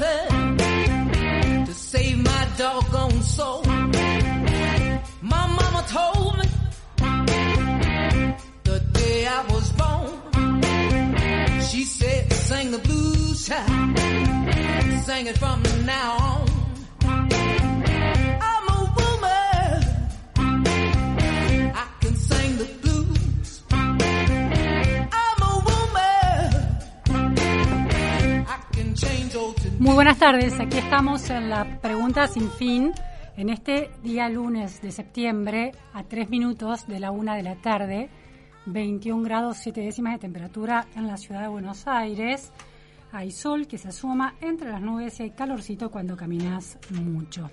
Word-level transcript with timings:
mountain 0.00 1.66
to 1.66 1.74
save 1.74 2.18
my 2.18 2.48
doggone 2.56 3.22
soul. 3.22 3.62
My 5.22 5.46
mama 5.46 5.84
told 5.88 6.38
me 6.38 6.44
the 8.64 8.80
day 8.92 9.26
I 9.26 9.42
was 9.52 9.72
born. 9.72 11.62
She 11.62 11.84
said, 11.84 12.32
sing 12.32 12.70
the 12.70 12.78
blues, 12.78 13.46
child. 13.46 13.98
Sing 15.04 15.26
it 15.26 15.38
from 15.38 15.62
now 15.84 16.16
on. 16.18 16.47
Muy 29.78 29.94
buenas 29.94 30.18
tardes, 30.18 30.58
aquí 30.58 30.78
estamos 30.78 31.30
en 31.30 31.50
la 31.50 31.80
pregunta 31.80 32.26
sin 32.26 32.50
fin, 32.50 32.92
en 33.36 33.48
este 33.48 33.92
día 34.02 34.28
lunes 34.28 34.82
de 34.82 34.90
septiembre, 34.90 35.70
a 35.92 36.02
tres 36.02 36.28
minutos 36.30 36.88
de 36.88 36.98
la 36.98 37.12
una 37.12 37.36
de 37.36 37.44
la 37.44 37.54
tarde, 37.54 38.10
21 38.66 39.22
grados 39.22 39.58
7 39.58 39.80
décimas 39.80 40.14
de 40.14 40.18
temperatura 40.18 40.88
en 40.96 41.06
la 41.06 41.16
ciudad 41.16 41.42
de 41.42 41.48
Buenos 41.48 41.86
Aires. 41.86 42.50
Hay 43.12 43.30
sol 43.30 43.68
que 43.68 43.78
se 43.78 43.90
asoma 43.90 44.34
entre 44.40 44.68
las 44.68 44.82
nubes 44.82 45.20
y 45.20 45.22
hay 45.22 45.30
calorcito 45.30 45.92
cuando 45.92 46.16
caminas 46.16 46.76
mucho. 46.90 47.48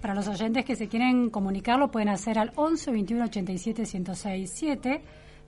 Para 0.00 0.14
los 0.14 0.26
oyentes 0.28 0.64
que 0.64 0.76
se 0.76 0.88
quieren 0.88 1.28
comunicar 1.28 1.78
lo 1.78 1.90
pueden 1.90 2.08
hacer 2.08 2.38
al 2.38 2.52
11 2.56 2.90
21 2.90 3.24
87 3.24 3.84
106 3.84 4.50
7. 4.50 5.02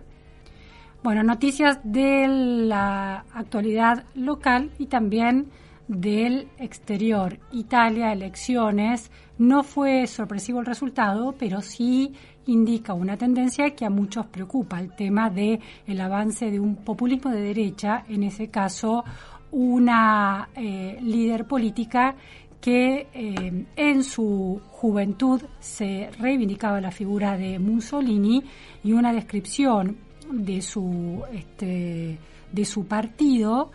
Bueno, 1.02 1.22
noticias 1.22 1.80
de 1.84 2.26
la 2.28 3.26
actualidad 3.34 4.06
local 4.14 4.70
y 4.78 4.86
también 4.86 5.50
del 5.88 6.48
exterior. 6.58 7.38
Italia, 7.52 8.12
elecciones. 8.12 9.10
No 9.38 9.62
fue 9.62 10.06
sorpresivo 10.06 10.60
el 10.60 10.66
resultado, 10.66 11.34
pero 11.38 11.60
sí 11.60 12.12
indica 12.46 12.94
una 12.94 13.16
tendencia 13.16 13.74
que 13.74 13.84
a 13.84 13.90
muchos 13.90 14.26
preocupa, 14.26 14.80
el 14.80 14.94
tema 14.94 15.30
de 15.30 15.60
el 15.86 16.00
avance 16.00 16.50
de 16.50 16.60
un 16.60 16.76
populismo 16.76 17.30
de 17.30 17.40
derecha, 17.40 18.04
en 18.08 18.22
ese 18.22 18.48
caso 18.48 19.04
una 19.50 20.48
eh, 20.56 20.98
líder 21.00 21.46
política 21.46 22.16
que 22.60 23.06
eh, 23.12 23.66
en 23.76 24.02
su 24.02 24.60
juventud 24.70 25.40
se 25.60 26.10
reivindicaba 26.18 26.80
la 26.80 26.90
figura 26.90 27.36
de 27.36 27.58
Mussolini 27.58 28.42
y 28.82 28.92
una 28.92 29.12
descripción 29.12 29.96
de 30.30 30.62
su 30.62 31.22
este, 31.32 32.18
de 32.50 32.64
su 32.64 32.86
partido 32.86 33.70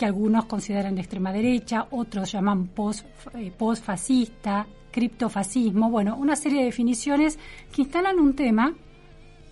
que 0.00 0.06
algunos 0.06 0.46
consideran 0.46 0.94
de 0.94 1.02
extrema 1.02 1.30
derecha, 1.30 1.86
otros 1.90 2.32
llaman 2.32 2.68
post, 2.68 3.04
eh, 3.34 3.52
postfascista, 3.52 4.66
criptofascismo, 4.90 5.90
bueno, 5.90 6.16
una 6.16 6.36
serie 6.36 6.60
de 6.60 6.64
definiciones 6.64 7.38
que 7.70 7.82
instalan 7.82 8.18
un 8.18 8.34
tema 8.34 8.72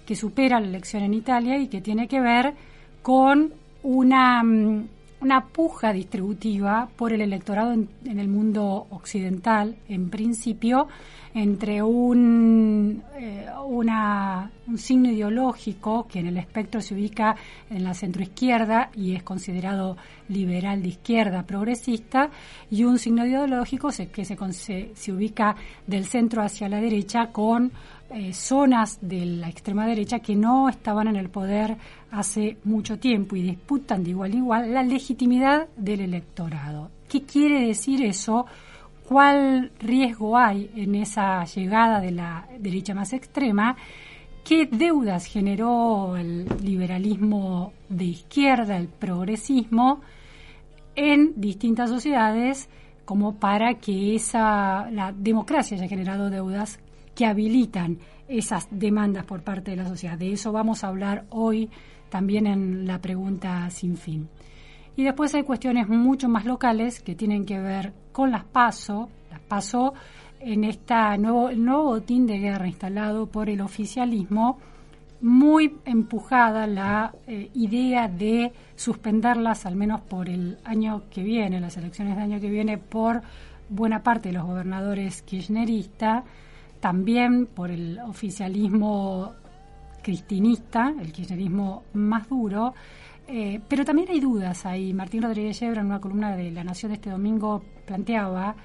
que 0.07 0.17
supera 0.17 0.59
la 0.59 0.67
elección 0.67 1.03
en 1.03 1.13
Italia 1.13 1.59
y 1.59 1.69
que 1.69 1.83
tiene 1.83 2.09
que 2.09 2.23
ver 2.23 2.55
con 3.03 3.53
una, 3.83 4.43
una 5.21 5.47
puja 5.47 5.93
distributiva 5.93 6.89
por 6.97 7.12
el 7.12 7.21
electorado 7.21 7.73
en, 7.73 7.89
en, 8.05 8.19
el 8.19 8.29
mundo 8.29 8.87
occidental, 8.91 9.77
en 9.89 10.11
principio, 10.11 10.89
entre 11.34 11.83
un, 11.83 13.03
eh, 13.17 13.47
una, 13.67 14.51
un 14.67 14.78
signo 14.78 15.11
ideológico 15.11 16.07
que 16.07 16.21
en 16.21 16.27
el 16.27 16.39
espectro 16.39 16.81
se 16.81 16.95
ubica 16.95 17.37
en 17.71 17.84
la 17.84 17.95
centroizquierda 17.95 18.91
y 18.95 19.15
es 19.15 19.23
considerado 19.23 19.97
liberal 20.28 20.83
de 20.83 20.89
izquierda 20.89 21.43
progresista 21.45 22.31
y 22.71 22.84
un 22.84 22.99
signo 22.99 23.27
ideológico 23.27 23.89
que 24.12 24.25
se, 24.25 24.37
se, 24.53 24.91
se 24.95 25.12
ubica 25.12 25.57
del 25.87 26.05
centro 26.05 26.43
hacia 26.43 26.69
la 26.69 26.81
derecha 26.81 27.28
con 27.33 27.73
eh, 28.11 28.33
zonas 28.33 28.99
de 29.03 29.27
la 29.27 29.49
extrema 29.49 29.87
derecha 29.87 30.21
que 30.21 30.35
no 30.35 30.69
estaban 30.69 31.09
en 31.09 31.17
el 31.17 31.29
poder 31.29 31.77
hace 32.11 32.57
mucho 32.65 32.99
tiempo 32.99 33.37
y 33.37 33.43
disputan 33.43 34.03
de 34.03 34.11
igual 34.11 34.33
a 34.33 34.37
igual 34.37 34.75
la 34.75 34.83
legitimidad 34.83 35.69
del 35.77 36.01
electorado. 36.01 36.91
¿Qué 37.09 37.25
quiere 37.25 37.67
decir 37.67 38.03
eso? 38.03 38.47
¿Cuál 39.07 39.73
riesgo 39.79 40.39
hay 40.39 40.71
en 40.75 40.95
esa 40.95 41.45
llegada 41.45 42.01
de 42.01 42.13
la 42.13 42.49
derecha 42.59 42.95
más 42.95 43.13
extrema? 43.13 43.77
¿Qué 44.43 44.67
deudas 44.67 45.27
generó 45.27 46.17
el 46.17 46.47
liberalismo 46.63 47.75
de 47.91 48.07
izquierda, 48.07 48.77
el 48.77 48.89
progresismo, 48.89 50.01
en 50.95 51.35
distintas 51.37 51.91
sociedades 51.91 52.69
como 53.05 53.37
para 53.37 53.75
que 53.75 54.15
esa, 54.15 54.91
la 54.91 55.13
democracia 55.13 55.77
haya 55.77 55.89
generado 55.89 56.31
deudas 56.31 56.81
que 57.19 57.27
habilitan 57.27 57.99
esas 58.29 58.69
demandas 58.71 59.27
por 59.27 59.43
parte 59.43 59.73
de 59.73 59.77
la 59.77 59.89
sociedad. 59.89 60.17
De 60.17 60.31
eso 60.31 60.53
vamos 60.53 60.84
a 60.84 60.87
hablar 60.87 61.25
hoy 61.31 61.69
también 62.11 62.47
en 62.47 62.87
la 62.87 63.01
pregunta 63.01 63.69
sin 63.71 63.97
fin. 63.97 64.29
Y 64.95 65.03
después 65.03 65.34
hay 65.34 65.43
cuestiones 65.43 65.89
mucho 65.89 66.28
más 66.28 66.45
locales 66.45 67.01
que 67.01 67.17
tienen 67.17 67.45
que 67.45 67.59
ver 67.59 67.93
con 68.12 68.31
las 68.31 68.45
PASO, 68.45 69.09
las 69.33 69.41
PASO 69.41 69.95
en 70.39 70.62
esta 70.62 71.17
nuevo, 71.17 71.51
nuevo 71.51 71.87
botín 71.87 72.25
de 72.25 72.39
guerra 72.39 72.69
instalado 72.69 73.27
por 73.27 73.51
el 73.51 73.62
oficialismo, 73.62 74.61
muy 75.21 75.75
empujada 75.87 76.69
la 76.69 77.12
eh, 77.27 77.51
idea 77.55 78.07
de 78.07 78.53
suspenderlas 78.77 79.67
al 79.67 79.75
menos 79.75 80.03
por 80.03 80.28
el 80.28 80.59
año 80.62 81.03
que 81.11 81.25
viene, 81.25 81.59
las 81.59 81.77
elecciones 81.78 82.15
del 82.15 82.23
año 82.23 82.41
que 82.41 82.49
viene, 82.49 82.78
por 82.78 83.23
buena 83.69 84.05
parte 84.05 84.28
de 84.28 84.37
los 84.37 84.47
gobernadores 84.47 85.23
kirchneristas, 85.23 86.23
también 86.81 87.47
por 87.47 87.71
el 87.71 87.99
oficialismo 88.00 89.33
cristinista, 90.03 90.94
el 91.00 91.12
kirchnerismo 91.12 91.84
más 91.94 92.28
duro, 92.28 92.75
eh, 93.27 93.61
pero 93.69 93.84
también 93.84 94.09
hay 94.11 94.21
dudas 94.21 94.65
ahí. 94.65 94.94
Martín 94.94 95.22
Rodríguez 95.22 95.61
Yebra, 95.61 95.81
en 95.81 95.89
una 95.89 96.00
columna 96.00 96.34
de 96.34 96.50
La 96.50 96.65
Nación 96.65 96.91
de 96.91 96.97
este 96.97 97.11
domingo, 97.11 97.62
planteaba 97.84 98.56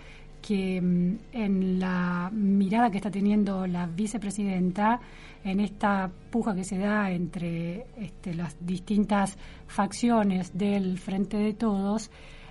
que 0.41 0.79
mm, 0.81 1.17
en 1.31 1.79
la 1.79 2.29
mirada 2.31 2.89
que 2.89 2.97
está 2.97 3.11
teniendo 3.11 3.65
la 3.65 3.87
vicepresidenta, 3.87 4.99
en 5.43 5.59
esta 5.59 6.09
puja 6.29 6.55
que 6.55 6.63
se 6.63 6.77
da 6.77 7.11
entre 7.11 7.87
este, 7.97 8.33
las 8.33 8.55
distintas 8.65 9.37
facciones 9.67 10.57
del 10.57 10.97
Frente 10.97 11.37
de 11.37 11.53
Todos, 11.53 12.09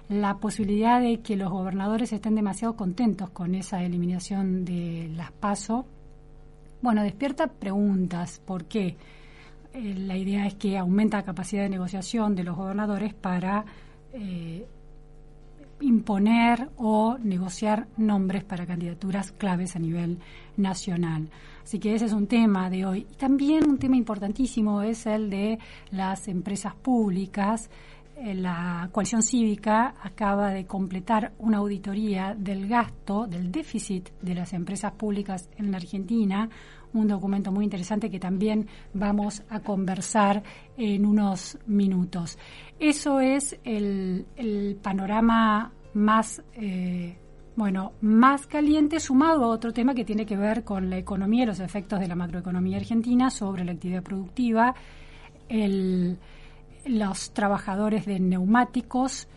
la 0.08 0.36
posibilidad 0.38 1.00
de 1.00 1.20
que 1.20 1.36
los 1.36 1.50
gobernadores 1.50 2.12
estén 2.12 2.34
demasiado 2.34 2.76
contentos 2.76 3.30
con 3.30 3.54
esa 3.54 3.82
eliminación 3.82 4.64
de 4.64 5.10
las 5.14 5.32
PASO, 5.32 5.86
bueno, 6.80 7.02
despierta 7.02 7.46
preguntas. 7.46 8.40
¿Por 8.44 8.64
qué? 8.64 8.96
Eh, 9.72 9.94
la 9.96 10.16
idea 10.16 10.46
es 10.46 10.54
que 10.54 10.76
aumenta 10.76 11.18
la 11.18 11.24
capacidad 11.24 11.62
de 11.62 11.70
negociación 11.70 12.34
de 12.34 12.44
los 12.44 12.56
gobernadores 12.56 13.14
para 13.14 13.64
eh, 14.12 14.66
imponer 15.80 16.70
o 16.76 17.16
negociar 17.18 17.86
nombres 17.96 18.44
para 18.44 18.66
candidaturas 18.66 19.32
claves 19.32 19.76
a 19.76 19.78
nivel 19.78 20.18
nacional. 20.56 21.28
Así 21.62 21.78
que 21.78 21.94
ese 21.94 22.06
es 22.06 22.12
un 22.12 22.26
tema 22.26 22.68
de 22.68 22.84
hoy. 22.84 23.06
También 23.16 23.68
un 23.68 23.78
tema 23.78 23.96
importantísimo 23.96 24.82
es 24.82 25.06
el 25.06 25.30
de 25.30 25.58
las 25.90 26.28
empresas 26.28 26.74
públicas. 26.74 27.70
Eh, 28.16 28.34
la 28.34 28.88
coalición 28.92 29.22
cívica 29.22 29.94
acaba 30.02 30.50
de 30.50 30.66
completar 30.66 31.32
una 31.38 31.58
auditoría 31.58 32.34
del 32.38 32.68
gasto, 32.68 33.26
del 33.26 33.50
déficit 33.50 34.10
de 34.20 34.34
las 34.34 34.52
empresas 34.52 34.92
públicas 34.92 35.48
en 35.56 35.70
la 35.70 35.78
Argentina, 35.78 36.48
un 36.92 37.08
documento 37.08 37.50
muy 37.50 37.64
interesante 37.64 38.10
que 38.10 38.20
también 38.20 38.68
vamos 38.92 39.42
a 39.48 39.60
conversar 39.60 40.42
en 40.76 41.06
unos 41.06 41.58
minutos. 41.66 42.38
Eso 42.78 43.20
es 43.20 43.58
el, 43.64 44.26
panorama 44.82 45.72
más, 45.94 46.42
eh, 46.54 47.16
bueno, 47.56 47.92
más 48.02 48.46
caliente 48.46 49.00
sumado 49.00 49.44
a 49.44 49.48
otro 49.48 49.72
tema 49.72 49.94
que 49.94 50.04
tiene 50.04 50.26
que 50.26 50.36
ver 50.36 50.64
con 50.64 50.90
la 50.90 50.98
economía 50.98 51.44
y 51.44 51.46
los 51.46 51.60
efectos 51.60 51.98
de 51.98 52.08
la 52.08 52.14
macroeconomía 52.14 52.76
argentina 52.76 53.30
sobre 53.30 53.64
la 53.64 53.72
actividad 53.72 54.02
productiva, 54.02 54.74
los 56.84 57.32
trabajadores 57.32 58.06
de 58.06 58.20
neumáticos 58.20 59.28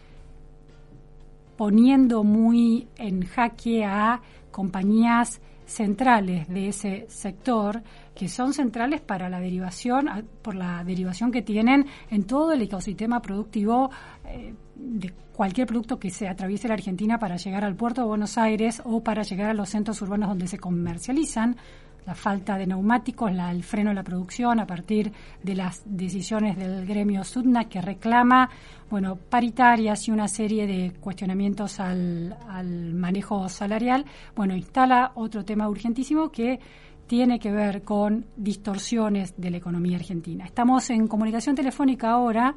poniendo 1.58 2.24
muy 2.24 2.88
en 2.98 3.26
jaque 3.26 3.86
a 3.86 4.22
compañías 4.52 5.42
centrales 5.66 6.48
de 6.48 6.68
ese 6.68 7.06
sector 7.10 7.82
que 8.14 8.30
son 8.30 8.54
centrales 8.54 9.02
para 9.02 9.30
la 9.30 9.40
derivación, 9.40 10.08
por 10.42 10.56
la 10.56 10.84
derivación 10.84 11.32
que 11.32 11.42
tienen 11.42 11.88
en 12.10 12.24
todo 12.24 12.54
el 12.54 12.62
ecosistema 12.62 13.22
productivo 13.22 13.90
eh, 14.26 14.54
de 14.76 15.12
cualquier 15.34 15.68
producto 15.68 16.00
que 16.00 16.12
se 16.12 16.28
atraviese 16.28 16.68
la 16.68 16.76
Argentina 16.76 17.18
para 17.18 17.36
llegar 17.38 17.66
al 17.66 17.76
puerto 17.76 18.02
de 18.02 18.08
Buenos 18.08 18.38
Aires 18.38 18.82
o 18.86 19.04
para 19.04 19.24
llegar 19.24 19.50
a 19.50 19.54
los 19.54 19.70
centros 19.70 20.02
urbanos 20.02 20.30
donde 20.30 20.48
se 20.48 20.58
comercializan 20.58 21.58
la 22.06 22.16
falta 22.16 22.58
de 22.58 22.68
neumáticos, 22.68 23.32
la, 23.32 23.52
el 23.52 23.64
freno 23.64 23.90
de 23.90 23.96
la 23.96 24.04
producción 24.04 24.60
a 24.60 24.68
partir 24.68 25.12
de 25.42 25.56
las 25.56 25.82
decisiones 25.86 26.56
del 26.58 26.86
gremio 26.86 27.24
SUDNA 27.24 27.66
que 27.66 27.82
reclama, 27.82 28.50
bueno, 28.90 29.16
paritarias 29.16 30.08
y 30.08 30.12
una 30.12 30.28
serie 30.28 30.68
de 30.68 30.94
cuestionamientos 31.00 31.80
al, 31.80 32.38
al 32.48 32.94
manejo 32.94 33.50
salarial, 33.50 34.06
bueno, 34.36 34.56
instala 34.56 35.12
otro 35.16 35.44
tema 35.44 35.68
urgentísimo 35.68 36.30
que 36.30 36.60
tiene 37.08 37.40
que 37.40 37.52
ver 37.52 37.84
con 37.84 38.26
distorsiones 38.36 39.34
de 39.38 39.52
la 39.52 39.58
economía 39.58 39.98
argentina. 39.98 40.46
Estamos 40.46 40.90
en 40.90 41.08
comunicación 41.08 41.56
telefónica 41.56 42.12
ahora 42.12 42.56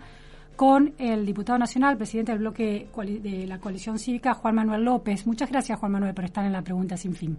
con 0.56 0.94
el 0.98 1.24
diputado 1.24 1.58
nacional, 1.58 1.96
presidente 1.96 2.32
del 2.32 2.40
bloque 2.40 2.88
de 3.22 3.46
la 3.46 3.58
coalición 3.58 3.98
cívica, 3.98 4.34
Juan 4.34 4.56
Manuel 4.56 4.84
López. 4.84 5.26
Muchas 5.26 5.50
gracias, 5.50 5.78
Juan 5.78 5.92
Manuel, 5.92 6.14
por 6.14 6.24
estar 6.24 6.44
en 6.44 6.52
la 6.52 6.62
pregunta 6.62 6.96
sin 6.96 7.14
fin. 7.14 7.38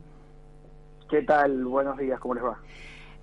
¿Qué 1.09 1.23
tal? 1.23 1.65
Buenos 1.65 1.97
días, 1.97 2.19
¿cómo 2.19 2.35
les 2.35 2.43
va? 2.43 2.59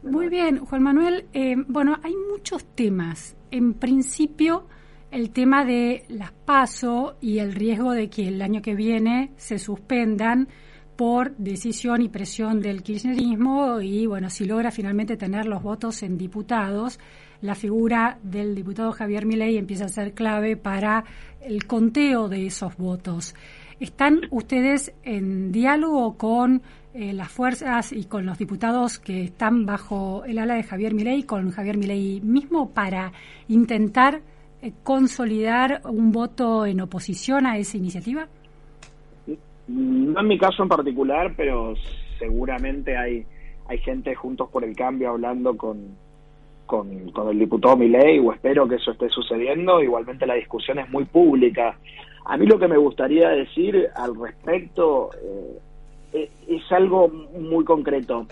Muy 0.02 0.28
bien, 0.28 0.58
Juan 0.58 0.82
Manuel. 0.82 1.26
Eh, 1.32 1.54
bueno, 1.68 1.96
hay 2.02 2.14
muchos 2.30 2.64
temas. 2.74 3.36
En 3.52 3.74
principio, 3.74 4.66
el 5.12 5.30
tema 5.30 5.64
de 5.64 6.04
las 6.08 6.32
PASO 6.32 7.16
y 7.20 7.38
el 7.38 7.54
riesgo 7.54 7.92
de 7.92 8.10
que 8.10 8.26
el 8.26 8.42
año 8.42 8.60
que 8.60 8.74
viene 8.74 9.30
se 9.36 9.58
suspendan 9.58 10.48
por 10.96 11.36
decisión 11.36 12.02
y 12.02 12.08
presión 12.08 12.60
del 12.60 12.82
kirchnerismo 12.82 13.80
y, 13.80 14.06
bueno, 14.06 14.30
si 14.30 14.46
logra 14.46 14.72
finalmente 14.72 15.16
tener 15.16 15.46
los 15.46 15.62
votos 15.62 16.02
en 16.02 16.18
diputados, 16.18 16.98
la 17.40 17.54
figura 17.54 18.18
del 18.22 18.54
diputado 18.54 18.90
Javier 18.92 19.26
Milei 19.26 19.58
empieza 19.58 19.84
a 19.84 19.88
ser 19.88 20.12
clave 20.12 20.56
para 20.56 21.04
el 21.40 21.66
conteo 21.66 22.28
de 22.28 22.46
esos 22.46 22.76
votos. 22.76 23.34
¿Están 23.78 24.22
ustedes 24.30 24.94
en 25.02 25.52
diálogo 25.52 26.16
con 26.16 26.62
eh, 26.96 27.12
las 27.12 27.30
fuerzas 27.30 27.92
y 27.92 28.06
con 28.06 28.24
los 28.24 28.38
diputados 28.38 28.98
que 28.98 29.24
están 29.24 29.66
bajo 29.66 30.24
el 30.24 30.38
ala 30.38 30.54
de 30.54 30.62
Javier 30.62 30.94
Milei, 30.94 31.24
con 31.24 31.50
Javier 31.50 31.76
Milei 31.76 32.20
mismo, 32.22 32.70
para 32.70 33.12
intentar 33.48 34.20
eh, 34.62 34.72
consolidar 34.82 35.82
un 35.84 36.10
voto 36.10 36.64
en 36.64 36.80
oposición 36.80 37.46
a 37.46 37.58
esa 37.58 37.76
iniciativa? 37.76 38.26
No 39.68 40.20
en 40.20 40.26
mi 40.26 40.38
caso 40.38 40.62
en 40.62 40.68
particular, 40.68 41.34
pero 41.36 41.74
seguramente 42.18 42.96
hay 42.96 43.26
hay 43.68 43.78
gente 43.78 44.14
juntos 44.14 44.48
por 44.50 44.64
el 44.64 44.76
cambio 44.76 45.10
hablando 45.10 45.56
con, 45.56 45.96
con, 46.66 46.88
el 47.30 47.38
diputado 47.38 47.76
Milei 47.76 48.18
o 48.18 48.32
espero 48.32 48.68
que 48.68 48.76
eso 48.76 48.92
esté 48.92 49.08
sucediendo. 49.08 49.82
Igualmente 49.82 50.26
la 50.26 50.34
discusión 50.34 50.78
es 50.78 50.88
muy 50.88 51.04
pública. 51.04 51.76
A 52.24 52.36
mí 52.36 52.46
lo 52.46 52.58
que 52.58 52.68
me 52.68 52.76
gustaría 52.76 53.28
decir 53.28 53.88
al 53.94 54.14
respecto 54.14 55.10
eh, 55.14 55.58
es 56.16 56.72
algo 56.72 57.08
muy 57.08 57.64
concreto. 57.64 58.26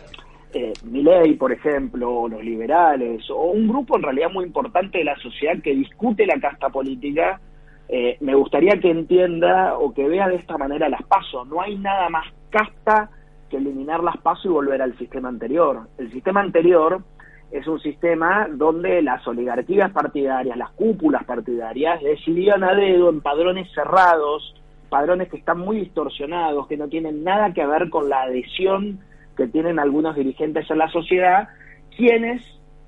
Eh, 0.53 0.73
ley, 0.93 1.35
por 1.35 1.53
ejemplo, 1.53 2.29
los 2.29 2.45
liberales, 2.45 3.29
o 3.29 3.47
un 3.47 3.67
grupo 3.67 3.97
en 3.97 4.05
realidad 4.05 4.31
muy 4.33 4.45
importante 4.45 4.99
de 4.99 5.05
la 5.05 5.17
sociedad 5.17 5.61
que 5.63 5.75
discute 5.75 6.27
la 6.27 6.39
casta 6.41 6.69
política, 6.69 7.41
eh, 7.89 8.17
me 8.21 8.35
gustaría 8.35 8.79
que 8.81 8.91
entienda 8.91 9.77
o 9.77 9.93
que 9.93 10.09
vea 10.09 10.29
de 10.29 10.37
esta 10.37 10.57
manera 10.57 10.89
las 10.89 11.03
pasos. 11.03 11.47
No 11.49 11.61
hay 11.61 11.77
nada 11.77 12.09
más 12.09 12.27
casta 12.51 13.11
que 13.51 13.57
eliminar 13.57 14.03
las 14.03 14.17
pasos 14.19 14.47
y 14.47 14.49
volver 14.49 14.81
al 14.81 14.97
sistema 14.97 15.29
anterior. 15.29 15.89
El 15.99 16.11
sistema 16.13 16.41
anterior 16.41 17.03
es 17.51 17.67
un 17.67 17.81
sistema 17.81 18.49
donde 18.51 19.03
las 19.03 19.27
oligarquías 19.29 19.93
partidarias, 19.93 20.57
las 20.57 20.71
cúpulas 20.71 21.25
partidarias, 21.25 22.03
decidían 22.03 22.65
a 22.65 22.75
dedo 22.75 23.11
en 23.11 23.21
padrones 23.21 23.69
cerrados, 23.75 24.55
padrones 24.95 25.29
que 25.29 25.39
están 25.39 25.59
muy 25.59 25.79
distorsionados, 25.79 26.69
que 26.69 26.77
no 26.77 26.87
tienen 26.87 27.25
nada 27.25 27.53
que 27.53 27.67
ver 27.67 27.91
con 27.91 28.09
la 28.09 28.23
adhesión 28.23 29.01
que 29.37 29.49
tienen 29.49 29.81
algunos 29.81 30.15
dirigentes 30.15 30.71
en 30.71 30.79
la 30.79 30.89
sociedad, 30.89 31.49
quienes 31.97 32.41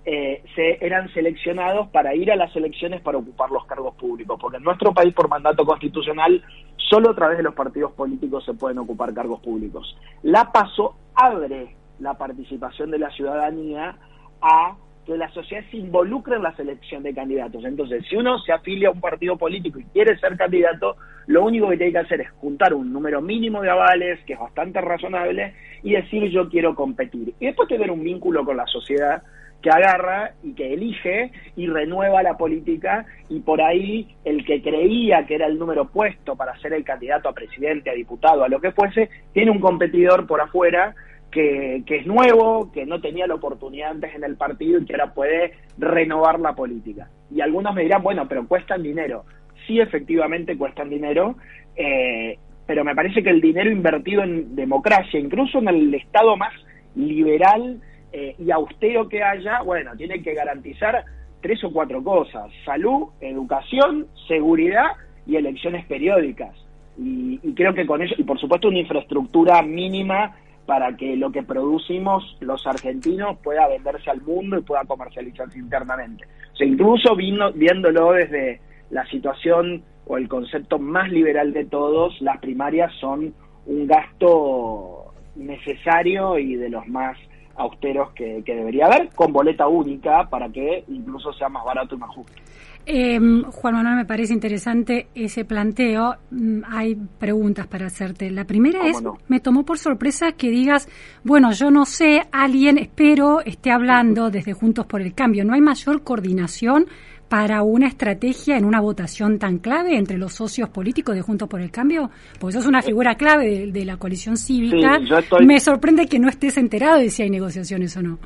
eh, 0.05 0.41
se, 0.55 0.87
eran 0.87 1.13
seleccionados 1.13 1.89
para 1.89 2.15
ir 2.15 2.31
a 2.31 2.37
las 2.37 2.55
elecciones 2.55 3.01
para 3.01 3.19
ocupar 3.19 3.51
los 3.51 3.67
cargos 3.67 3.97
públicos, 3.97 4.39
porque 4.41 4.59
en 4.59 4.63
nuestro 4.63 4.95
país 4.95 5.13
por 5.15 5.29
mandato 5.29 5.67
constitucional 5.67 6.45
solo 6.77 7.11
a 7.11 7.17
través 7.17 7.39
de 7.39 7.43
los 7.43 7.55
partidos 7.55 7.91
políticos 7.91 8.45
se 8.45 8.55
pueden 8.55 8.79
ocupar 8.79 9.13
cargos 9.13 9.41
públicos. 9.41 9.99
La 10.23 10.53
PASO 10.53 10.95
abre 11.13 11.75
la 11.99 12.15
participación 12.15 12.93
de 12.93 13.01
la 13.01 13.11
ciudadanía 13.11 13.97
a 14.41 14.77
que 15.07 15.17
la 15.17 15.31
sociedad 15.31 15.65
se 15.71 15.77
involucre 15.77 16.37
en 16.37 16.43
la 16.43 16.55
selección 16.57 17.03
de 17.03 17.15
candidatos. 17.15 17.65
Entonces, 17.65 18.05
si 18.09 18.17
uno 18.17 18.39
se 18.41 18.53
afilia 18.53 18.89
a 18.89 18.93
un 18.93 19.01
partido 19.01 19.37
político 19.37 19.79
y 19.79 19.85
quiere 19.85 20.19
ser 20.19 20.37
candidato, 20.37 20.97
lo 21.29 21.45
único 21.45 21.69
que 21.69 21.77
tiene 21.77 21.93
que 21.93 21.99
hacer 21.99 22.21
es 22.21 22.31
juntar 22.33 22.75
un 22.75 22.93
número 22.93 23.23
mínimo 23.23 23.63
de 23.63 23.71
avales, 23.71 24.19
que 24.27 24.33
es 24.33 24.39
bastante 24.39 24.81
razonable, 24.81 25.55
y 25.83 25.93
decir 25.93 26.25
yo 26.31 26.49
quiero 26.49 26.75
competir. 26.75 27.35
Y 27.39 27.47
después 27.47 27.69
tener 27.69 27.91
un 27.91 28.03
vínculo 28.03 28.45
con 28.45 28.57
la 28.57 28.67
sociedad 28.67 29.23
que 29.63 29.71
agarra 29.71 30.33
y 30.43 30.55
que 30.55 30.75
elige 30.75 31.33
y 31.57 31.67
renueva 31.67 32.23
la 32.23 32.37
política 32.37 33.07
y 33.29 33.41
por 33.41 33.61
ahí 33.63 34.15
el 34.25 34.45
que 34.45 34.63
creía 34.63 35.27
que 35.27 35.35
era 35.35 35.47
el 35.47 35.59
número 35.59 35.89
puesto 35.89 36.37
para 36.37 36.57
ser 36.59 36.73
el 36.73 36.85
candidato 36.85 37.29
a 37.29 37.33
presidente, 37.33 37.91
a 37.91 37.95
diputado, 37.95 38.45
a 38.45 38.49
lo 38.49 38.61
que 38.61 38.73
fuese, 38.73 39.09
tiene 39.33 39.51
un 39.51 39.61
competidor 39.61 40.27
por 40.27 40.41
afuera 40.41 40.95
que, 41.37 41.97
es 41.99 42.07
nuevo, 42.07 42.73
que 42.73 42.87
no 42.87 43.01
tenía 43.01 43.27
la 43.27 43.35
oportunidad 43.35 43.91
antes 43.91 44.15
en 44.15 44.25
el 44.25 44.37
partido 44.37 44.81
y 44.81 44.87
que 44.87 44.95
ahora 44.95 45.13
puede 45.13 45.53
renovar 45.77 46.41
la 46.41 46.55
política. 46.55 47.11
Y 47.31 47.43
algunos 47.43 47.75
me 47.75 47.83
dirán, 47.83 48.03
bueno, 48.03 48.27
pero 48.27 48.49
cuestan 48.49 48.83
dinero. 48.83 49.25
Sí, 49.67 49.79
efectivamente 49.79 50.57
cuestan 50.57 50.89
dinero, 50.89 51.37
eh, 51.77 52.39
pero 52.67 52.85
me 52.85 52.95
parece 52.95 53.23
que 53.23 53.31
el 53.31 53.43
dinero 53.43 53.71
invertido 53.71 54.23
en 54.23 54.57
democracia, 54.57 55.21
incluso 55.21 55.59
en 55.59 55.69
el 55.69 55.95
Estado 55.95 56.37
más 56.37 56.55
liberal 56.95 57.81
eh, 58.13 58.35
y 58.39 58.51
austero 58.51 59.09
que 59.09 59.23
haya, 59.23 59.61
bueno, 59.61 59.95
tiene 59.95 60.23
que 60.23 60.33
garantizar 60.33 61.05
tres 61.43 61.63
o 61.65 61.71
cuatro 61.71 62.03
cosas, 62.03 62.51
salud, 62.65 63.09
educación, 63.21 64.07
seguridad 64.27 64.93
y 65.27 65.37
elecciones 65.37 65.85
periódicas. 65.85 66.55
Y, 66.99 67.41
y 67.43 67.53
creo 67.55 67.75
que 67.75 67.85
con 67.85 68.01
eso, 68.01 68.15
y 68.17 68.23
por 68.23 68.41
supuesto 68.41 68.69
una 68.69 68.79
infraestructura 68.79 69.61
mínima 69.61 70.35
para 70.67 70.97
que 70.97 71.17
lo 71.17 71.31
que 71.31 71.43
producimos 71.43 72.37
los 72.41 72.67
argentinos 72.67 73.39
pueda 73.43 73.69
venderse 73.69 74.11
al 74.11 74.21
mundo 74.21 74.59
y 74.59 74.63
pueda 74.63 74.85
comercializarse 74.85 75.59
internamente. 75.59 76.25
O 76.53 76.57
sea, 76.57 76.67
incluso 76.67 77.15
vino, 77.15 77.53
viéndolo 77.53 78.13
desde 78.13 78.61
la 78.91 79.07
situación 79.07 79.83
o 80.07 80.17
el 80.19 80.29
concepto 80.29 80.79
más 80.79 81.11
liberal 81.11 81.53
de 81.53 81.65
todos, 81.65 82.21
las 82.21 82.39
primarias 82.39 82.93
son 83.01 83.33
un 83.67 83.87
gasto 83.87 85.13
necesario 85.37 86.39
y 86.39 86.57
de 86.57 86.69
los 86.69 86.87
más 86.89 87.17
austeros 87.57 88.13
que, 88.13 88.43
que 88.45 88.55
debería 88.55 88.87
haber, 88.87 89.11
con 89.11 89.33
boleta 89.33 89.67
única 89.67 90.29
para 90.29 90.49
que 90.49 90.85
incluso 90.89 91.33
sea 91.33 91.49
más 91.49 91.65
barato 91.65 91.95
y 91.95 91.99
más 91.99 92.11
justo. 92.11 92.43
Eh, 92.89 93.19
Juan 93.19 93.75
Manuel, 93.75 93.97
me 93.97 94.05
parece 94.05 94.33
interesante 94.33 95.09
ese 95.13 95.45
planteo. 95.45 96.15
Mm, 96.31 96.61
hay 96.69 96.95
preguntas 96.95 97.67
para 97.67 97.87
hacerte. 97.87 98.31
La 98.31 98.45
primera 98.45 98.87
es, 98.87 99.03
me 99.27 99.41
tomó 99.41 99.65
por 99.65 99.79
sorpresa 99.79 100.33
que 100.33 100.51
digas, 100.51 100.89
bueno, 101.25 101.51
yo 101.51 101.73
no 101.73 101.85
sé, 101.85 102.23
alguien, 102.31 102.79
espero, 102.79 103.41
esté 103.41 103.73
hablando 103.73 104.31
desde 104.31 104.53
Juntos 104.53 104.87
por 104.87 105.03
el 105.03 105.15
Cambio. 105.15 105.45
¿No 105.45 105.55
hay 105.55 105.61
mayor 105.61 106.05
coordinación 106.05 106.87
para 107.29 107.65
una 107.65 107.89
estrategia 107.89 108.57
en 108.57 108.65
una 108.65 108.81
votación 108.81 109.41
tan 109.41 109.59
clave 109.59 109.97
entre 109.99 110.17
los 110.17 110.35
socios 110.35 110.69
políticos 110.69 111.17
de 111.17 111.23
Juntos 111.23 111.49
por 111.49 111.61
el 111.61 111.73
Cambio? 111.73 112.09
Porque 112.39 112.55
sos 112.55 112.67
una 112.67 112.83
figura 112.83 113.17
clave 113.17 113.67
de, 113.67 113.85
la 113.85 113.97
coalición 113.97 114.37
cívica. 114.37 115.01
Me 115.45 115.59
sorprende 115.59 116.07
que 116.07 116.21
no 116.21 116.29
estés 116.29 116.57
enterado 116.57 116.99
de 116.99 117.11
si 117.11 117.25
hay 117.25 117.31
negociaciones 117.31 117.97
o 117.97 118.03
no. 118.03 118.19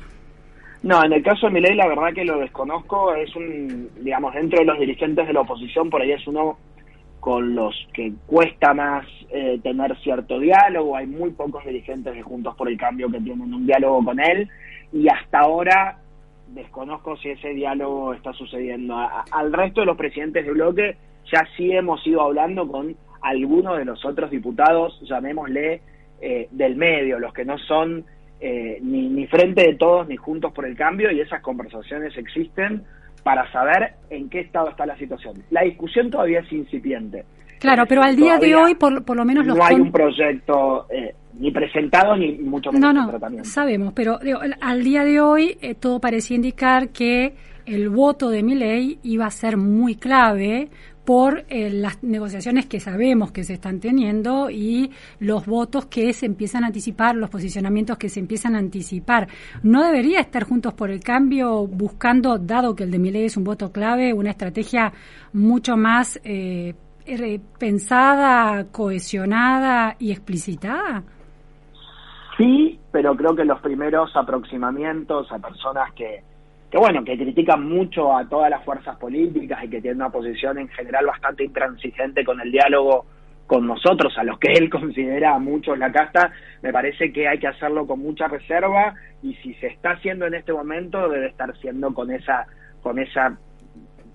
No, 0.83 1.03
en 1.03 1.13
el 1.13 1.21
caso 1.21 1.45
de 1.45 1.53
Milei 1.53 1.75
la 1.75 1.87
verdad 1.87 2.13
que 2.13 2.25
lo 2.25 2.39
desconozco, 2.39 3.13
es 3.13 3.35
un, 3.35 3.89
digamos, 3.99 4.33
dentro 4.33 4.59
de 4.59 4.65
los 4.65 4.79
dirigentes 4.79 5.27
de 5.27 5.33
la 5.33 5.41
oposición, 5.41 5.89
por 5.89 6.01
ahí 6.01 6.11
es 6.11 6.27
uno 6.27 6.57
con 7.19 7.53
los 7.53 7.75
que 7.93 8.11
cuesta 8.25 8.73
más 8.73 9.05
eh, 9.29 9.59
tener 9.61 9.95
cierto 9.99 10.39
diálogo, 10.39 10.97
hay 10.97 11.05
muy 11.05 11.29
pocos 11.29 11.63
dirigentes 11.63 12.15
de 12.15 12.23
Juntos 12.23 12.55
por 12.55 12.67
el 12.67 12.77
Cambio 12.77 13.11
que 13.11 13.19
tienen 13.19 13.53
un 13.53 13.67
diálogo 13.67 14.03
con 14.03 14.19
él, 14.19 14.49
y 14.91 15.07
hasta 15.07 15.41
ahora 15.41 15.99
desconozco 16.47 17.15
si 17.17 17.29
ese 17.29 17.49
diálogo 17.49 18.13
está 18.13 18.33
sucediendo. 18.33 18.97
al 18.97 19.53
resto 19.53 19.81
de 19.81 19.85
los 19.85 19.97
presidentes 19.97 20.45
de 20.45 20.51
bloque 20.51 20.97
ya 21.31 21.47
sí 21.55 21.71
hemos 21.71 22.05
ido 22.07 22.21
hablando 22.21 22.67
con 22.67 22.95
algunos 23.21 23.77
de 23.77 23.85
los 23.85 24.03
otros 24.03 24.31
diputados, 24.31 24.99
llamémosle, 25.07 25.81
eh, 26.21 26.47
del 26.51 26.75
medio, 26.75 27.19
los 27.19 27.33
que 27.33 27.45
no 27.45 27.57
son 27.59 28.03
eh, 28.41 28.79
ni, 28.81 29.07
ni 29.07 29.27
frente 29.27 29.61
de 29.61 29.75
todos 29.75 30.07
ni 30.07 30.17
juntos 30.17 30.51
por 30.51 30.65
el 30.65 30.75
cambio 30.75 31.11
y 31.11 31.21
esas 31.21 31.41
conversaciones 31.41 32.17
existen 32.17 32.83
para 33.23 33.49
saber 33.51 33.93
en 34.09 34.29
qué 34.29 34.39
estado 34.39 34.69
está 34.69 34.85
la 34.85 34.97
situación. 34.97 35.35
La 35.51 35.61
discusión 35.61 36.09
todavía 36.09 36.39
es 36.39 36.51
incipiente. 36.51 37.23
Claro, 37.59 37.83
pero 37.87 38.01
al 38.01 38.15
día 38.15 38.39
de 38.39 38.55
hoy, 38.55 38.73
por, 38.73 39.05
por 39.05 39.15
lo 39.15 39.23
menos 39.23 39.45
los 39.45 39.55
no 39.55 39.63
hay 39.63 39.75
un 39.75 39.91
proyecto 39.91 40.87
eh, 40.89 41.13
ni 41.37 41.51
presentado 41.51 42.15
ni 42.15 42.33
mucho 42.39 42.71
menos 42.71 42.93
no, 42.93 43.19
no, 43.19 43.43
Sabemos, 43.43 43.93
pero 43.93 44.17
al 44.59 44.83
día 44.83 45.03
de 45.03 45.21
hoy 45.21 45.57
eh, 45.61 45.75
todo 45.75 45.99
parecía 45.99 46.35
indicar 46.35 46.89
que 46.89 47.35
el 47.67 47.89
voto 47.89 48.31
de 48.31 48.41
mi 48.41 48.55
ley 48.55 48.97
iba 49.03 49.27
a 49.27 49.29
ser 49.29 49.57
muy 49.57 49.95
clave 49.95 50.69
por 51.05 51.45
eh, 51.49 51.69
las 51.71 52.03
negociaciones 52.03 52.67
que 52.67 52.79
sabemos 52.79 53.31
que 53.31 53.43
se 53.43 53.53
están 53.53 53.79
teniendo 53.79 54.49
y 54.49 54.91
los 55.19 55.45
votos 55.45 55.85
que 55.87 56.13
se 56.13 56.25
empiezan 56.25 56.63
a 56.63 56.67
anticipar, 56.67 57.15
los 57.15 57.29
posicionamientos 57.29 57.97
que 57.97 58.09
se 58.09 58.19
empiezan 58.19 58.55
a 58.55 58.59
anticipar. 58.59 59.27
¿No 59.63 59.83
debería 59.83 60.19
estar 60.19 60.43
juntos 60.43 60.73
por 60.73 60.91
el 60.91 60.99
cambio 60.99 61.65
buscando, 61.67 62.37
dado 62.37 62.75
que 62.75 62.83
el 62.83 62.91
de 62.91 62.99
mi 62.99 63.11
ley 63.11 63.25
es 63.25 63.37
un 63.37 63.43
voto 63.43 63.71
clave, 63.71 64.13
una 64.13 64.31
estrategia 64.31 64.93
mucho 65.33 65.75
más 65.75 66.19
eh, 66.23 66.75
pensada, 67.57 68.65
cohesionada 68.71 69.95
y 69.99 70.11
explicitada? 70.11 71.03
Sí, 72.37 72.79
pero 72.91 73.15
creo 73.15 73.35
que 73.35 73.45
los 73.45 73.59
primeros 73.61 74.15
aproximamientos 74.15 75.31
a 75.31 75.39
personas 75.39 75.93
que, 75.93 76.23
que 76.71 76.77
bueno, 76.77 77.03
que 77.03 77.17
critican 77.17 77.67
mucho 77.67 78.15
a 78.15 78.27
todas 78.27 78.49
las 78.49 78.63
fuerzas 78.63 78.95
políticas 78.95 79.61
y 79.61 79.69
que 79.69 79.81
tienen 79.81 79.97
una 79.97 80.09
posición 80.09 80.57
en 80.57 80.69
general 80.69 81.05
bastante 81.05 81.43
intransigente 81.43 82.23
con 82.23 82.39
el 82.39 82.49
diálogo 82.49 83.05
con 83.45 83.67
nosotros, 83.67 84.17
a 84.17 84.23
los 84.23 84.39
que 84.39 84.53
él 84.53 84.69
considera 84.71 85.35
a 85.35 85.39
muchos 85.39 85.77
la 85.77 85.91
casta, 85.91 86.31
me 86.61 86.71
parece 86.71 87.11
que 87.11 87.27
hay 87.27 87.39
que 87.39 87.47
hacerlo 87.47 87.85
con 87.85 87.99
mucha 87.99 88.29
reserva 88.29 88.95
y 89.21 89.35
si 89.35 89.53
se 89.55 89.67
está 89.67 89.91
haciendo 89.91 90.25
en 90.25 90.35
este 90.35 90.53
momento 90.53 91.09
debe 91.09 91.27
estar 91.27 91.53
siendo 91.57 91.93
con 91.93 92.09
esa 92.09 92.47
con 92.81 92.97
esa 92.97 93.37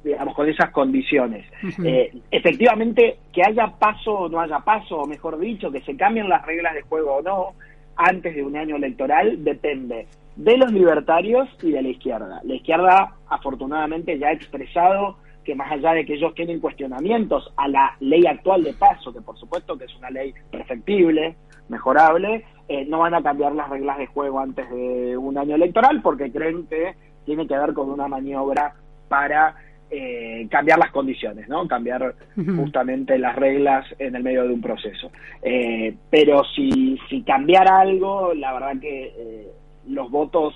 digamos 0.02 0.34
con 0.34 0.48
esas 0.48 0.70
condiciones. 0.70 1.44
eh, 1.84 2.10
efectivamente, 2.30 3.18
que 3.34 3.42
haya 3.42 3.66
paso 3.78 4.12
o 4.12 4.28
no 4.30 4.40
haya 4.40 4.60
paso, 4.60 5.00
o 5.00 5.06
mejor 5.06 5.38
dicho, 5.38 5.70
que 5.70 5.82
se 5.82 5.94
cambien 5.94 6.28
las 6.30 6.46
reglas 6.46 6.72
de 6.74 6.82
juego 6.82 7.16
o 7.16 7.22
no, 7.22 7.48
antes 7.96 8.34
de 8.34 8.42
un 8.42 8.56
año 8.56 8.76
electoral, 8.76 9.44
depende 9.44 10.06
de 10.36 10.56
los 10.58 10.70
libertarios 10.70 11.48
y 11.62 11.72
de 11.72 11.82
la 11.82 11.88
izquierda. 11.88 12.40
La 12.44 12.54
izquierda, 12.54 13.14
afortunadamente, 13.28 14.18
ya 14.18 14.28
ha 14.28 14.32
expresado 14.32 15.16
que 15.46 15.54
más 15.54 15.70
allá 15.70 15.92
de 15.92 16.04
que 16.04 16.14
ellos 16.14 16.34
tienen 16.34 16.60
cuestionamientos 16.60 17.52
a 17.56 17.68
la 17.68 17.96
ley 18.00 18.26
actual 18.26 18.64
de 18.64 18.74
paso, 18.74 19.12
que 19.12 19.20
por 19.20 19.38
supuesto 19.38 19.78
que 19.78 19.84
es 19.84 19.94
una 19.94 20.10
ley 20.10 20.34
perfectible, 20.50 21.36
mejorable, 21.68 22.44
eh, 22.68 22.84
no 22.86 22.98
van 22.98 23.14
a 23.14 23.22
cambiar 23.22 23.54
las 23.54 23.70
reglas 23.70 23.96
de 23.96 24.08
juego 24.08 24.40
antes 24.40 24.68
de 24.68 25.16
un 25.16 25.38
año 25.38 25.54
electoral 25.54 26.02
porque 26.02 26.32
creen 26.32 26.66
que 26.66 26.96
tiene 27.24 27.46
que 27.46 27.56
ver 27.56 27.74
con 27.74 27.90
una 27.90 28.08
maniobra 28.08 28.74
para 29.08 29.54
eh, 29.88 30.48
cambiar 30.50 30.80
las 30.80 30.90
condiciones, 30.90 31.48
¿no? 31.48 31.68
Cambiar 31.68 32.16
justamente 32.34 33.16
las 33.16 33.36
reglas 33.36 33.86
en 34.00 34.16
el 34.16 34.24
medio 34.24 34.42
de 34.42 34.52
un 34.52 34.60
proceso. 34.60 35.12
Eh, 35.42 35.94
pero 36.10 36.42
si, 36.56 36.98
si 37.08 37.22
cambiara 37.22 37.78
algo, 37.78 38.34
la 38.34 38.52
verdad 38.52 38.80
que 38.80 39.52
los 39.88 40.10
votos 40.10 40.54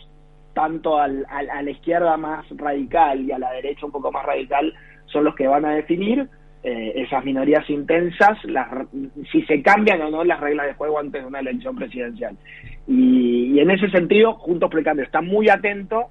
tanto 0.52 0.98
al, 0.98 1.26
a 1.30 1.62
la 1.62 1.70
izquierda 1.70 2.16
más 2.16 2.44
radical 2.56 3.20
y 3.20 3.32
a 3.32 3.38
la 3.38 3.52
derecha 3.52 3.86
un 3.86 3.92
poco 3.92 4.10
más 4.10 4.26
radical 4.26 4.74
son 5.06 5.24
los 5.24 5.34
que 5.34 5.46
van 5.46 5.64
a 5.64 5.74
definir 5.74 6.28
eh, 6.62 6.92
esas 6.96 7.24
minorías 7.24 7.68
intensas, 7.70 8.44
las, 8.44 8.68
si 9.32 9.42
se 9.42 9.62
cambian 9.62 10.02
o 10.02 10.10
no 10.10 10.24
las 10.24 10.40
reglas 10.40 10.66
de 10.66 10.74
juego 10.74 10.98
antes 10.98 11.22
de 11.22 11.26
una 11.26 11.40
elección 11.40 11.74
presidencial. 11.74 12.36
Y, 12.86 13.52
y 13.54 13.60
en 13.60 13.70
ese 13.70 13.88
sentido, 13.90 14.34
Juntos 14.34 14.70
por 14.70 14.80
el 14.86 15.00
está 15.00 15.22
muy 15.22 15.48
atento 15.48 16.08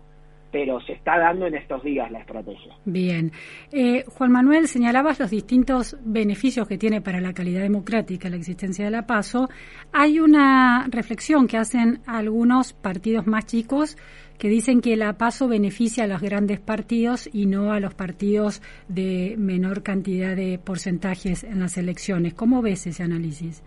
pero 0.52 0.80
se 0.82 0.94
está 0.94 1.18
dando 1.18 1.46
en 1.46 1.56
estos 1.56 1.84
días 1.84 2.10
la 2.12 2.20
estrategia. 2.20 2.74
Bien. 2.86 3.32
Eh, 3.72 4.04
Juan 4.18 4.32
Manuel, 4.32 4.68
señalabas 4.68 5.20
los 5.20 5.30
distintos 5.30 5.98
beneficios 6.04 6.68
que 6.68 6.78
tiene 6.78 7.02
para 7.02 7.22
la 7.22 7.34
calidad 7.34 7.62
democrática 7.62 8.30
la 8.30 8.38
existencia 8.38 8.86
de 8.86 8.92
la 8.92 9.06
PASO. 9.06 9.50
Hay 9.94 10.20
una 10.20 10.88
reflexión 10.90 11.48
que 11.48 11.58
hacen 11.58 12.02
algunos 12.06 12.74
partidos 12.74 13.28
más 13.28 13.46
chicos 13.46 13.98
que 14.38 14.48
dicen 14.48 14.80
que 14.80 14.96
la 14.96 15.18
PASO 15.18 15.50
beneficia 15.50 16.06
a 16.06 16.08
los 16.08 16.22
grandes 16.22 16.62
partidos 16.62 17.30
y 17.32 17.46
no 17.46 17.74
a 17.74 17.80
los 17.82 17.94
partidos 17.94 18.62
de 18.88 19.36
menor 19.38 19.84
cantidad 19.84 20.36
de 20.36 20.58
porcentajes 20.58 21.44
en 21.44 21.60
las 21.60 21.78
elecciones. 21.78 22.34
¿Cómo 22.34 22.62
ves 22.62 22.88
ese 22.88 23.04
análisis? 23.04 23.62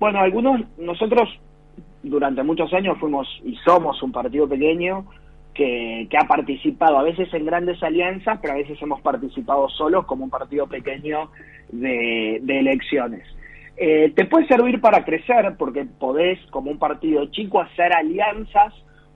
Bueno, 0.00 0.18
algunos, 0.18 0.62
nosotros 0.78 1.28
durante 2.02 2.42
muchos 2.42 2.72
años 2.72 2.98
fuimos 2.98 3.26
y 3.44 3.54
somos 3.64 4.02
un 4.02 4.12
partido 4.12 4.48
pequeño, 4.48 5.06
que, 5.58 6.16
ha 6.16 6.28
participado 6.28 6.98
a 6.98 7.02
veces 7.02 7.34
en 7.34 7.44
grandes 7.44 7.82
alianzas, 7.82 8.38
pero 8.40 8.54
a 8.54 8.58
veces 8.58 8.80
hemos 8.80 9.00
participado 9.00 9.68
solos 9.70 10.06
como 10.06 10.24
un 10.24 10.30
partido 10.30 10.68
pequeño 10.68 11.30
de, 11.72 12.36
elecciones. 12.36 13.26
Eh, 13.76 14.12
te 14.14 14.24
puede 14.26 14.46
servir 14.46 14.80
para 14.80 15.04
crecer 15.04 15.56
porque 15.58 15.84
podés, 15.84 16.38
como 16.50 16.70
un 16.70 16.78
partido 16.78 17.26
chico, 17.26 17.60
hacer 17.60 17.92
alianzas 17.92 18.72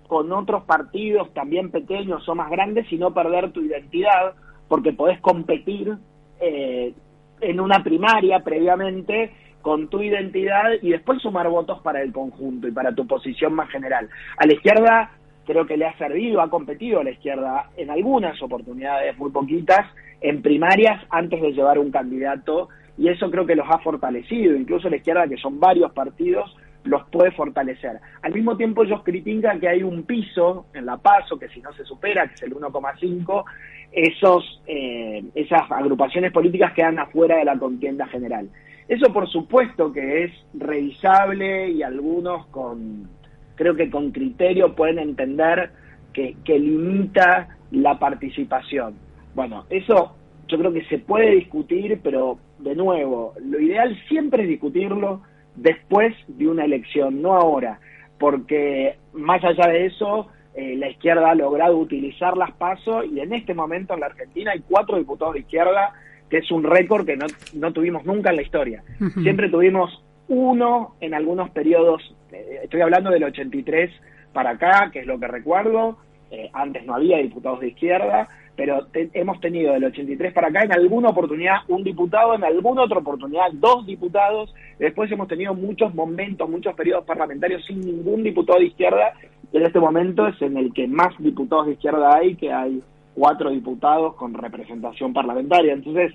con 0.08 0.32
otros 0.32 0.64
partidos 0.64 1.32
también 1.32 1.70
pequeños 1.70 2.28
o 2.28 2.34
más 2.34 2.50
grandes 2.50 2.90
y 2.92 2.96
no 2.96 3.14
perder 3.14 3.52
tu 3.52 3.62
identidad, 3.62 4.34
porque 4.68 4.92
podés 4.92 5.20
competir 5.20 5.96
eh, 6.40 6.92
en 7.40 7.60
una 7.60 7.84
primaria 7.84 8.40
previamente 8.40 9.30
con 9.62 9.88
tu 9.88 10.02
identidad 10.02 10.72
y 10.82 10.90
después 10.90 11.22
sumar 11.22 11.48
votos 11.48 11.80
para 11.82 12.02
el 12.02 12.12
conjunto 12.12 12.66
y 12.66 12.72
para 12.72 12.92
tu 12.92 13.06
posición 13.06 13.54
más 13.54 13.70
general. 13.70 14.08
A 14.36 14.46
la 14.46 14.52
izquierda 14.54 15.10
creo 15.46 15.66
que 15.66 15.76
le 15.76 15.86
ha 15.86 15.96
servido, 15.98 16.40
ha 16.40 16.50
competido 16.50 17.00
a 17.00 17.04
la 17.04 17.10
izquierda 17.10 17.70
en 17.76 17.90
algunas 17.90 18.40
oportunidades, 18.42 19.16
muy 19.18 19.30
poquitas, 19.30 19.86
en 20.20 20.42
primarias 20.42 21.02
antes 21.10 21.40
de 21.40 21.52
llevar 21.52 21.78
un 21.78 21.90
candidato 21.90 22.68
y 22.98 23.08
eso 23.08 23.30
creo 23.30 23.46
que 23.46 23.56
los 23.56 23.66
ha 23.68 23.78
fortalecido, 23.78 24.54
incluso 24.54 24.88
la 24.88 24.96
izquierda, 24.96 25.26
que 25.26 25.36
son 25.36 25.58
varios 25.58 25.92
partidos, 25.92 26.54
los 26.84 27.04
puede 27.08 27.30
fortalecer. 27.32 27.98
Al 28.22 28.32
mismo 28.32 28.56
tiempo 28.56 28.82
ellos 28.82 29.02
critican 29.02 29.60
que 29.60 29.68
hay 29.68 29.82
un 29.82 30.02
piso 30.02 30.66
en 30.74 30.86
la 30.86 30.98
PASO, 30.98 31.38
que 31.38 31.48
si 31.48 31.60
no 31.60 31.72
se 31.72 31.84
supera, 31.84 32.26
que 32.26 32.34
es 32.34 32.42
el 32.42 32.54
1,5, 32.54 33.44
esos, 33.92 34.62
eh, 34.66 35.22
esas 35.34 35.70
agrupaciones 35.70 36.32
políticas 36.32 36.72
quedan 36.72 36.98
afuera 36.98 37.36
de 37.36 37.44
la 37.44 37.58
contienda 37.58 38.06
general. 38.06 38.48
Eso 38.88 39.12
por 39.12 39.28
supuesto 39.28 39.92
que 39.92 40.24
es 40.24 40.32
revisable 40.54 41.70
y 41.70 41.82
algunos 41.82 42.46
con 42.46 43.08
creo 43.54 43.74
que 43.74 43.90
con 43.90 44.10
criterio 44.12 44.74
pueden 44.74 44.98
entender 44.98 45.70
que, 46.12 46.36
limita 46.46 47.48
la 47.70 47.98
participación. 47.98 48.94
Bueno, 49.34 49.64
eso 49.70 50.14
yo 50.48 50.58
creo 50.58 50.72
que 50.72 50.84
se 50.84 50.98
puede 50.98 51.30
discutir, 51.36 52.00
pero 52.02 52.38
de 52.58 52.74
nuevo, 52.74 53.34
lo 53.42 53.58
ideal 53.58 53.96
siempre 54.08 54.42
es 54.42 54.48
discutirlo 54.48 55.22
después 55.56 56.14
de 56.28 56.48
una 56.48 56.64
elección, 56.64 57.22
no 57.22 57.34
ahora, 57.34 57.80
porque 58.18 58.96
más 59.14 59.42
allá 59.42 59.68
de 59.68 59.86
eso, 59.86 60.28
eh, 60.54 60.76
la 60.76 60.90
izquierda 60.90 61.30
ha 61.30 61.34
logrado 61.34 61.78
utilizar 61.78 62.36
las 62.36 62.52
pasos 62.52 63.06
y 63.10 63.20
en 63.20 63.32
este 63.32 63.54
momento 63.54 63.94
en 63.94 64.00
la 64.00 64.06
Argentina 64.06 64.52
hay 64.52 64.60
cuatro 64.60 64.98
diputados 64.98 65.34
de 65.34 65.40
izquierda, 65.40 65.92
que 66.28 66.38
es 66.38 66.50
un 66.50 66.64
récord 66.64 67.06
que 67.06 67.16
no, 67.16 67.26
no 67.54 67.72
tuvimos 67.72 68.04
nunca 68.04 68.30
en 68.30 68.36
la 68.36 68.42
historia. 68.42 68.82
Siempre 69.22 69.48
tuvimos 69.48 70.02
uno 70.32 70.94
en 71.00 71.12
algunos 71.12 71.50
periodos, 71.50 72.02
eh, 72.32 72.60
estoy 72.62 72.80
hablando 72.80 73.10
del 73.10 73.22
83 73.22 73.90
para 74.32 74.50
acá, 74.50 74.90
que 74.90 75.00
es 75.00 75.06
lo 75.06 75.20
que 75.20 75.28
recuerdo, 75.28 75.98
eh, 76.30 76.48
antes 76.54 76.86
no 76.86 76.94
había 76.94 77.18
diputados 77.18 77.60
de 77.60 77.68
izquierda, 77.68 78.28
pero 78.56 78.86
hemos 78.94 79.40
tenido 79.40 79.74
del 79.74 79.84
83 79.84 80.32
para 80.32 80.48
acá 80.48 80.62
en 80.62 80.72
alguna 80.72 81.10
oportunidad 81.10 81.56
un 81.68 81.84
diputado, 81.84 82.34
en 82.34 82.44
alguna 82.44 82.82
otra 82.82 82.98
oportunidad 82.98 83.52
dos 83.52 83.84
diputados, 83.84 84.54
después 84.78 85.12
hemos 85.12 85.28
tenido 85.28 85.52
muchos 85.52 85.94
momentos, 85.94 86.48
muchos 86.48 86.74
periodos 86.74 87.04
parlamentarios 87.04 87.62
sin 87.66 87.80
ningún 87.80 88.22
diputado 88.22 88.58
de 88.58 88.66
izquierda, 88.66 89.12
y 89.52 89.58
en 89.58 89.66
este 89.66 89.80
momento 89.80 90.26
es 90.26 90.40
en 90.40 90.56
el 90.56 90.72
que 90.72 90.88
más 90.88 91.14
diputados 91.18 91.66
de 91.66 91.72
izquierda 91.72 92.16
hay, 92.16 92.36
que 92.36 92.50
hay 92.50 92.82
cuatro 93.14 93.50
diputados 93.50 94.14
con 94.14 94.32
representación 94.32 95.12
parlamentaria. 95.12 95.74
Entonces, 95.74 96.14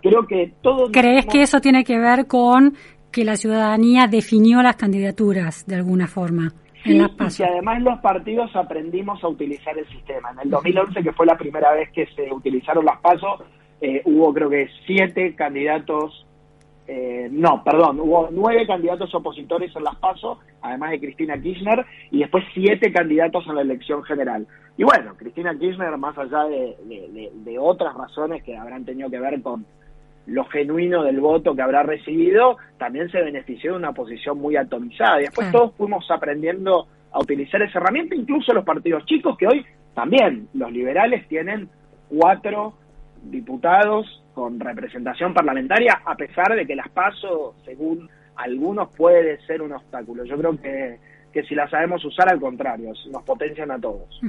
creo 0.00 0.26
que 0.26 0.52
todo... 0.62 0.90
¿Crees 0.90 1.26
que 1.26 1.42
eso 1.42 1.60
tiene 1.60 1.84
que 1.84 1.96
ver 2.00 2.26
con 2.26 2.74
que 3.12 3.24
la 3.24 3.36
ciudadanía 3.36 4.06
definió 4.06 4.62
las 4.62 4.76
candidaturas 4.76 5.66
de 5.66 5.76
alguna 5.76 6.06
forma. 6.08 6.52
en 6.84 6.98
las 6.98 7.38
y 7.38 7.42
además 7.44 7.82
los 7.82 8.00
partidos 8.00 8.50
aprendimos 8.56 9.22
a 9.22 9.28
utilizar 9.28 9.76
el 9.78 9.86
sistema. 9.88 10.30
En 10.32 10.40
el 10.40 10.50
2011, 10.50 11.02
que 11.02 11.12
fue 11.12 11.26
la 11.26 11.36
primera 11.36 11.72
vez 11.72 11.90
que 11.92 12.06
se 12.16 12.32
utilizaron 12.32 12.84
las 12.84 12.98
pasos, 13.00 13.42
eh, 13.80 14.02
hubo 14.06 14.32
creo 14.32 14.50
que 14.50 14.68
siete 14.86 15.34
candidatos, 15.36 16.26
eh, 16.88 17.28
no, 17.30 17.62
perdón, 17.62 18.00
hubo 18.00 18.28
nueve 18.32 18.66
candidatos 18.66 19.14
opositores 19.14 19.74
en 19.76 19.84
las 19.84 19.96
pasos, 19.96 20.38
además 20.62 20.90
de 20.90 21.00
Cristina 21.00 21.40
Kirchner, 21.40 21.84
y 22.10 22.20
después 22.20 22.44
siete 22.54 22.92
candidatos 22.92 23.46
en 23.46 23.54
la 23.54 23.60
elección 23.60 24.02
general. 24.02 24.46
Y 24.76 24.84
bueno, 24.84 25.14
Cristina 25.16 25.56
Kirchner, 25.56 25.96
más 25.98 26.16
allá 26.18 26.44
de 26.44 27.56
otras 27.60 27.94
razones 27.94 28.42
que 28.42 28.56
habrán 28.56 28.84
tenido 28.84 29.10
que 29.10 29.20
ver 29.20 29.40
con 29.42 29.66
lo 30.26 30.44
genuino 30.46 31.02
del 31.02 31.20
voto 31.20 31.54
que 31.54 31.62
habrá 31.62 31.82
recibido, 31.82 32.56
también 32.78 33.10
se 33.10 33.20
benefició 33.20 33.72
de 33.72 33.78
una 33.78 33.92
posición 33.92 34.38
muy 34.38 34.56
atomizada. 34.56 35.20
Y 35.20 35.24
después 35.24 35.50
todos 35.50 35.74
fuimos 35.76 36.08
aprendiendo 36.10 36.86
a 37.10 37.20
utilizar 37.20 37.60
esa 37.62 37.78
herramienta, 37.78 38.14
incluso 38.14 38.52
los 38.52 38.64
partidos 38.64 39.04
chicos, 39.06 39.36
que 39.36 39.46
hoy 39.46 39.64
también 39.94 40.48
los 40.54 40.72
liberales 40.72 41.26
tienen 41.28 41.68
cuatro 42.08 42.74
diputados 43.24 44.22
con 44.34 44.58
representación 44.58 45.34
parlamentaria, 45.34 46.00
a 46.04 46.14
pesar 46.14 46.54
de 46.54 46.66
que 46.66 46.74
las 46.74 46.88
paso, 46.88 47.54
según 47.64 48.08
algunos, 48.36 48.94
puede 48.96 49.40
ser 49.46 49.60
un 49.60 49.72
obstáculo. 49.72 50.24
Yo 50.24 50.36
creo 50.38 50.56
que, 50.60 50.98
que 51.32 51.42
si 51.44 51.54
las 51.54 51.70
sabemos 51.70 52.04
usar, 52.04 52.30
al 52.30 52.40
contrario, 52.40 52.92
nos 53.10 53.22
potencian 53.24 53.70
a 53.70 53.78
todos. 53.78 54.20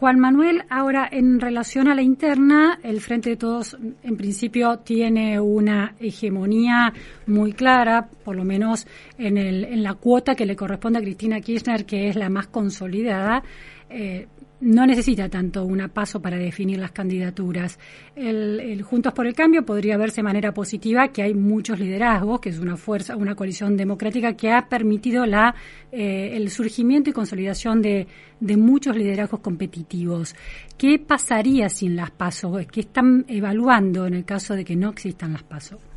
Juan 0.00 0.18
Manuel, 0.18 0.62
ahora 0.70 1.06
en 1.12 1.38
relación 1.40 1.86
a 1.86 1.94
la 1.94 2.00
interna, 2.00 2.80
el 2.82 3.02
Frente 3.02 3.28
de 3.28 3.36
Todos 3.36 3.76
en 4.02 4.16
principio 4.16 4.78
tiene 4.78 5.38
una 5.38 5.94
hegemonía 6.00 6.94
muy 7.26 7.52
clara, 7.52 8.08
por 8.24 8.34
lo 8.34 8.42
menos 8.42 8.86
en, 9.18 9.36
el, 9.36 9.62
en 9.62 9.82
la 9.82 9.92
cuota 9.92 10.34
que 10.34 10.46
le 10.46 10.56
corresponde 10.56 11.00
a 11.00 11.02
Cristina 11.02 11.42
Kirchner, 11.42 11.84
que 11.84 12.08
es 12.08 12.16
la 12.16 12.30
más 12.30 12.46
consolidada. 12.46 13.42
Eh, 13.90 14.26
no 14.60 14.86
necesita 14.86 15.28
tanto 15.28 15.64
un 15.64 15.80
paso 15.88 16.20
para 16.20 16.36
definir 16.36 16.78
las 16.78 16.92
candidaturas. 16.92 17.78
El, 18.14 18.82
Juntos 18.82 19.12
por 19.12 19.26
el 19.26 19.34
Cambio 19.34 19.64
podría 19.64 19.96
verse 19.96 20.16
de 20.16 20.24
manera 20.24 20.52
positiva 20.52 21.08
que 21.08 21.22
hay 21.22 21.34
muchos 21.34 21.78
liderazgos, 21.78 22.40
que 22.40 22.50
es 22.50 22.58
una 22.58 22.76
fuerza, 22.76 23.16
una 23.16 23.34
coalición 23.34 23.76
democrática 23.76 24.34
que 24.34 24.50
ha 24.52 24.68
permitido 24.68 25.26
la, 25.26 25.54
eh, 25.90 26.30
el 26.34 26.50
surgimiento 26.50 27.10
y 27.10 27.12
consolidación 27.12 27.80
de, 27.80 28.06
de 28.38 28.56
muchos 28.56 28.96
liderazgos 28.96 29.40
competitivos. 29.40 30.34
¿Qué 30.76 30.98
pasaría 30.98 31.68
sin 31.68 31.96
las 31.96 32.10
pasos? 32.10 32.66
¿Qué 32.66 32.80
están 32.80 33.24
evaluando 33.28 34.06
en 34.06 34.14
el 34.14 34.24
caso 34.24 34.54
de 34.54 34.64
que 34.64 34.76
no 34.76 34.90
existan 34.90 35.32
las 35.32 35.42
pasos? 35.42 35.89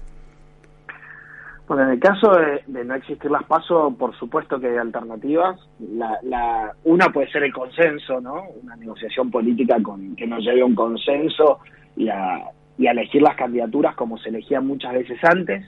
En 1.80 1.90
el 1.90 2.00
caso 2.00 2.32
de, 2.32 2.84
no 2.84 2.96
existir 2.96 3.32
las 3.32 3.44
pasos, 3.44 3.94
por 3.96 4.16
supuesto 4.18 4.60
que 4.60 4.68
hay 4.68 4.78
alternativas. 4.78 5.60
La, 5.80 6.74
una 6.84 7.10
puede 7.10 7.32
ser 7.32 7.44
el 7.44 7.54
consenso, 7.54 8.20
¿no? 8.22 8.44
Una 8.62 8.76
negociación 8.76 9.32
política 9.32 9.78
con 9.82 10.16
que 10.16 10.28
nos 10.28 10.44
lleve 10.44 10.62
a 10.62 10.66
un 10.66 10.76
consenso 10.76 11.60
y 11.96 12.10
a, 12.10 12.50
y 12.78 12.88
a 12.88 12.92
elegir 12.92 13.22
las 13.22 13.36
candidaturas 13.36 13.96
como 13.96 14.18
se 14.18 14.30
elegían 14.30 14.68
muchas 14.68 14.94
veces 14.94 15.18
antes. 15.24 15.66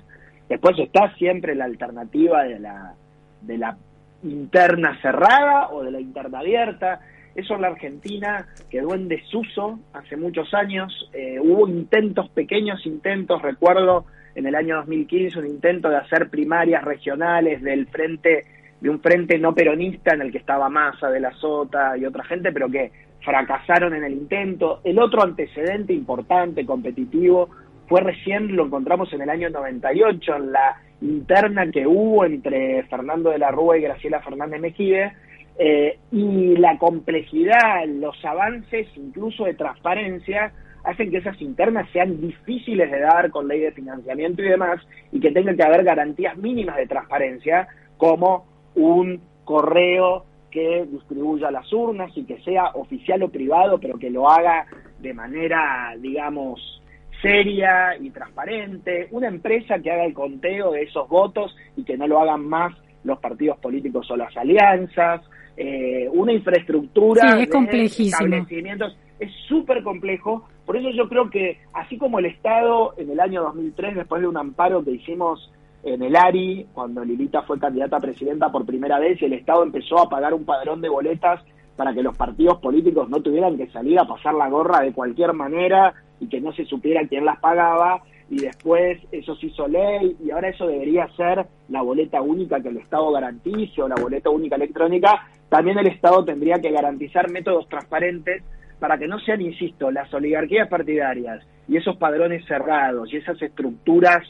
Después 0.50 0.78
está 0.80 1.14
siempre 1.16 1.56
la 1.56 1.66
alternativa 1.66 2.44
de 2.44 2.60
la, 2.60 2.94
de 3.42 3.58
la 3.58 3.78
interna 4.24 5.00
cerrada 5.02 5.70
o 5.70 5.84
de 5.84 5.92
la 5.92 6.00
interna 6.00 6.40
abierta. 6.40 7.00
Eso 7.36 7.56
en 7.56 7.62
la 7.62 7.68
Argentina 7.68 8.48
quedó 8.70 8.96
en 8.96 9.08
desuso 9.08 9.80
hace 9.94 10.18
muchos 10.18 10.54
años. 10.54 11.10
Eh, 11.14 11.40
hubo 11.42 11.68
intentos, 11.68 12.30
pequeños 12.30 12.86
intentos, 12.86 13.42
recuerdo 13.42 14.06
en 14.36 14.46
el 14.46 14.56
año 14.56 14.76
2015 14.78 15.40
un 15.40 15.48
intento 15.48 15.90
de 15.90 15.98
hacer 15.98 16.30
primarias 16.30 16.84
regionales 16.84 17.62
del 17.62 17.88
frente 17.88 18.46
de 18.80 18.90
un 18.90 19.00
frente 19.00 19.40
no 19.40 19.56
peronista 19.56 20.14
en 20.14 20.22
el 20.22 20.32
que 20.32 20.38
estaba 20.38 20.70
Massa 20.70 21.10
de 21.10 21.20
la 21.20 21.32
Sota 21.34 21.98
y 21.98 22.06
otra 22.06 22.24
gente, 22.26 22.52
pero 22.52 22.70
que 22.70 22.92
fracasaron 23.24 23.96
en 23.96 24.04
el 24.04 24.14
intento. 24.14 24.82
El 24.84 25.00
otro 25.00 25.24
antecedente 25.24 25.94
importante, 25.94 26.66
competitivo, 26.66 27.50
fue 27.88 28.02
recién, 28.02 28.56
lo 28.56 28.66
encontramos 28.66 29.12
en 29.14 29.22
el 29.22 29.30
año 29.30 29.50
98, 29.50 30.36
en 30.36 30.52
la 30.52 30.82
interna 31.02 31.72
que 31.72 31.88
hubo 31.88 32.26
entre 32.26 32.84
Fernando 32.84 33.30
de 33.30 33.40
la 33.40 33.52
Rúa 33.52 33.78
y 33.78 33.82
Graciela 33.82 34.22
Fernández 34.22 34.60
Mejide, 34.60 35.14
eh, 35.58 35.98
y 36.12 36.58
la 36.58 36.78
complejidad, 36.78 37.86
los 37.88 38.24
avances 38.26 38.88
incluso 38.98 39.46
de 39.46 39.54
transparencia, 39.54 40.52
hacen 40.86 41.12
que 41.12 41.18
esas 41.18 41.42
internas 41.42 41.90
sean 41.92 42.22
difíciles 42.22 42.90
de 42.92 43.00
dar 43.00 43.32
con 43.32 43.48
ley 43.48 43.60
de 43.60 43.72
financiamiento 43.72 44.42
y 44.44 44.50
demás, 44.50 44.82
y 45.12 45.20
que 45.20 45.32
tenga 45.32 45.56
que 45.56 45.64
haber 45.64 45.84
garantías 45.84 46.38
mínimas 46.38 46.78
de 46.78 46.88
transparencia, 46.88 47.68
como 47.98 48.46
un 48.76 49.22
correo 49.44 50.26
que 50.52 50.86
distribuya 50.90 51.52
las 51.52 51.72
urnas 51.74 52.12
y 52.16 52.24
que 52.24 52.40
sea 52.40 52.68
oficial 52.76 53.24
o 53.24 53.30
privado, 53.30 53.80
pero 53.80 53.98
que 53.98 54.10
lo 54.10 54.30
haga 54.30 54.66
de 55.00 55.14
manera, 55.14 55.94
digamos, 56.00 56.82
seria 57.22 57.98
y 58.00 58.10
transparente, 58.12 59.08
una 59.12 59.28
empresa 59.28 59.80
que 59.80 59.92
haga 59.92 60.06
el 60.06 60.14
conteo 60.14 60.72
de 60.72 60.84
esos 60.84 61.10
votos 61.10 61.56
y 61.76 61.84
que 61.84 61.98
no 61.98 62.08
lo 62.08 62.20
hagan 62.20 62.48
más 62.48 62.74
los 63.04 63.20
partidos 63.20 63.58
políticos 63.60 64.10
o 64.12 64.16
las 64.16 64.36
alianzas, 64.38 65.22
eh, 65.58 66.08
una 66.12 66.34
infraestructura 66.34 67.40
es 67.40 67.50
de 67.50 67.86
establecimientos, 67.86 68.98
es 69.20 69.32
súper 69.48 69.84
complejo, 69.84 70.48
por 70.66 70.78
eso 70.78 70.90
yo 70.90 71.08
creo 71.08 71.30
que 71.30 71.60
así 71.74 71.98
como 71.98 72.20
el 72.20 72.26
Estado 72.26 72.94
en 72.98 73.12
el 73.12 73.20
año 73.20 73.44
2003, 73.44 73.96
después 73.96 74.22
de 74.22 74.28
un 74.28 74.38
amparo 74.38 74.84
que 74.84 74.92
hicimos 74.92 75.52
en 75.84 76.02
el 76.02 76.16
ARI, 76.16 76.68
cuando 76.74 77.06
Lilita 77.06 77.44
fue 77.44 77.60
candidata 77.60 77.98
a 77.98 78.02
presidenta 78.02 78.52
por 78.52 78.66
primera 78.66 79.00
vez, 79.00 79.22
el 79.22 79.34
Estado 79.34 79.64
empezó 79.64 80.00
a 80.00 80.10
pagar 80.10 80.34
un 80.34 80.44
padrón 80.44 80.82
de 80.82 80.90
boletas 80.90 81.42
para 81.76 81.94
que 81.94 82.02
los 82.02 82.18
partidos 82.18 82.60
políticos 82.60 83.10
no 83.10 83.22
tuvieran 83.22 83.58
que 83.58 83.68
salir 83.68 84.00
a 84.00 84.08
pasar 84.08 84.34
la 84.34 84.50
gorra 84.50 84.82
de 84.82 84.94
cualquier 84.94 85.34
manera 85.34 85.94
y 86.20 86.28
que 86.28 86.42
no 86.42 86.52
se 86.54 86.66
supiera 86.66 87.08
quién 87.08 87.26
las 87.26 87.40
pagaba. 87.40 88.02
Y 88.28 88.40
después 88.40 88.98
eso 89.12 89.36
se 89.36 89.48
hizo 89.48 89.68
ley 89.68 90.16
y 90.26 90.32
ahora 90.32 90.50
eso 90.50 90.66
debería 90.66 91.08
ser 91.16 91.46
la 91.70 91.84
boleta 91.84 92.22
única 92.22 92.60
que 92.60 92.70
el 92.70 92.78
Estado 92.78 93.12
garantice 93.12 93.84
o 93.84 93.88
la 93.88 94.02
boleta 94.02 94.32
única 94.32 94.56
electrónica, 94.56 95.28
también 95.50 95.78
el 95.78 95.88
Estado 95.88 96.26
tendría 96.26 96.60
que 96.60 96.72
garantizar 96.72 97.30
métodos 97.30 97.70
transparentes 97.70 98.44
para 98.86 99.00
que 99.00 99.08
no 99.08 99.18
sean, 99.18 99.42
insisto, 99.42 99.90
las 99.90 100.14
oligarquías 100.14 100.70
partidarias 100.70 101.44
y 101.68 101.76
esos 101.76 101.98
padrones 101.98 102.46
cerrados 102.46 103.12
y 103.12 103.18
esas 103.18 103.42
estructuras 103.42 104.22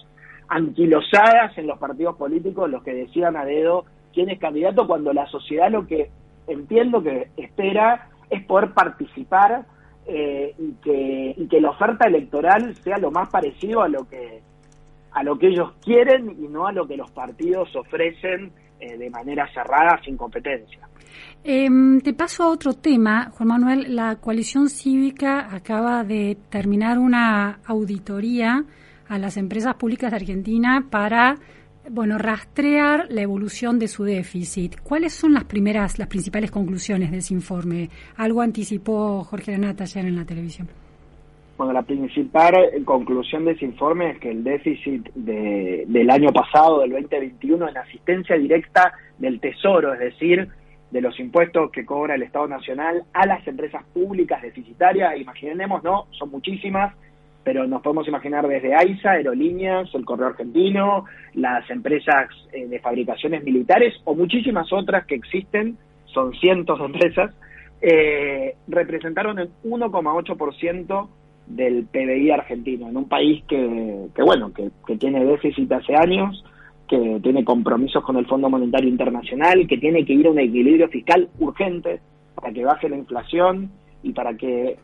anquilosadas 0.47 1.57
en 1.57 1.67
los 1.67 1.77
partidos 1.77 2.15
políticos 2.15 2.69
los 2.69 2.81
que 2.81 2.93
decidan 2.93 3.35
a 3.35 3.43
dedo 3.43 3.83
quién 4.13 4.29
es 4.29 4.39
candidato 4.39 4.87
cuando 4.87 5.11
la 5.11 5.27
sociedad 5.27 5.69
lo 5.69 5.85
que 5.85 6.09
entiendo 6.47 7.03
que 7.03 7.27
espera 7.35 8.07
es 8.29 8.45
poder 8.45 8.71
participar 8.71 9.65
eh, 10.07 10.55
y, 10.57 10.71
que, 10.75 11.33
y 11.35 11.49
que 11.49 11.59
la 11.59 11.71
oferta 11.71 12.07
electoral 12.07 12.75
sea 12.75 12.97
lo 12.97 13.11
más 13.11 13.27
parecido 13.27 13.81
a 13.81 13.89
lo 13.89 14.07
que 14.07 14.39
a 15.11 15.21
lo 15.21 15.37
que 15.37 15.47
ellos 15.47 15.73
quieren 15.83 16.29
y 16.29 16.47
no 16.47 16.65
a 16.65 16.71
lo 16.71 16.87
que 16.87 16.95
los 16.95 17.11
partidos 17.11 17.75
ofrecen 17.75 18.53
eh, 18.79 18.97
de 18.97 19.09
manera 19.09 19.51
cerrada 19.53 19.99
sin 20.05 20.15
competencia. 20.15 20.87
Em, 21.47 22.01
te 22.01 22.11
paso 22.11 22.41
a 22.41 22.49
otro 22.49 22.73
tema, 22.73 23.29
Juan 23.29 23.49
Manuel. 23.49 23.95
La 23.95 24.15
coalición 24.15 24.67
cívica 24.67 25.53
acaba 25.53 26.03
de 26.03 26.35
terminar 26.49 26.97
una 26.97 27.59
auditoría 27.67 28.63
a 29.07 29.19
las 29.19 29.37
empresas 29.37 29.75
públicas 29.75 30.09
de 30.09 30.17
Argentina 30.17 30.87
para 30.89 31.35
bueno, 31.87 32.17
rastrear 32.17 33.05
la 33.11 33.21
evolución 33.21 33.77
de 33.77 33.87
su 33.87 34.03
déficit. 34.03 34.79
¿Cuáles 34.81 35.13
son 35.13 35.35
las 35.35 35.43
primeras, 35.43 35.99
las 35.99 36.07
principales 36.07 36.49
conclusiones 36.49 37.11
de 37.11 37.17
ese 37.17 37.35
informe? 37.35 37.91
Algo 38.17 38.41
anticipó 38.41 39.23
Jorge 39.23 39.51
Renata 39.51 39.83
ayer 39.83 40.03
en 40.03 40.15
la 40.15 40.25
televisión. 40.25 40.67
Bueno, 41.59 41.73
la 41.73 41.83
principal 41.83 42.55
conclusión 42.85 43.45
de 43.45 43.51
ese 43.51 43.65
informe 43.65 44.13
es 44.13 44.19
que 44.19 44.31
el 44.31 44.43
déficit 44.43 45.13
del 45.13 46.09
año 46.09 46.29
pasado, 46.33 46.81
del 46.81 46.89
2021, 46.89 47.69
en 47.69 47.77
asistencia 47.77 48.35
directa 48.35 48.93
del 49.19 49.39
Tesoro, 49.39 49.93
es 49.93 49.99
decir, 49.99 50.49
de 50.91 51.01
los 51.01 51.19
impuestos 51.19 51.71
que 51.71 51.85
cobra 51.85 52.15
el 52.15 52.23
Estado 52.23 52.47
Nacional 52.47 53.03
a 53.13 53.25
las 53.25 53.45
empresas 53.47 53.83
públicas 53.93 54.41
deficitarias, 54.41 55.19
imaginemos, 55.19 55.83
¿no? 55.83 56.07
Son 56.11 56.29
muchísimas, 56.29 56.93
pero 57.43 57.67
nos 57.67 57.81
podemos 57.81 58.07
imaginar 58.07 58.47
desde 58.47 58.75
AISA, 58.75 59.11
Aerolíneas, 59.11 59.93
el 59.93 60.05
Correo 60.05 60.27
Argentino, 60.27 61.05
las 61.33 61.69
empresas 61.69 62.29
eh, 62.51 62.67
de 62.67 62.79
fabricaciones 62.79 63.43
militares 63.43 63.93
o 64.05 64.15
muchísimas 64.15 64.71
otras 64.71 65.05
que 65.05 65.15
existen, 65.15 65.77
son 66.05 66.33
cientos 66.33 66.79
de 66.79 66.85
empresas, 66.85 67.35
eh, 67.81 68.55
representaron 68.67 69.37
el 69.39 69.49
1,8% 69.63 71.09
del 71.47 71.85
PBI 71.85 72.31
argentino, 72.31 72.89
en 72.89 72.97
un 72.97 73.07
país 73.07 73.43
que, 73.47 74.07
que 74.15 74.23
bueno, 74.23 74.53
que, 74.53 74.71
que 74.87 74.97
tiene 74.97 75.23
déficit 75.23 75.71
hace 75.71 75.95
años, 75.95 76.43
que 76.87 77.19
tiene 77.21 77.43
compromisos 77.43 78.03
con 78.03 78.17
el 78.17 78.27
Fondo 78.27 78.49
Monetario 78.49 78.89
Internacional, 78.89 79.67
que 79.67 79.77
tiene 79.77 80.05
que 80.05 80.13
ir 80.13 80.27
a 80.27 80.31
un 80.31 80.39
equilibrio 80.39 80.87
fiscal 80.89 81.29
urgente 81.39 81.99
para 82.35 82.53
que 82.53 82.63
baje 82.63 82.89
la 82.89 82.97
inflación 82.97 83.71
y 84.03 84.11
para 84.13 84.35
que 84.35 84.77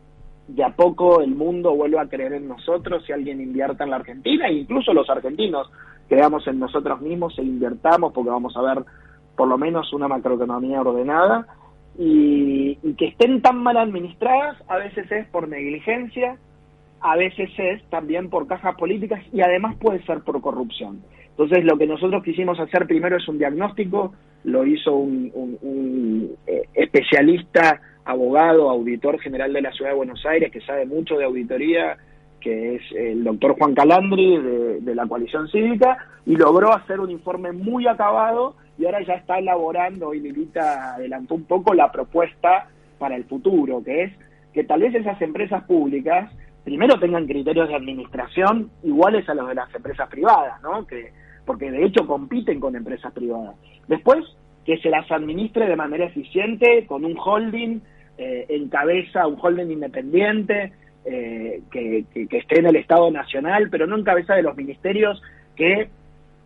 de 0.48 0.64
a 0.64 0.70
poco 0.70 1.20
el 1.20 1.34
mundo 1.34 1.74
vuelve 1.74 2.00
a 2.00 2.08
creer 2.08 2.32
en 2.34 2.48
nosotros 2.48 3.04
si 3.06 3.12
alguien 3.12 3.40
invierta 3.40 3.84
en 3.84 3.90
la 3.90 3.96
Argentina, 3.96 4.48
e 4.48 4.54
incluso 4.54 4.92
los 4.92 5.08
argentinos 5.08 5.70
creamos 6.08 6.46
en 6.46 6.58
nosotros 6.58 7.00
mismos 7.00 7.38
e 7.38 7.42
invertamos 7.42 8.12
porque 8.12 8.30
vamos 8.30 8.56
a 8.56 8.62
ver 8.62 8.84
por 9.36 9.48
lo 9.48 9.56
menos 9.56 9.92
una 9.92 10.08
macroeconomía 10.08 10.80
ordenada 10.80 11.46
y, 11.98 12.76
que 12.98 13.06
estén 13.06 13.40
tan 13.42 13.62
mal 13.62 13.76
administradas 13.76 14.56
a 14.68 14.76
veces 14.76 15.10
es 15.10 15.26
por 15.28 15.48
negligencia, 15.48 16.36
a 17.00 17.16
veces 17.16 17.50
es 17.58 17.82
también 17.90 18.30
por 18.30 18.46
cajas 18.46 18.76
políticas 18.76 19.22
y 19.32 19.40
además 19.40 19.76
puede 19.76 20.02
ser 20.04 20.20
por 20.20 20.40
corrupción. 20.40 21.02
Entonces 21.32 21.64
lo 21.64 21.76
que 21.76 21.86
nosotros 21.86 22.22
quisimos 22.22 22.60
hacer 22.60 22.86
primero 22.86 23.16
es 23.16 23.26
un 23.26 23.38
diagnóstico, 23.38 24.12
lo 24.44 24.66
hizo 24.66 24.94
un, 24.94 25.30
un 25.34 26.36
eh, 26.46 26.62
especialista 26.74 27.80
abogado, 28.04 28.68
auditor 28.70 29.20
general 29.20 29.52
de 29.52 29.62
la 29.62 29.72
Ciudad 29.72 29.90
de 29.90 29.96
Buenos 29.96 30.24
Aires, 30.26 30.50
que 30.50 30.60
sabe 30.60 30.86
mucho 30.86 31.16
de 31.16 31.24
auditoría, 31.24 31.96
que 32.40 32.76
es 32.76 32.82
el 32.96 33.22
doctor 33.22 33.56
Juan 33.56 33.74
Calandri 33.74 34.38
de, 34.80 34.94
la 34.94 35.06
coalición 35.06 35.48
cívica, 35.48 35.96
y 36.26 36.36
logró 36.36 36.72
hacer 36.72 37.00
un 37.00 37.10
informe 37.10 37.52
muy 37.52 37.86
acabado 37.86 38.56
y 38.78 38.86
ahora 38.86 39.02
ya 39.02 39.14
está 39.14 39.38
elaborando, 39.38 40.14
y 40.14 40.20
Lilita 40.20 40.94
adelantó 40.94 41.34
un 41.34 41.44
poco 41.44 41.74
la 41.74 41.92
propuesta 41.92 42.68
para 42.98 43.16
el 43.16 43.24
futuro, 43.24 43.82
que 43.84 44.04
es 44.04 44.12
que 44.52 44.64
tal 44.64 44.80
vez 44.80 44.94
esas 44.94 45.20
empresas 45.22 45.62
públicas 45.64 46.30
primero 46.64 46.98
tengan 46.98 47.26
criterios 47.26 47.68
de 47.68 47.74
administración 47.74 48.70
iguales 48.82 49.28
a 49.28 49.34
los 49.34 49.48
de 49.48 49.54
las 49.54 49.74
empresas 49.74 50.08
privadas, 50.08 50.60
¿no? 50.62 50.86
Que, 50.86 51.12
porque 51.52 51.70
de 51.70 51.84
hecho 51.84 52.06
compiten 52.06 52.60
con 52.60 52.74
empresas 52.74 53.12
privadas. 53.12 53.54
Después, 53.86 54.24
que 54.64 54.78
se 54.78 54.88
las 54.88 55.12
administre 55.12 55.68
de 55.68 55.76
manera 55.76 56.06
eficiente 56.06 56.86
con 56.86 57.04
un 57.04 57.14
holding 57.22 57.82
eh, 58.16 58.46
en 58.48 58.70
cabeza, 58.70 59.26
un 59.26 59.36
holding 59.38 59.70
independiente, 59.70 60.72
eh, 61.04 61.60
que, 61.70 62.06
esté 62.30 62.60
en 62.60 62.68
el 62.68 62.76
Estado 62.76 63.10
Nacional, 63.10 63.68
pero 63.70 63.86
no 63.86 63.98
en 63.98 64.02
cabeza 64.02 64.34
de 64.34 64.42
los 64.42 64.56
ministerios 64.56 65.20
que 65.54 65.90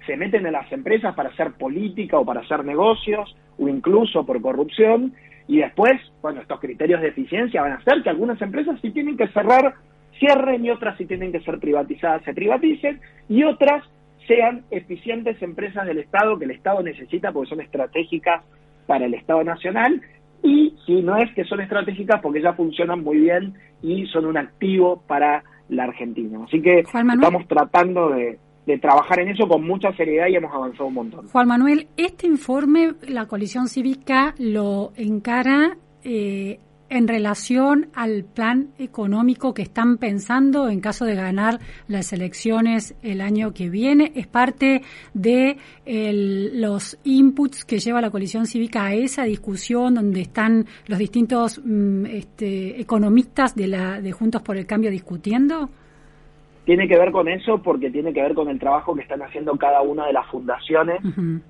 se 0.04 0.16
meten 0.16 0.44
en 0.44 0.54
las 0.54 0.72
empresas 0.72 1.14
para 1.14 1.28
hacer 1.28 1.52
política 1.52 2.18
o 2.18 2.24
para 2.24 2.40
hacer 2.40 2.64
negocios 2.64 3.36
o 3.60 3.68
incluso 3.68 4.26
por 4.26 4.42
corrupción. 4.42 5.12
Y 5.46 5.58
después, 5.58 6.00
bueno, 6.20 6.40
estos 6.40 6.58
criterios 6.58 7.00
de 7.00 7.10
eficiencia 7.10 7.62
van 7.62 7.74
a 7.74 7.76
hacer 7.76 8.02
que 8.02 8.10
algunas 8.10 8.42
empresas 8.42 8.80
si 8.80 8.90
tienen 8.90 9.16
que 9.16 9.28
cerrar, 9.28 9.74
cierren 10.18 10.64
y 10.64 10.70
otras 10.70 10.98
si 10.98 11.06
tienen 11.06 11.30
que 11.30 11.42
ser 11.42 11.60
privatizadas, 11.60 12.24
se 12.24 12.34
privaticen 12.34 13.00
y 13.28 13.44
otras 13.44 13.84
sean 14.26 14.64
eficientes 14.70 15.40
empresas 15.42 15.86
del 15.86 15.98
Estado 15.98 16.38
que 16.38 16.44
el 16.44 16.50
Estado 16.52 16.82
necesita 16.82 17.32
porque 17.32 17.50
son 17.50 17.60
estratégicas 17.60 18.44
para 18.86 19.06
el 19.06 19.14
Estado 19.14 19.42
Nacional 19.44 20.00
y 20.42 20.74
si 20.84 21.02
no 21.02 21.16
es 21.16 21.32
que 21.34 21.44
son 21.44 21.60
estratégicas 21.60 22.20
porque 22.22 22.42
ya 22.42 22.52
funcionan 22.52 23.02
muy 23.02 23.18
bien 23.18 23.54
y 23.82 24.06
son 24.06 24.26
un 24.26 24.36
activo 24.36 25.02
para 25.06 25.42
la 25.68 25.84
Argentina. 25.84 26.38
Así 26.44 26.62
que 26.62 26.80
estamos 26.80 27.48
tratando 27.48 28.10
de, 28.10 28.38
de 28.66 28.78
trabajar 28.78 29.20
en 29.20 29.28
eso 29.28 29.48
con 29.48 29.66
mucha 29.66 29.92
seriedad 29.92 30.26
y 30.28 30.36
hemos 30.36 30.52
avanzado 30.52 30.86
un 30.86 30.94
montón. 30.94 31.28
Juan 31.28 31.48
Manuel, 31.48 31.88
este 31.96 32.26
informe 32.26 32.94
la 33.08 33.26
coalición 33.26 33.68
cívica 33.68 34.34
lo 34.38 34.92
encara 34.96 35.76
eh, 36.04 36.60
en 36.88 37.08
relación 37.08 37.88
al 37.94 38.24
plan 38.24 38.68
económico 38.78 39.54
que 39.54 39.62
están 39.62 39.98
pensando 39.98 40.68
en 40.68 40.80
caso 40.80 41.04
de 41.04 41.14
ganar 41.14 41.60
las 41.88 42.12
elecciones 42.12 42.94
el 43.02 43.20
año 43.20 43.52
que 43.52 43.68
viene? 43.68 44.12
¿Es 44.14 44.26
parte 44.26 44.82
de 45.14 45.58
los 45.84 46.98
inputs 47.04 47.64
que 47.64 47.78
lleva 47.78 48.00
la 48.00 48.10
coalición 48.10 48.46
cívica 48.46 48.84
a 48.84 48.94
esa 48.94 49.24
discusión 49.24 49.94
donde 49.94 50.22
están 50.22 50.66
los 50.86 50.98
distintos 50.98 51.60
mm, 51.64 52.06
este, 52.06 52.80
economistas 52.80 53.54
de, 53.54 53.66
la, 53.68 54.00
de 54.00 54.12
Juntos 54.12 54.42
por 54.42 54.56
el 54.56 54.66
Cambio 54.66 54.90
discutiendo? 54.90 55.70
Tiene 56.66 56.88
que 56.88 56.98
ver 56.98 57.12
con 57.12 57.28
eso 57.28 57.62
porque 57.62 57.92
tiene 57.92 58.12
que 58.12 58.20
ver 58.20 58.34
con 58.34 58.48
el 58.48 58.58
trabajo 58.58 58.96
que 58.96 59.02
están 59.02 59.22
haciendo 59.22 59.56
cada 59.56 59.82
una 59.82 60.06
de 60.06 60.12
las 60.12 60.26
fundaciones 60.26 61.00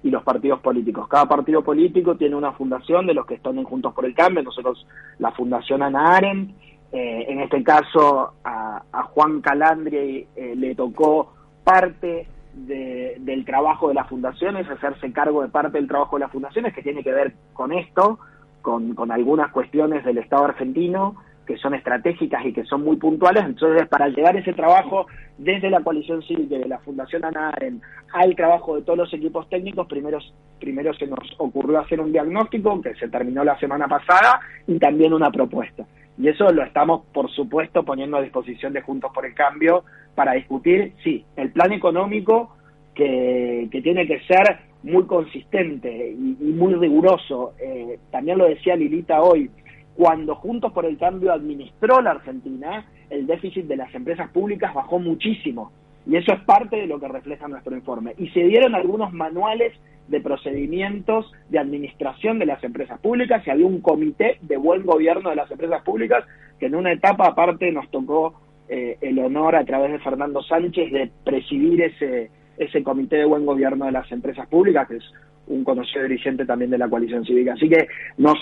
y 0.02 0.10
los 0.10 0.22
partidos 0.22 0.60
políticos. 0.60 1.08
Cada 1.08 1.26
partido 1.26 1.64
político 1.64 2.16
tiene 2.16 2.36
una 2.36 2.52
fundación 2.52 3.06
de 3.06 3.14
los 3.14 3.24
que 3.24 3.36
están 3.36 3.56
en 3.58 3.64
Juntos 3.64 3.94
por 3.94 4.04
el 4.04 4.14
Cambio, 4.14 4.42
nosotros 4.42 4.86
la 5.18 5.32
Fundación 5.32 5.82
Ana 5.82 6.16
Arendt, 6.16 6.50
eh, 6.92 7.24
en 7.28 7.40
este 7.40 7.64
caso 7.64 8.34
a, 8.44 8.82
Juan 9.14 9.40
Calandri 9.40 10.26
eh, 10.36 10.54
le 10.54 10.74
tocó 10.74 11.32
parte 11.64 12.28
del 12.54 13.44
trabajo 13.46 13.88
de 13.88 13.94
las 13.94 14.08
fundaciones, 14.08 14.68
hacerse 14.68 15.12
cargo 15.12 15.40
de 15.42 15.48
parte 15.48 15.78
del 15.78 15.88
trabajo 15.88 16.16
de 16.16 16.20
las 16.20 16.32
fundaciones 16.32 16.74
que 16.74 16.82
tiene 16.82 17.02
que 17.02 17.12
ver 17.12 17.34
con 17.54 17.72
esto, 17.72 18.18
con, 18.60 18.94
con 18.94 19.10
algunas 19.10 19.50
cuestiones 19.50 20.04
del 20.04 20.18
Estado 20.18 20.44
argentino 20.44 21.16
que 21.46 21.56
son 21.58 21.74
estratégicas 21.74 22.44
y 22.44 22.52
que 22.52 22.64
son 22.64 22.82
muy 22.84 22.96
puntuales. 22.96 23.44
Entonces, 23.44 23.86
para 23.88 24.08
llegar 24.08 24.36
ese 24.36 24.52
trabajo 24.52 25.06
desde 25.38 25.70
la 25.70 25.80
coalición 25.80 26.22
cívica 26.22 26.56
y 26.56 26.58
de 26.58 26.68
la 26.68 26.78
Fundación 26.78 27.24
ANAREN 27.24 27.80
al 28.12 28.34
trabajo 28.34 28.76
de 28.76 28.82
todos 28.82 28.98
los 28.98 29.14
equipos 29.14 29.48
técnicos, 29.48 29.86
primero, 29.86 30.18
primero 30.58 30.92
se 30.94 31.06
nos 31.06 31.18
ocurrió 31.38 31.78
hacer 31.78 32.00
un 32.00 32.12
diagnóstico 32.12 32.80
que 32.80 32.94
se 32.94 33.08
terminó 33.08 33.44
la 33.44 33.58
semana 33.58 33.86
pasada 33.86 34.40
y 34.66 34.78
también 34.78 35.12
una 35.12 35.30
propuesta. 35.30 35.84
Y 36.18 36.28
eso 36.28 36.50
lo 36.50 36.62
estamos, 36.62 37.04
por 37.12 37.30
supuesto, 37.30 37.84
poniendo 37.84 38.16
a 38.16 38.22
disposición 38.22 38.72
de 38.72 38.80
Juntos 38.80 39.12
por 39.14 39.26
el 39.26 39.34
Cambio 39.34 39.84
para 40.14 40.32
discutir, 40.32 40.94
sí, 41.04 41.24
el 41.36 41.52
plan 41.52 41.72
económico 41.72 42.56
que, 42.94 43.68
que 43.70 43.82
tiene 43.82 44.06
que 44.06 44.20
ser 44.20 44.66
muy 44.86 45.04
consistente 45.04 46.10
y, 46.12 46.52
muy 46.52 46.74
riguroso. 46.74 47.52
Eh, 47.58 47.98
también 48.10 48.38
lo 48.38 48.46
decía 48.46 48.76
Lilita 48.76 49.20
hoy, 49.20 49.50
cuando 49.96 50.34
Juntos 50.34 50.72
por 50.72 50.84
el 50.84 50.98
Cambio 50.98 51.32
administró 51.32 52.00
la 52.02 52.12
Argentina, 52.12 52.86
el 53.08 53.26
déficit 53.26 53.66
de 53.66 53.76
las 53.76 53.94
empresas 53.94 54.30
públicas 54.30 54.74
bajó 54.74 54.98
muchísimo. 54.98 55.72
Y 56.06 56.16
eso 56.16 56.32
es 56.32 56.40
parte 56.42 56.76
de 56.76 56.86
lo 56.86 57.00
que 57.00 57.08
refleja 57.08 57.48
nuestro 57.48 57.74
informe. 57.74 58.14
Y 58.18 58.28
se 58.28 58.44
dieron 58.44 58.74
algunos 58.74 59.12
manuales 59.12 59.72
de 60.08 60.20
procedimientos 60.20 61.32
de 61.48 61.58
administración 61.58 62.38
de 62.38 62.46
las 62.46 62.62
empresas 62.62 63.00
públicas 63.00 63.44
y 63.44 63.50
había 63.50 63.66
un 63.66 63.80
comité 63.80 64.38
de 64.42 64.56
buen 64.56 64.84
gobierno 64.84 65.30
de 65.30 65.36
las 65.36 65.50
empresas 65.50 65.82
públicas 65.82 66.24
que 66.60 66.66
en 66.66 66.76
una 66.76 66.92
etapa 66.92 67.26
aparte 67.26 67.72
nos 67.72 67.90
tocó 67.90 68.34
eh, 68.68 68.98
el 69.00 69.18
honor 69.18 69.56
a 69.56 69.64
través 69.64 69.92
de 69.92 69.98
Fernando 69.98 70.42
Sánchez 70.42 70.92
de 70.92 71.10
presidir 71.24 71.82
ese, 71.82 72.30
ese 72.56 72.82
comité 72.84 73.16
de 73.16 73.24
buen 73.24 73.44
gobierno 73.44 73.86
de 73.86 73.92
las 73.92 74.10
empresas 74.12 74.46
públicas, 74.48 74.86
que 74.86 74.96
es 74.96 75.04
un 75.48 75.64
conocido 75.64 76.02
dirigente 76.04 76.44
también 76.44 76.70
de 76.70 76.78
la 76.78 76.88
coalición 76.88 77.24
cívica. 77.24 77.54
Así 77.54 77.68
que 77.68 77.88
nos 78.16 78.36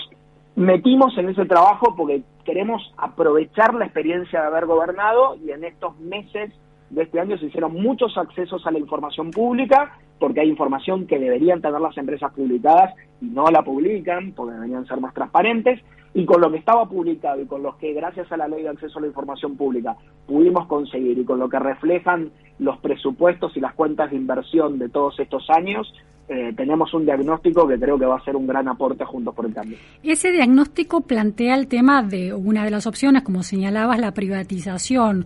metimos 0.55 1.17
en 1.17 1.29
ese 1.29 1.45
trabajo 1.45 1.95
porque 1.95 2.23
queremos 2.43 2.81
aprovechar 2.97 3.73
la 3.73 3.85
experiencia 3.85 4.41
de 4.41 4.47
haber 4.47 4.65
gobernado 4.65 5.35
y 5.35 5.51
en 5.51 5.63
estos 5.63 5.97
meses 5.99 6.53
de 6.89 7.03
este 7.03 7.19
año 7.19 7.37
se 7.37 7.47
hicieron 7.47 7.73
muchos 7.73 8.17
accesos 8.17 8.65
a 8.65 8.71
la 8.71 8.79
información 8.79 9.31
pública 9.31 9.97
porque 10.19 10.41
hay 10.41 10.49
información 10.49 11.07
que 11.07 11.19
deberían 11.19 11.61
tener 11.61 11.79
las 11.79 11.97
empresas 11.97 12.33
publicadas 12.33 12.93
y 13.21 13.25
no 13.25 13.47
la 13.47 13.63
publican 13.63 14.31
porque 14.33 14.55
deberían 14.55 14.85
ser 14.87 14.99
más 14.99 15.13
transparentes 15.13 15.81
y 16.13 16.25
con 16.25 16.39
lo 16.39 16.49
que 16.49 16.57
estaba 16.57 16.87
publicado 16.87 17.41
y 17.41 17.45
con 17.45 17.61
lo 17.61 17.77
que 17.77 17.93
gracias 17.93 18.31
a 18.31 18.37
la 18.37 18.47
ley 18.47 18.63
de 18.63 18.69
acceso 18.69 18.99
a 18.99 19.01
la 19.01 19.07
información 19.07 19.57
pública 19.57 19.95
pudimos 20.25 20.65
conseguir 20.67 21.19
y 21.19 21.25
con 21.25 21.39
lo 21.39 21.49
que 21.49 21.59
reflejan 21.59 22.31
los 22.59 22.77
presupuestos 22.79 23.55
y 23.57 23.59
las 23.59 23.73
cuentas 23.73 24.11
de 24.11 24.15
inversión 24.15 24.79
de 24.79 24.87
todos 24.87 25.19
estos 25.19 25.45
años, 25.49 25.93
eh, 26.29 26.53
tenemos 26.55 26.93
un 26.93 27.05
diagnóstico 27.05 27.67
que 27.67 27.77
creo 27.77 27.99
que 27.99 28.05
va 28.05 28.15
a 28.15 28.23
ser 28.23 28.35
un 28.35 28.47
gran 28.47 28.67
aporte 28.69 29.03
juntos 29.03 29.35
por 29.35 29.45
el 29.45 29.53
cambio. 29.53 29.77
Ese 30.03 30.31
diagnóstico 30.31 31.01
plantea 31.01 31.55
el 31.55 31.67
tema 31.67 32.01
de 32.01 32.33
una 32.33 32.63
de 32.63 32.71
las 32.71 32.87
opciones, 32.87 33.23
como 33.23 33.43
señalabas, 33.43 33.99
la 33.99 34.13
privatización. 34.13 35.25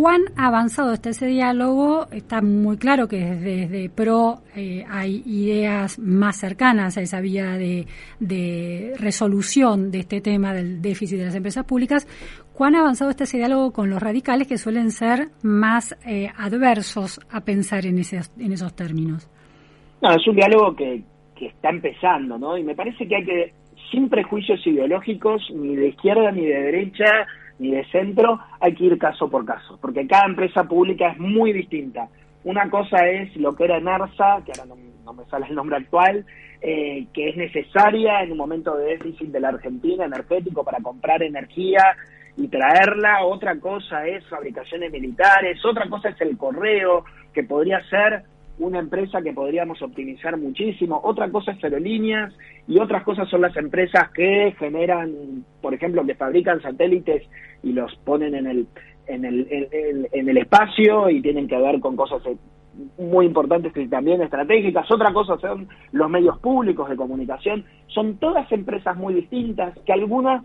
¿Cuán 0.00 0.22
avanzado 0.34 0.94
está 0.94 1.10
ese 1.10 1.26
diálogo? 1.26 2.06
Está 2.10 2.40
muy 2.40 2.78
claro 2.78 3.06
que 3.06 3.18
desde, 3.18 3.90
PRO 3.90 4.38
eh, 4.56 4.82
hay 4.88 5.22
ideas 5.26 5.98
más 5.98 6.40
cercanas 6.40 6.96
a 6.96 7.02
esa 7.02 7.20
vía 7.20 7.58
de, 7.58 8.94
resolución 8.98 9.90
de 9.90 9.98
este 9.98 10.22
tema 10.22 10.54
del 10.54 10.80
déficit 10.80 11.18
de 11.18 11.26
las 11.26 11.34
empresas 11.34 11.66
públicas. 11.66 12.08
¿Cuán 12.54 12.76
avanzado 12.76 13.10
está 13.10 13.24
ese 13.24 13.36
diálogo 13.36 13.74
con 13.74 13.90
los 13.90 14.00
radicales 14.00 14.48
que 14.48 14.56
suelen 14.56 14.90
ser 14.90 15.28
más 15.42 15.94
eh, 16.06 16.30
adversos 16.34 17.20
a 17.30 17.42
pensar 17.42 17.84
en, 17.84 17.98
en 17.98 18.52
esos 18.52 18.74
términos? 18.74 19.28
No, 20.00 20.12
es 20.12 20.26
un 20.26 20.34
diálogo 20.34 20.74
que, 20.76 21.02
que 21.36 21.48
está 21.48 21.68
empezando, 21.68 22.38
¿no? 22.38 22.56
Y 22.56 22.64
me 22.64 22.74
parece 22.74 23.06
que 23.06 23.16
hay 23.16 23.24
que, 23.26 23.52
sin 23.90 24.08
prejuicios 24.08 24.66
ideológicos, 24.66 25.42
ni 25.54 25.76
de 25.76 25.88
izquierda, 25.88 26.32
ni 26.32 26.46
de 26.46 26.58
derecha, 26.58 27.26
ni 27.60 27.70
de 27.70 27.84
centro, 27.90 28.40
hay 28.58 28.74
que 28.74 28.84
ir 28.84 28.98
caso 28.98 29.28
por 29.28 29.44
caso, 29.44 29.78
porque 29.80 30.06
cada 30.06 30.24
empresa 30.24 30.64
pública 30.64 31.10
es 31.10 31.18
muy 31.18 31.52
distinta. 31.52 32.08
Una 32.42 32.70
cosa 32.70 33.06
es 33.06 33.36
lo 33.36 33.54
que 33.54 33.64
era 33.64 33.78
NARSA, 33.78 34.42
que 34.46 34.52
ahora 34.58 34.74
no, 35.04 35.12
me 35.12 35.24
sale 35.26 35.46
el 35.46 35.54
nombre 35.54 35.76
actual, 35.76 36.24
eh, 36.62 37.06
que 37.12 37.28
es 37.28 37.36
necesaria 37.36 38.22
en 38.22 38.32
un 38.32 38.38
momento 38.38 38.76
de 38.76 38.96
déficit 38.96 39.28
de 39.28 39.40
la 39.40 39.48
Argentina 39.48 40.06
energético 40.06 40.64
para 40.64 40.80
comprar 40.80 41.22
energía 41.22 41.84
y 42.36 42.48
traerla. 42.48 43.24
Otra 43.24 43.60
cosa 43.60 44.06
es 44.06 44.26
fabricaciones 44.26 44.90
militares, 44.90 45.62
otra 45.64 45.86
cosa 45.90 46.08
es 46.08 46.20
el 46.22 46.38
correo, 46.38 47.04
que 47.34 47.44
podría 47.44 47.82
ser 47.90 48.24
una 48.60 48.78
empresa 48.78 49.22
que 49.22 49.32
podríamos 49.32 49.80
optimizar 49.82 50.36
muchísimo, 50.36 51.00
otra 51.02 51.30
cosa 51.30 51.52
es 51.52 51.64
aerolíneas 51.64 52.32
y 52.68 52.78
otras 52.78 53.02
cosas 53.04 53.28
son 53.28 53.40
las 53.40 53.56
empresas 53.56 54.10
que 54.10 54.54
generan, 54.58 55.44
por 55.60 55.74
ejemplo, 55.74 56.04
que 56.04 56.14
fabrican 56.14 56.60
satélites 56.60 57.22
y 57.62 57.72
los 57.72 57.94
ponen 58.04 58.34
en 58.34 58.46
el, 58.46 58.66
en 59.06 59.24
el, 59.24 59.48
en, 60.12 60.28
el 60.28 60.36
espacio 60.36 61.08
y 61.08 61.22
tienen 61.22 61.48
que 61.48 61.56
ver 61.56 61.80
con 61.80 61.96
cosas 61.96 62.22
muy 62.98 63.26
importantes 63.26 63.72
y 63.76 63.88
también 63.88 64.22
estratégicas. 64.22 64.90
Otra 64.90 65.12
cosa 65.12 65.38
son 65.38 65.68
los 65.92 66.08
medios 66.08 66.38
públicos 66.38 66.88
de 66.88 66.96
comunicación. 66.96 67.64
Son 67.88 68.18
todas 68.18 68.50
empresas 68.52 68.96
muy 68.96 69.14
distintas 69.14 69.76
que 69.84 69.92
algunas 69.92 70.44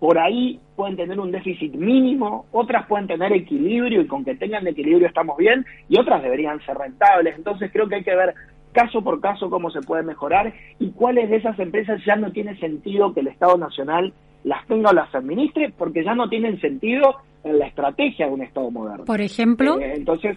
por 0.00 0.18
ahí 0.18 0.58
pueden 0.74 0.96
tener 0.96 1.20
un 1.20 1.30
déficit 1.30 1.74
mínimo, 1.74 2.46
otras 2.52 2.86
pueden 2.86 3.06
tener 3.06 3.32
equilibrio 3.32 4.00
y 4.00 4.06
con 4.06 4.24
que 4.24 4.34
tengan 4.34 4.66
equilibrio 4.66 5.06
estamos 5.06 5.36
bien 5.36 5.64
y 5.88 6.00
otras 6.00 6.22
deberían 6.22 6.58
ser 6.64 6.78
rentables. 6.78 7.36
Entonces 7.36 7.70
creo 7.70 7.86
que 7.86 7.96
hay 7.96 8.02
que 8.02 8.16
ver 8.16 8.34
caso 8.72 9.02
por 9.02 9.20
caso 9.20 9.50
cómo 9.50 9.70
se 9.70 9.82
puede 9.82 10.02
mejorar 10.02 10.54
y 10.78 10.90
cuáles 10.92 11.28
de 11.28 11.36
esas 11.36 11.58
empresas 11.58 12.00
ya 12.06 12.16
no 12.16 12.32
tiene 12.32 12.58
sentido 12.58 13.12
que 13.12 13.20
el 13.20 13.28
Estado 13.28 13.58
Nacional 13.58 14.14
las 14.42 14.66
tenga 14.66 14.90
o 14.90 14.94
las 14.94 15.14
administre 15.14 15.72
porque 15.76 16.02
ya 16.02 16.14
no 16.14 16.30
tienen 16.30 16.58
sentido 16.62 17.16
en 17.44 17.58
la 17.58 17.66
estrategia 17.66 18.26
de 18.26 18.32
un 18.32 18.42
Estado 18.42 18.70
moderno. 18.70 19.04
Por 19.04 19.20
ejemplo. 19.20 19.78
Eh, 19.80 19.94
entonces, 19.96 20.36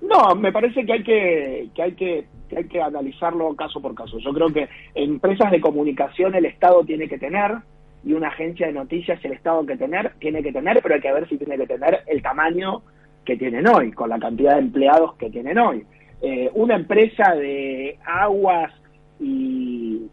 no, 0.00 0.34
me 0.36 0.52
parece 0.52 0.86
que 0.86 0.92
hay 0.92 1.02
que, 1.02 1.68
que 1.74 1.82
hay 1.82 1.92
que, 1.92 2.26
que 2.48 2.56
hay 2.58 2.64
que 2.68 2.80
analizarlo 2.80 3.54
caso 3.56 3.80
por 3.82 3.94
caso. 3.94 4.18
Yo 4.20 4.32
creo 4.32 4.48
que 4.48 4.68
empresas 4.94 5.50
de 5.50 5.60
comunicación 5.60 6.34
el 6.34 6.46
Estado 6.46 6.82
tiene 6.84 7.08
que 7.08 7.18
tener, 7.18 7.52
y 8.06 8.12
una 8.12 8.28
agencia 8.28 8.68
de 8.68 8.72
noticias 8.72 9.22
el 9.24 9.32
Estado 9.32 9.66
que 9.66 9.76
tener, 9.76 10.12
tiene 10.20 10.40
que 10.40 10.52
tener, 10.52 10.80
pero 10.80 10.94
hay 10.94 11.00
que 11.00 11.12
ver 11.12 11.28
si 11.28 11.36
tiene 11.36 11.58
que 11.58 11.66
tener 11.66 12.04
el 12.06 12.22
tamaño 12.22 12.82
que 13.24 13.36
tienen 13.36 13.66
hoy, 13.66 13.90
con 13.90 14.10
la 14.10 14.18
cantidad 14.20 14.54
de 14.54 14.60
empleados 14.60 15.16
que 15.16 15.28
tienen 15.28 15.58
hoy. 15.58 15.84
Eh, 16.22 16.48
una 16.54 16.76
empresa 16.76 17.34
de 17.34 17.98
aguas 18.06 18.72
y, 19.18 20.08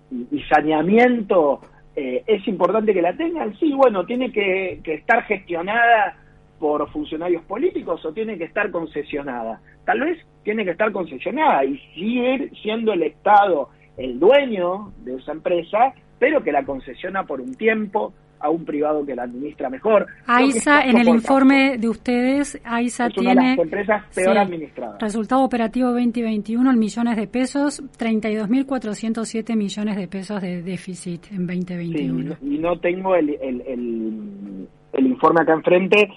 saneamiento, 0.50 1.62
eh, 1.96 2.24
¿es 2.26 2.48
importante 2.48 2.96
que 2.96 3.02
la 3.04 3.16
tengan? 3.16 3.56
Sí, 3.60 3.72
bueno, 3.74 4.08
tiene 4.08 4.32
que, 4.32 4.82
estar 4.84 5.24
gestionada 5.26 6.18
por 6.60 6.90
funcionarios 6.92 7.44
políticos 7.44 8.04
o 8.04 8.12
tiene 8.12 8.40
que 8.40 8.46
estar 8.46 8.72
concesionada. 8.72 9.62
Tal 9.86 10.00
vez 10.00 10.18
tiene 10.44 10.66
que 10.66 10.72
estar 10.72 10.92
concesionada 10.92 11.64
y 11.64 11.78
sigue 11.94 12.50
siendo 12.64 12.92
el 12.94 13.04
Estado 13.04 13.70
el 13.98 14.20
dueño 14.20 14.92
de 15.04 15.18
esa 15.18 15.34
empresa, 15.34 15.94
pero 16.24 16.42
que 16.42 16.54
la 16.54 16.64
concesiona 16.64 17.26
por 17.26 17.42
un 17.42 17.54
tiempo, 17.56 18.14
a 18.40 18.50
un 18.50 18.64
privado 18.64 19.06
que 19.06 19.14
la 19.14 19.24
administra 19.24 19.70
mejor. 19.70 20.08
AISA, 20.26 20.86
en 20.86 20.98
el 20.98 21.10
informe 21.10 21.78
de 21.78 21.90
ustedes, 21.90 22.62
AISA 22.64 23.10
tiene... 23.10 23.32
Una 23.34 23.42
de 23.42 23.50
las 23.50 23.60
empresas 23.60 24.04
peor 24.16 24.38
administradas. 24.38 25.02
Resultado 25.02 25.44
operativo 25.44 25.90
2021 25.90 26.72
en 26.72 26.80
millones 26.80 27.18
de 27.18 27.28
pesos, 27.28 27.84
32.407 28.00 29.58
millones 29.58 29.98
de 29.98 30.08
pesos 30.08 30.42
de 30.42 30.62
déficit 30.62 31.30
en 31.30 31.46
2021. 31.46 32.38
y 32.42 32.58
no 32.58 32.80
tengo 32.80 33.16
el, 33.16 33.32
el, 33.42 34.70
el, 34.94 35.06
informe 35.06 35.42
acá 35.42 35.52
enfrente, 35.52 36.08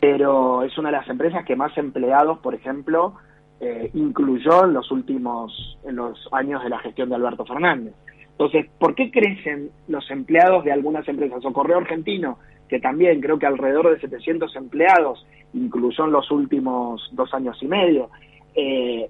pero 0.00 0.62
es 0.62 0.78
una 0.78 0.90
de 0.90 0.98
las 0.98 1.08
empresas 1.08 1.44
que 1.44 1.56
más 1.56 1.76
empleados, 1.76 2.38
por 2.38 2.54
ejemplo, 2.54 3.14
eh, 3.58 3.90
incluyó 3.94 4.64
en 4.64 4.74
los 4.74 4.92
últimos 4.92 5.76
en 5.84 5.96
los 5.96 6.28
años 6.30 6.62
de 6.62 6.68
la 6.68 6.78
gestión 6.78 7.08
de 7.08 7.16
Alberto 7.16 7.44
Fernández. 7.44 7.94
Entonces, 8.38 8.66
¿por 8.78 8.94
qué 8.94 9.10
crecen 9.10 9.70
los 9.88 10.10
empleados 10.10 10.62
de 10.64 10.72
algunas 10.72 11.08
empresas? 11.08 11.42
O 11.44 11.52
Correo 11.54 11.78
Argentino, 11.78 12.38
que 12.68 12.78
también 12.78 13.20
creo 13.22 13.38
que 13.38 13.46
alrededor 13.46 13.90
de 13.90 14.00
700 14.00 14.54
empleados, 14.56 15.26
incluso 15.54 16.04
en 16.04 16.12
los 16.12 16.30
últimos 16.30 17.08
dos 17.12 17.32
años 17.32 17.56
y 17.62 17.66
medio. 17.66 18.10
Eh, 18.54 19.08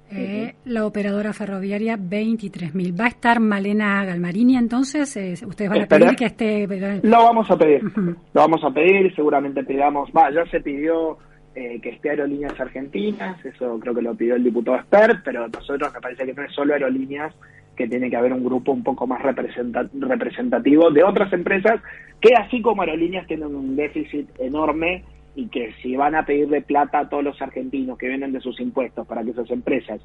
Eh, 0.10 0.56
la 0.66 0.86
operadora 0.86 1.34
ferroviaria 1.34 1.98
23.000. 1.98 3.00
¿Va 3.00 3.06
a 3.06 3.10
estar 3.10 3.40
Malena 3.40 4.06
Galmarini 4.06 4.56
entonces? 4.56 5.16
Eh, 5.18 5.34
¿Ustedes 5.46 5.70
van 5.70 5.82
a 5.82 5.88
pedir 5.88 6.16
que 6.16 6.26
esté...? 6.26 6.68
Lo 7.04 7.24
vamos 7.24 7.50
a 7.52 7.58
pedir, 7.58 7.82
lo 7.96 8.16
vamos 8.34 8.64
a 8.64 8.72
pedir, 8.72 9.14
seguramente 9.16 9.64
pidamos, 9.64 10.10
va, 10.16 10.32
ya 10.32 10.46
se 10.50 10.62
pidió 10.62 11.18
eh, 11.56 11.80
que 11.82 11.90
esté 11.90 12.12
Aerolíneas 12.12 12.60
Argentinas, 12.60 13.44
eso 13.44 13.80
creo 13.80 13.94
que 13.94 14.02
lo 14.02 14.16
pidió 14.16 14.36
el 14.36 14.44
diputado 14.44 14.80
Spert, 14.84 15.22
pero 15.26 15.48
nosotros 15.48 15.94
me 15.94 16.00
parece 16.00 16.26
que 16.26 16.34
no 16.34 16.44
es 16.44 16.54
solo 16.54 16.74
Aerolíneas, 16.74 17.34
que 17.76 17.88
tiene 17.88 18.10
que 18.10 18.16
haber 18.16 18.34
un 18.34 18.44
grupo 18.44 18.72
un 18.72 18.84
poco 18.84 19.06
más 19.06 19.22
representativo 19.22 20.90
de 20.90 21.04
otras 21.04 21.32
empresas 21.34 21.82
que 22.22 22.34
así 22.34 22.62
como 22.62 22.82
Aerolíneas 22.82 23.28
tienen 23.28 23.56
un 23.56 23.76
déficit 23.76 24.30
enorme 24.40 25.04
y 25.38 25.48
que 25.50 25.72
si 25.84 25.96
van 25.96 26.16
a 26.16 26.26
pedirle 26.26 26.64
plata 26.64 26.98
a 26.98 27.10
todos 27.10 27.24
los 27.24 27.40
argentinos 27.40 27.96
que 28.00 28.08
vienen 28.08 28.32
de 28.32 28.42
sus 28.42 28.60
impuestos 28.60 29.06
para 29.06 29.24
que 29.24 29.30
esas 29.30 29.50
empresas 29.52 30.02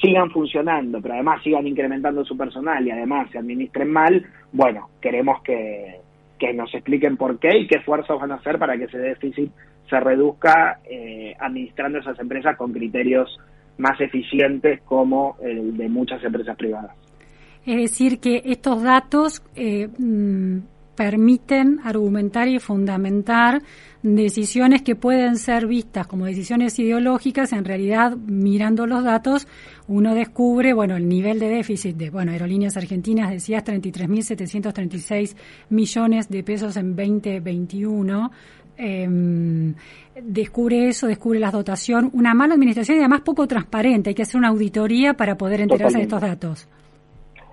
sigan 0.00 0.30
funcionando, 0.30 1.02
pero 1.02 1.14
además 1.14 1.42
sigan 1.42 1.66
incrementando 1.66 2.24
su 2.24 2.36
personal 2.36 2.86
y 2.86 2.92
además 2.92 3.28
se 3.32 3.38
administren 3.38 3.90
mal, 3.90 4.24
bueno, 4.52 4.90
queremos 5.00 5.42
que, 5.42 6.02
nos 6.54 6.72
expliquen 6.72 7.16
por 7.16 7.40
qué 7.40 7.58
y 7.58 7.66
qué 7.66 7.78
esfuerzos 7.78 8.20
van 8.20 8.30
a 8.30 8.36
hacer 8.36 8.60
para 8.60 8.78
que 8.78 8.84
ese 8.84 8.98
déficit 8.98 9.50
se 9.90 9.98
reduzca 9.98 10.78
eh, 10.88 11.34
administrando 11.40 11.98
esas 11.98 12.18
empresas 12.20 12.56
con 12.56 12.72
criterios 12.72 13.36
más 13.78 14.00
eficientes 14.00 14.82
como 14.82 15.36
el 15.42 15.76
de 15.76 15.88
muchas 15.88 16.22
empresas 16.22 16.56
privadas. 16.56 16.94
Es 17.66 17.76
decir, 17.76 18.20
que 18.20 18.40
estos 18.44 18.84
datos 18.84 19.42
eh, 19.56 19.88
mm, 19.98 20.58
permiten 20.96 21.80
argumentar 21.84 22.48
y 22.48 22.58
fundamentar 22.58 23.62
decisiones 24.02 24.82
que 24.82 24.94
pueden 24.94 25.36
ser 25.36 25.66
vistas 25.66 26.06
como 26.06 26.26
decisiones 26.26 26.78
ideológicas, 26.78 27.52
en 27.52 27.64
realidad 27.64 28.16
mirando 28.16 28.86
los 28.86 29.04
datos 29.04 29.46
uno 29.88 30.14
descubre, 30.14 30.72
bueno, 30.72 30.96
el 30.96 31.08
nivel 31.08 31.38
de 31.38 31.48
déficit 31.48 31.96
de, 31.96 32.10
bueno, 32.10 32.32
Aerolíneas 32.32 32.76
Argentinas 32.76 33.30
decías 33.30 33.64
33.736 33.64 35.36
millones 35.70 36.28
de 36.28 36.42
pesos 36.42 36.76
en 36.76 36.96
2021. 36.96 38.30
Em, 38.78 39.74
descubre 40.22 40.88
eso, 40.88 41.06
descubre 41.06 41.38
la 41.38 41.50
dotación, 41.50 42.10
una 42.12 42.34
mala 42.34 42.54
administración 42.54 42.98
y 42.98 43.00
además 43.00 43.22
poco 43.22 43.46
transparente. 43.46 44.10
Hay 44.10 44.14
que 44.14 44.22
hacer 44.22 44.36
una 44.36 44.48
auditoría 44.48 45.14
para 45.14 45.36
poder 45.36 45.62
enterarse 45.62 45.98
de 45.98 46.02
estos 46.04 46.20
datos. 46.20 46.68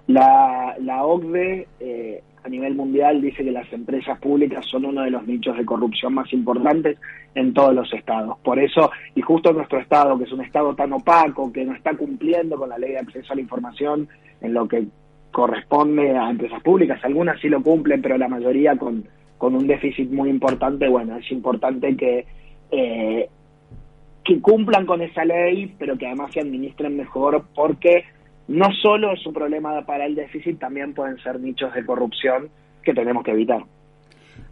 La, 0.08 0.76
la 0.80 1.06
OCDE 1.06 1.68
eh, 1.80 2.24
a 2.44 2.50
nivel 2.50 2.76
mundial 2.76 3.22
dice 3.22 3.44
que 3.44 3.52
las 3.52 3.72
empresas 3.72 4.20
públicas 4.20 4.66
son 4.66 4.86
uno 4.86 5.02
de 5.04 5.12
los 5.12 5.26
nichos 5.26 5.56
de 5.58 5.66
corrupción 5.66 6.14
más 6.14 6.32
importantes 6.34 6.98
en 7.36 7.54
todos 7.54 7.74
los 7.74 7.92
estados. 7.94 8.38
Por 8.44 8.60
eso, 8.60 8.92
y 9.16 9.22
justo 9.22 9.54
nuestro 9.54 9.80
estado, 9.80 10.18
que 10.18 10.26
es 10.26 10.32
un 10.32 10.42
estado 10.42 10.76
tan 10.76 10.92
opaco, 10.92 11.52
que 11.54 11.64
no 11.64 11.74
está 11.74 11.96
cumpliendo 11.96 12.58
con 12.58 12.70
la 12.70 12.78
ley 12.78 12.92
de 12.92 13.00
acceso 13.00 13.32
a 13.32 13.36
la 13.36 13.42
información 13.42 14.10
en 14.42 14.54
lo 14.54 14.68
que 14.68 14.86
corresponde 15.32 16.16
a 16.18 16.30
empresas 16.30 16.62
públicas, 16.62 17.00
algunas 17.04 17.40
sí 17.40 17.48
lo 17.48 17.64
cumplen, 17.64 18.02
pero 18.02 18.18
la 18.18 18.28
mayoría 18.28 18.76
con, 18.76 19.06
con 19.38 19.56
un 19.56 19.66
déficit 19.66 20.12
muy 20.12 20.30
importante, 20.30 20.88
bueno, 20.88 21.18
es 21.18 21.32
importante 21.32 21.96
que, 21.96 22.26
eh, 22.72 23.30
que 24.24 24.42
cumplan 24.42 24.86
con 24.86 25.02
esa 25.02 25.24
ley, 25.24 25.74
pero 25.80 25.98
que 25.98 26.08
además 26.08 26.34
se 26.34 26.42
administren 26.42 26.98
mejor 26.98 27.46
porque 27.56 28.04
no 28.48 28.72
solo 28.82 29.14
es 29.14 29.26
un 29.26 29.34
problema 29.34 29.86
para 29.86 30.06
el 30.06 30.16
déficit, 30.16 30.60
también 30.60 30.94
pueden 30.94 31.18
ser 31.20 31.40
nichos 31.40 31.74
de 31.74 31.86
corrupción 31.86 32.50
que 32.84 32.94
tenemos 32.94 33.24
que 33.24 33.32
evitar. 33.32 33.64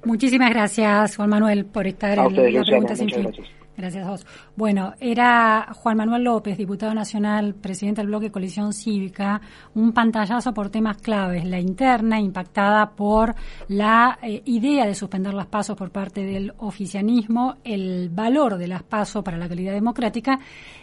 Muchísimas 0.06 0.50
gracias, 0.52 1.16
Juan 1.16 1.30
Manuel, 1.30 1.66
por 1.66 1.88
estar 1.88 2.18
en 2.18 2.54
la 2.54 2.64
pregunta 2.64 2.96
sin 2.96 3.10
fin. 3.10 3.24
Gracias 3.24 3.61
a 3.84 4.10
vos. 4.10 4.26
Bueno, 4.56 4.94
era 5.00 5.74
Juan 5.74 5.98
Manuel 5.98 6.24
López, 6.24 6.58
diputado 6.58 6.94
nacional, 6.94 7.56
presidente 7.56 8.02
del 8.02 8.08
bloque 8.08 8.32
Colisión 8.32 8.74
Cívica, 8.74 9.42
un 9.74 9.92
pantallazo 9.92 10.54
por 10.54 10.70
temas 10.70 10.98
claves, 10.98 11.46
la 11.46 11.60
interna 11.60 12.20
impactada 12.20 12.92
por 12.92 13.34
la 13.70 14.20
eh, 14.22 14.42
idea 14.46 14.86
de 14.86 14.94
suspender 14.94 15.34
las 15.34 15.48
pasos 15.48 15.76
por 15.76 15.92
parte 15.92 16.24
del 16.24 16.54
oficialismo, 16.60 17.56
el 17.64 18.10
valor 18.10 18.58
de 18.58 18.68
las 18.68 18.84
pasos 18.84 19.24
para 19.24 19.38
la 19.38 19.50
calidad 19.50 19.74
democrática 19.74 20.40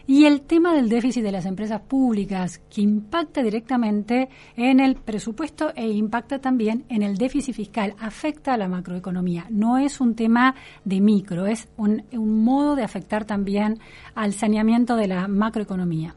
y 0.06 0.24
el 0.24 0.40
tema 0.40 0.74
del 0.74 0.88
déficit 0.88 1.22
de 1.22 1.32
las 1.32 1.44
empresas 1.44 1.82
públicas, 1.82 2.60
que 2.70 2.80
impacta 2.80 3.42
directamente 3.42 4.28
en 4.56 4.80
el 4.80 4.96
presupuesto 4.96 5.72
e 5.76 5.86
impacta 5.86 6.38
también 6.40 6.84
en 6.88 7.02
el 7.02 7.16
déficit 7.16 7.54
fiscal, 7.54 7.94
afecta 8.00 8.54
a 8.54 8.56
la 8.56 8.68
macroeconomía. 8.68 9.46
No 9.50 9.76
es 9.78 10.00
un 10.00 10.14
tema 10.14 10.54
de 10.84 11.00
micro, 11.00 11.46
es 11.46 11.68
un, 11.76 12.04
un 12.12 12.42
modo 12.42 12.74
de 12.74 12.84
afectar 12.88 13.24
también 13.24 13.78
al 14.14 14.32
saneamiento 14.32 14.96
de 14.96 15.06
la 15.08 15.28
macroeconomía. 15.28 16.14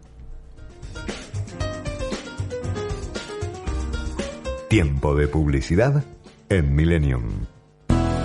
Tiempo 4.70 5.16
de 5.16 5.28
publicidad 5.28 6.04
en 6.50 6.76
Millennium. 6.76 7.46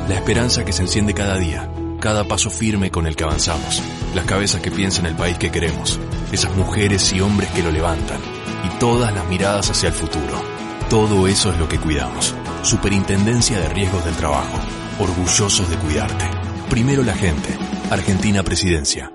La 0.09 0.15
esperanza 0.15 0.65
que 0.65 0.73
se 0.73 0.83
enciende 0.83 1.13
cada 1.13 1.37
día 1.39 1.69
cada 2.01 2.25
paso 2.25 2.51
firme 2.51 2.91
con 2.91 3.07
el 3.07 3.17
que 3.17 3.25
avanzamos, 3.25 3.83
las 4.15 4.27
cabezas 4.27 4.61
que 4.61 4.71
piensan 4.71 5.07
el 5.07 5.17
país 5.17 5.39
que 5.39 5.51
queremos, 5.51 5.99
esas 6.31 6.55
mujeres 6.57 7.13
y 7.13 7.21
hombres 7.21 7.51
que 7.51 7.63
lo 7.63 7.73
levantan, 7.73 8.21
y 8.65 8.79
todas 8.79 9.13
las 9.13 9.27
miradas 9.29 9.71
hacia 9.71 9.89
el 9.89 9.95
futuro. 9.95 10.41
Todo 10.89 11.27
eso 11.27 11.51
es 11.51 11.59
lo 11.59 11.69
que 11.69 11.79
cuidamos. 11.79 12.35
Superintendencia 12.63 13.59
de 13.59 13.69
Riesgos 13.71 14.05
del 14.05 14.15
Trabajo. 14.15 14.59
Orgullosos 15.01 15.69
de 15.69 15.77
cuidarte. 15.79 16.46
Primero 16.71 17.03
la 17.03 17.15
gente. 17.15 17.57
Argentina 17.91 18.43
Presidencia. 18.43 19.13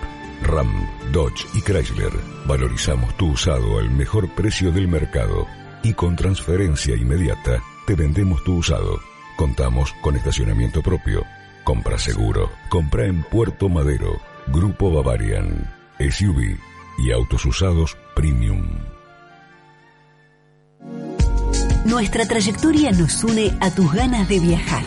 Ram, 0.43 0.71
Dodge 1.11 1.45
y 1.53 1.61
Chrysler. 1.61 2.13
Valorizamos 2.45 3.15
tu 3.17 3.31
usado 3.31 3.79
al 3.79 3.89
mejor 3.89 4.29
precio 4.35 4.71
del 4.71 4.87
mercado 4.87 5.47
y 5.83 5.93
con 5.93 6.15
transferencia 6.15 6.95
inmediata 6.95 7.61
te 7.85 7.95
vendemos 7.95 8.43
tu 8.43 8.57
usado. 8.57 8.99
Contamos 9.37 9.93
con 10.01 10.15
estacionamiento 10.15 10.81
propio. 10.81 11.23
Compra 11.63 11.97
seguro. 11.97 12.51
Compra 12.69 13.05
en 13.05 13.23
Puerto 13.23 13.69
Madero. 13.69 14.19
Grupo 14.47 14.91
Bavarian. 14.91 15.73
SUV 15.99 16.57
y 16.97 17.11
autos 17.11 17.45
usados 17.45 17.97
premium. 18.15 18.63
Nuestra 21.85 22.27
trayectoria 22.27 22.91
nos 22.91 23.23
une 23.23 23.57
a 23.61 23.71
tus 23.71 23.91
ganas 23.93 24.27
de 24.27 24.39
viajar, 24.39 24.83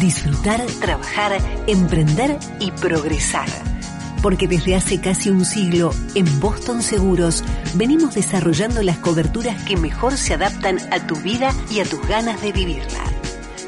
disfrutar, 0.00 0.64
trabajar, 0.80 1.38
emprender 1.66 2.38
y 2.58 2.70
progresar 2.72 3.48
porque 4.22 4.48
desde 4.48 4.76
hace 4.76 5.00
casi 5.00 5.30
un 5.30 5.44
siglo 5.44 5.92
en 6.14 6.40
Boston 6.40 6.82
Seguros 6.82 7.44
venimos 7.74 8.14
desarrollando 8.14 8.82
las 8.82 8.98
coberturas 8.98 9.62
que 9.64 9.76
mejor 9.76 10.16
se 10.16 10.34
adaptan 10.34 10.78
a 10.90 11.06
tu 11.06 11.16
vida 11.16 11.54
y 11.70 11.80
a 11.80 11.84
tus 11.84 12.00
ganas 12.06 12.40
de 12.42 12.52
vivirla. 12.52 13.04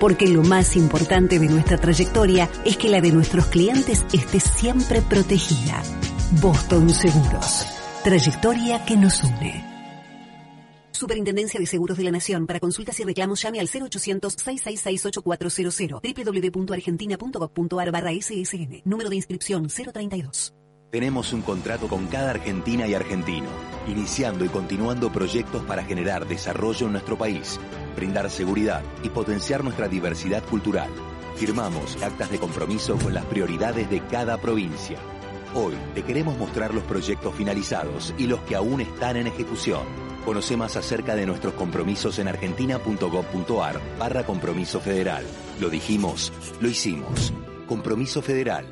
Porque 0.01 0.27
lo 0.27 0.43
más 0.43 0.77
importante 0.77 1.39
de 1.39 1.49
nuestra 1.49 1.79
trayectoria 1.79 2.49
es 2.65 2.77
que 2.77 2.89
la 2.89 3.01
de 3.01 3.13
nuestros 3.13 3.47
clientes 3.47 4.05
esté 4.13 4.41
siempre 4.41 5.01
protegida. 5.01 5.83
Boston 6.41 6.91
Seguros. 6.91 7.67
Trayectoria 8.03 8.85
que 8.85 8.97
nos 8.97 9.23
une. 9.23 9.72
Superintendencia 10.93 11.59
de 11.59 11.67
Seguros 11.67 11.99
de 11.99 12.05
la 12.05 12.13
Nación. 12.13 12.47
Para 12.47 12.61
consultas 12.61 13.01
y 13.01 13.05
reclamos 13.05 13.43
llame 13.43 13.59
al 13.61 13.69
0800-666-8400 13.69 16.55
www.argentina.gov.ar 16.55 17.91
barra 17.91 18.13
SSN. 18.13 18.83
Número 18.85 19.11
de 19.11 19.17
inscripción 19.17 19.69
032. 19.69 20.55
Tenemos 20.93 21.33
un 21.33 21.41
contrato 21.41 21.89
con 21.89 22.07
cada 22.09 22.33
argentina 22.33 22.87
y 22.87 22.93
argentino, 22.93 23.49
iniciando 23.89 24.45
y 24.45 24.51
continuando 24.51 25.11
proyectos 25.11 25.65
para 25.65 25.85
generar 25.85 26.29
desarrollo 26.29 26.85
en 26.85 26.93
nuestro 26.93 27.17
país, 27.17 27.59
brindar 27.97 28.29
seguridad 28.29 28.83
y 29.03 29.09
potenciar 29.09 29.65
nuestra 29.65 29.89
diversidad 29.89 30.45
cultural. 30.45 30.91
Firmamos 31.37 31.97
actas 32.03 32.31
de 32.31 32.39
compromiso 32.39 32.99
con 32.99 33.15
las 33.15 33.25
prioridades 33.25 33.89
de 33.89 34.07
cada 34.07 34.37
provincia. 34.37 34.99
Hoy 35.55 35.73
te 35.95 36.03
queremos 36.03 36.37
mostrar 36.37 36.75
los 36.75 36.85
proyectos 36.85 37.35
finalizados 37.35 38.13
y 38.19 38.27
los 38.27 38.41
que 38.41 38.55
aún 38.55 38.83
están 38.83 39.17
en 39.17 39.29
ejecución. 39.29 40.12
Conoce 40.25 40.57
más 40.57 40.77
acerca 40.77 41.17
de 41.17 41.27
nuestros 41.27 41.55
compromisos 41.55 42.19
en 42.19 42.29
argentina.gov.ar 42.29 43.81
barra 43.99 44.25
compromiso 44.25 44.81
federal. 44.81 45.25
Lo 45.61 45.69
dijimos, 45.69 46.33
lo 46.61 46.69
hicimos. 46.69 47.33
Compromiso 47.67 48.23
federal. 48.23 48.67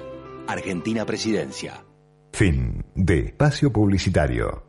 Argentina 0.46 1.04
Presidencia. 1.04 1.84
Fin 2.32 2.84
de 2.94 3.26
espacio 3.26 3.72
publicitario. 3.72 4.64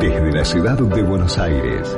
Desde 0.00 0.32
la 0.32 0.44
ciudad 0.44 0.78
de 0.78 1.02
Buenos 1.02 1.38
Aires. 1.38 1.96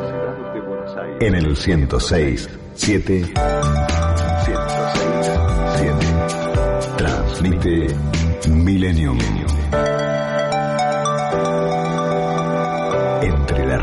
En 1.21 1.35
el 1.35 1.57
106 1.57 2.49
7 2.75 3.25
106 3.25 4.59
7 5.77 5.99
transmite 6.97 7.88
Millennium. 8.49 9.19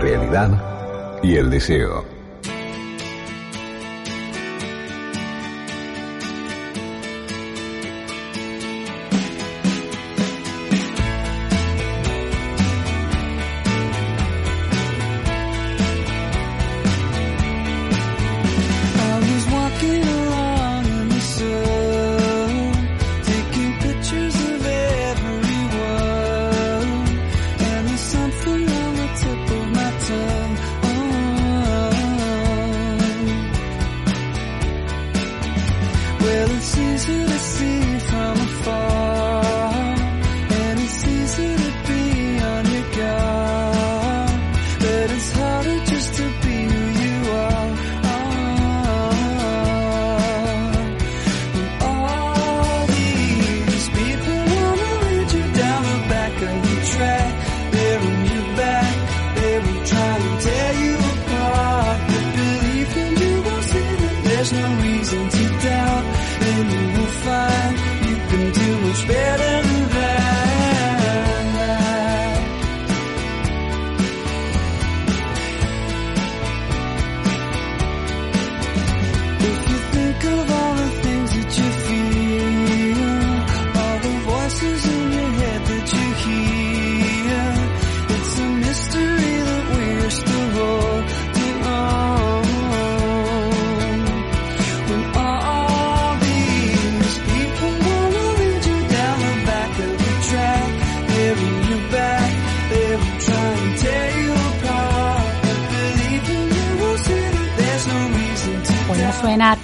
Realidad 0.03 0.51
y 1.23 1.37
el 1.37 1.49
deseo. 1.49 2.12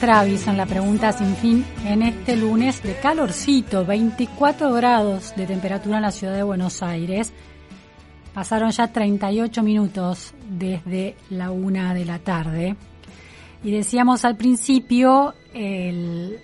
En 0.10 0.58
la 0.58 0.66
pregunta 0.66 1.12
sin 1.12 1.36
fin 1.36 1.64
en 1.86 2.02
este 2.02 2.36
lunes 2.36 2.82
de 2.82 2.96
calorcito, 2.96 3.86
24 3.86 4.74
grados 4.74 5.36
de 5.36 5.46
temperatura 5.46 5.98
en 5.98 6.02
la 6.02 6.10
ciudad 6.10 6.34
de 6.34 6.42
Buenos 6.42 6.82
Aires. 6.82 7.32
Pasaron 8.34 8.72
ya 8.72 8.88
38 8.88 9.62
minutos 9.62 10.34
desde 10.50 11.16
la 11.30 11.52
una 11.52 11.94
de 11.94 12.06
la 12.06 12.18
tarde. 12.18 12.76
Y 13.64 13.70
decíamos 13.70 14.26
al 14.26 14.36
principio 14.36 15.36
el, 15.54 16.40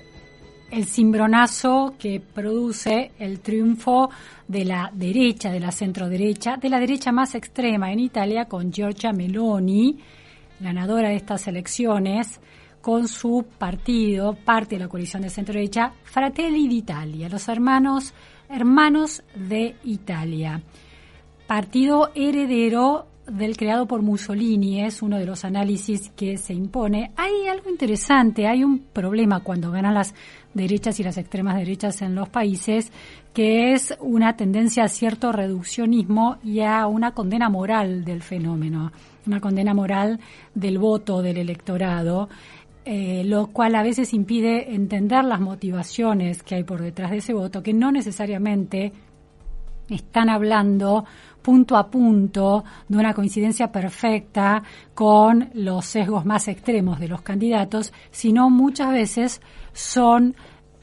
el 0.69 0.85
cimbronazo 0.85 1.95
que 1.97 2.19
produce 2.19 3.13
el 3.17 3.39
triunfo 3.39 4.11
de 4.47 4.63
la 4.63 4.91
derecha, 4.93 5.51
de 5.51 5.59
la 5.59 5.71
centro 5.71 6.07
derecha, 6.07 6.57
de 6.57 6.69
la 6.69 6.79
derecha 6.79 7.11
más 7.11 7.33
extrema 7.33 7.91
en 7.91 7.99
Italia 7.99 8.45
con 8.45 8.71
Giorgia 8.71 9.11
Meloni, 9.11 9.97
ganadora 10.59 11.09
de 11.09 11.15
estas 11.15 11.47
elecciones, 11.47 12.39
con 12.85 13.07
su 13.07 13.43
partido, 13.57 14.35
parte 14.35 14.75
de 14.75 14.81
la 14.81 14.87
coalición 14.87 15.23
de 15.23 15.31
centro 15.31 15.55
derecha, 15.55 15.91
Fratelli 16.03 16.67
d'Italia, 16.67 17.27
los 17.27 17.47
hermanos, 17.47 18.13
hermanos 18.47 19.23
de 19.33 19.75
Italia. 19.85 20.61
Partido 21.47 22.11
heredero 22.13 23.07
del 23.25 23.57
creado 23.57 23.87
por 23.87 24.03
Mussolini 24.03 24.83
es 24.83 25.01
uno 25.01 25.17
de 25.17 25.25
los 25.25 25.45
análisis 25.45 26.11
que 26.15 26.37
se 26.37 26.53
impone. 26.53 27.11
Hay 27.15 27.47
algo 27.47 27.71
interesante, 27.71 28.45
hay 28.45 28.63
un 28.63 28.77
problema 28.79 29.39
cuando 29.39 29.71
ganan 29.71 29.95
las 29.95 30.13
derechas 30.53 30.99
y 30.99 31.03
las 31.03 31.17
extremas 31.17 31.55
derechas 31.55 32.03
en 32.03 32.13
los 32.13 32.29
países, 32.29 32.91
que 33.33 33.73
es 33.73 33.97
una 33.99 34.37
tendencia 34.37 34.83
a 34.83 34.89
cierto 34.89 35.31
reduccionismo 35.31 36.37
y 36.43 36.61
a 36.61 36.85
una 36.85 37.13
condena 37.15 37.49
moral 37.49 38.05
del 38.05 38.21
fenómeno, 38.21 38.91
una 39.25 39.41
condena 39.41 39.73
moral 39.73 40.19
del 40.53 40.77
voto 40.77 41.23
del 41.23 41.37
electorado. 41.37 42.29
Eh, 42.87 43.23
lo 43.25 43.47
cual 43.47 43.73
a 43.73 43.81
veces 43.81 44.13
impide 44.13 44.75
entender 44.75 45.25
las 45.25 45.39
motivaciones 45.39 46.43
que 46.43 46.53
hay 46.53 46.63
por 46.63 46.83
detrás 46.83 47.09
de 47.09 47.17
ese 47.17 47.33
voto, 47.33 47.63
que 47.63 47.73
no 47.73 47.91
necesariamente 47.91 48.93
están 49.89 50.29
hablando 50.29 51.03
punto 51.41 51.77
a 51.77 51.89
punto 51.89 52.63
de 52.87 52.97
una 52.97 53.15
coincidencia 53.15 53.71
perfecta 53.71 54.61
con 54.93 55.49
los 55.55 55.85
sesgos 55.85 56.25
más 56.25 56.47
extremos 56.47 56.99
de 56.99 57.07
los 57.07 57.23
candidatos, 57.23 57.91
sino 58.11 58.51
muchas 58.51 58.91
veces 58.91 59.41
son 59.73 60.35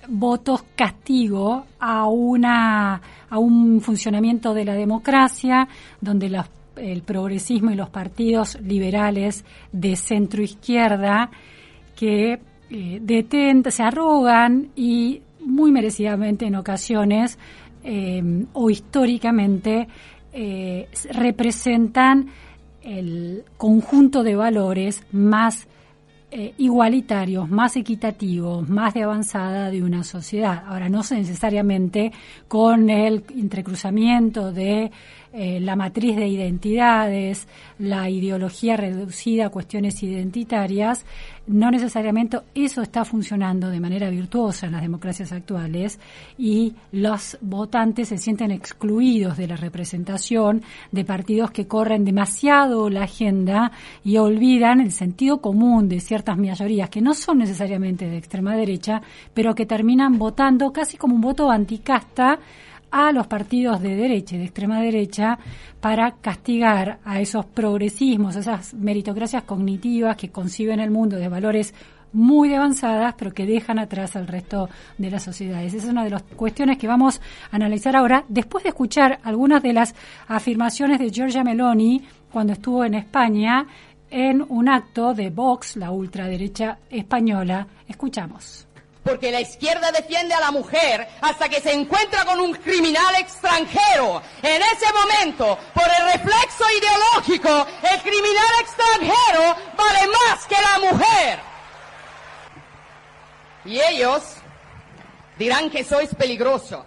votos 0.08 0.64
castigo 0.74 1.66
a 1.78 2.08
una 2.08 3.00
a 3.30 3.38
un 3.38 3.80
funcionamiento 3.80 4.54
de 4.54 4.64
la 4.64 4.74
democracia 4.74 5.68
donde 6.00 6.44
el 6.76 7.02
progresismo 7.02 7.70
y 7.70 7.76
los 7.76 7.90
partidos 7.90 8.60
liberales 8.60 9.44
de 9.70 9.94
centro 9.94 10.42
izquierda 10.42 11.30
que 11.96 12.40
eh, 12.70 13.62
se 13.70 13.82
arrogan 13.82 14.70
y 14.74 15.22
muy 15.40 15.72
merecidamente 15.72 16.46
en 16.46 16.54
ocasiones 16.56 17.38
eh, 17.84 18.22
o 18.52 18.70
históricamente 18.70 19.88
eh, 20.32 20.88
representan 21.10 22.28
el 22.82 23.44
conjunto 23.56 24.22
de 24.22 24.34
valores 24.34 25.02
más 25.12 25.68
eh, 26.34 26.54
igualitarios, 26.56 27.50
más 27.50 27.76
equitativos, 27.76 28.66
más 28.66 28.94
de 28.94 29.02
avanzada 29.02 29.70
de 29.70 29.82
una 29.82 30.02
sociedad. 30.02 30.64
Ahora, 30.66 30.88
no 30.88 31.02
necesariamente 31.10 32.10
con 32.48 32.88
el 32.88 33.22
entrecruzamiento 33.36 34.50
de 34.50 34.90
eh, 35.32 35.60
la 35.60 35.76
matriz 35.76 36.16
de 36.16 36.28
identidades, 36.28 37.48
la 37.78 38.10
ideología 38.10 38.76
reducida 38.76 39.46
a 39.46 39.50
cuestiones 39.50 40.02
identitarias, 40.02 41.06
no 41.46 41.70
necesariamente 41.70 42.38
eso 42.54 42.82
está 42.82 43.04
funcionando 43.04 43.68
de 43.70 43.80
manera 43.80 44.10
virtuosa 44.10 44.66
en 44.66 44.72
las 44.72 44.82
democracias 44.82 45.32
actuales 45.32 45.98
y 46.38 46.74
los 46.92 47.38
votantes 47.40 48.08
se 48.08 48.18
sienten 48.18 48.50
excluidos 48.50 49.36
de 49.36 49.48
la 49.48 49.56
representación 49.56 50.62
de 50.92 51.04
partidos 51.04 51.50
que 51.50 51.66
corren 51.66 52.04
demasiado 52.04 52.90
la 52.90 53.04
agenda 53.04 53.72
y 54.04 54.18
olvidan 54.18 54.80
el 54.80 54.92
sentido 54.92 55.40
común 55.40 55.88
de 55.88 56.00
ciertas 56.00 56.36
mayorías 56.36 56.90
que 56.90 57.00
no 57.00 57.14
son 57.14 57.38
necesariamente 57.38 58.08
de 58.08 58.18
extrema 58.18 58.54
derecha, 58.54 59.02
pero 59.34 59.54
que 59.54 59.66
terminan 59.66 60.18
votando 60.18 60.72
casi 60.72 60.96
como 60.96 61.14
un 61.14 61.22
voto 61.22 61.50
anticasta 61.50 62.38
a 62.92 63.10
los 63.10 63.26
partidos 63.26 63.80
de 63.80 63.96
derecha 63.96 64.36
y 64.36 64.38
de 64.38 64.44
extrema 64.44 64.80
derecha 64.80 65.38
para 65.80 66.12
castigar 66.12 66.98
a 67.04 67.20
esos 67.20 67.46
progresismos, 67.46 68.36
esas 68.36 68.74
meritocracias 68.74 69.42
cognitivas 69.44 70.16
que 70.16 70.30
conciben 70.30 70.78
el 70.78 70.90
mundo 70.90 71.16
de 71.16 71.28
valores 71.28 71.74
muy 72.12 72.54
avanzadas, 72.54 73.14
pero 73.16 73.32
que 73.32 73.46
dejan 73.46 73.78
atrás 73.78 74.14
al 74.14 74.28
resto 74.28 74.68
de 74.98 75.10
las 75.10 75.22
sociedades. 75.22 75.72
Esa 75.72 75.86
es 75.86 75.92
una 75.92 76.04
de 76.04 76.10
las 76.10 76.22
cuestiones 76.22 76.76
que 76.76 76.86
vamos 76.86 77.20
a 77.50 77.56
analizar 77.56 77.96
ahora, 77.96 78.24
después 78.28 78.62
de 78.62 78.68
escuchar 78.68 79.18
algunas 79.24 79.62
de 79.62 79.72
las 79.72 79.94
afirmaciones 80.28 80.98
de 80.98 81.10
Giorgia 81.10 81.42
Meloni 81.42 82.02
cuando 82.30 82.52
estuvo 82.52 82.84
en 82.84 82.94
España 82.94 83.66
en 84.10 84.44
un 84.46 84.68
acto 84.68 85.14
de 85.14 85.30
Vox, 85.30 85.76
la 85.76 85.90
ultraderecha 85.90 86.78
española. 86.90 87.66
Escuchamos 87.88 88.68
porque 89.02 89.32
la 89.32 89.40
izquierda 89.40 89.90
defiende 89.90 90.34
a 90.34 90.40
la 90.40 90.50
mujer 90.50 91.08
hasta 91.20 91.48
que 91.48 91.60
se 91.60 91.72
encuentra 91.72 92.24
con 92.24 92.38
un 92.40 92.54
criminal 92.54 93.14
extranjero. 93.16 94.22
En 94.42 94.62
ese 94.62 94.86
momento, 94.92 95.58
por 95.74 95.84
el 95.84 96.12
reflexo 96.12 96.64
ideológico, 96.78 97.66
el 97.82 98.00
criminal 98.00 98.54
extranjero 98.60 99.56
vale 99.76 100.08
más 100.08 100.46
que 100.46 100.54
la 100.54 100.90
mujer. 100.90 101.40
Y 103.64 103.80
ellos 103.80 104.22
dirán 105.38 105.70
que 105.70 105.84
sois 105.84 106.14
peligroso. 106.14 106.84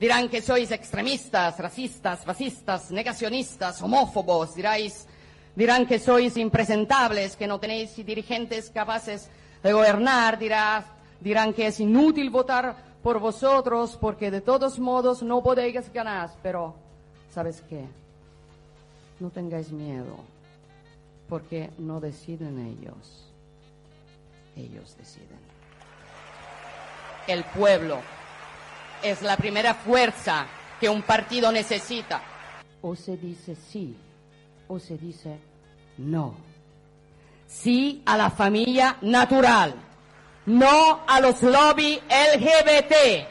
Dirán 0.00 0.28
que 0.28 0.42
sois 0.42 0.70
extremistas, 0.70 1.58
racistas, 1.58 2.24
fascistas, 2.24 2.90
negacionistas, 2.90 3.80
homófobos. 3.80 4.54
Diráis, 4.54 5.06
dirán 5.54 5.86
que 5.86 5.98
sois 5.98 6.36
impresentables, 6.36 7.36
que 7.36 7.46
no 7.46 7.60
tenéis 7.60 7.94
dirigentes 7.96 8.70
capaces 8.70 9.30
de 9.62 9.72
gobernar. 9.72 10.38
Dirás, 10.38 10.84
dirán 11.24 11.54
que 11.54 11.66
es 11.66 11.80
inútil 11.80 12.28
votar 12.28 12.76
por 13.02 13.18
vosotros 13.18 13.96
porque 13.98 14.30
de 14.30 14.42
todos 14.42 14.78
modos 14.78 15.22
no 15.22 15.42
podéis 15.42 15.90
ganar. 15.92 16.30
Pero, 16.42 16.74
¿sabes 17.30 17.62
qué? 17.68 17.86
No 19.18 19.30
tengáis 19.30 19.72
miedo 19.72 20.18
porque 21.28 21.70
no 21.78 21.98
deciden 21.98 22.58
ellos. 22.58 23.32
Ellos 24.54 24.94
deciden. 24.98 25.38
El 27.26 27.42
pueblo 27.44 27.98
es 29.02 29.22
la 29.22 29.38
primera 29.38 29.72
fuerza 29.74 30.46
que 30.78 30.90
un 30.90 31.02
partido 31.02 31.50
necesita. 31.50 32.20
O 32.82 32.94
se 32.94 33.16
dice 33.16 33.56
sí 33.56 33.96
o 34.68 34.78
se 34.78 34.98
dice 34.98 35.38
no. 35.96 36.34
Sí 37.46 38.02
a 38.04 38.18
la 38.18 38.28
familia 38.28 38.98
natural 39.00 39.74
no 40.46 41.04
a 41.06 41.20
los 41.20 41.42
lobbies 41.42 42.00
LGBT, 42.08 43.26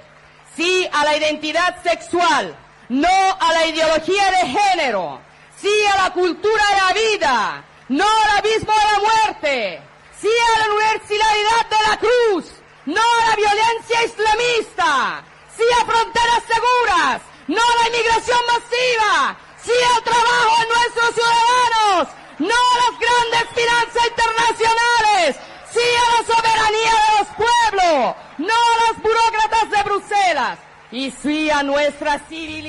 sí 0.55 0.87
a 0.91 1.05
la 1.05 1.17
identidad 1.17 1.81
sexual, 1.83 2.55
no 2.89 3.37
a 3.39 3.53
la 3.53 3.67
ideología 3.67 4.31
de 4.31 4.47
género, 4.47 5.21
sí 5.55 5.71
a 5.93 6.03
la 6.03 6.13
cultura 6.13 6.63
de 6.69 6.81
la 6.81 6.93
vida, 6.93 7.65
no 7.89 8.05
al 8.05 8.37
abismo 8.37 8.73
de 8.73 8.91
la 8.91 8.99
muerte, 8.99 9.81
sí 10.19 10.27
a 10.27 10.59
la 10.59 10.73
universalidad 10.73 11.69
de 11.69 11.89
la 11.89 11.97
cruz, 11.97 12.51
no 12.85 13.01
a 13.01 13.29
la 13.29 13.35
violencia 13.35 14.03
islamista, 14.03 15.23
sí 15.55 15.63
a 15.81 15.85
fronteras 15.85 16.43
seguras, 16.47 17.21
no 17.47 17.61
a 17.61 17.81
la 17.81 17.89
inmigración 17.89 18.39
masiva, 18.47 19.37
sí 19.63 19.71
al 19.95 20.03
trabajo 20.03 20.61
de 20.61 20.67
nuestros 20.67 21.15
ciudadanos, 21.15 22.07
no 22.39 22.55
a 22.55 22.77
las 22.83 22.99
grandes 22.99 23.49
finanzas 23.53 24.07
internacionales, 24.07 25.35
sí 25.73 25.79
a 25.79 26.21
la 26.21 26.35
soberanía 26.35 26.91
de 26.91 27.19
los 27.19 27.27
pueblos, 27.35 28.15
no 28.37 28.53
a 28.53 28.87
los 28.87 29.01
burócratas 29.01 29.69
de 29.71 29.83
Bruselas. 29.83 30.59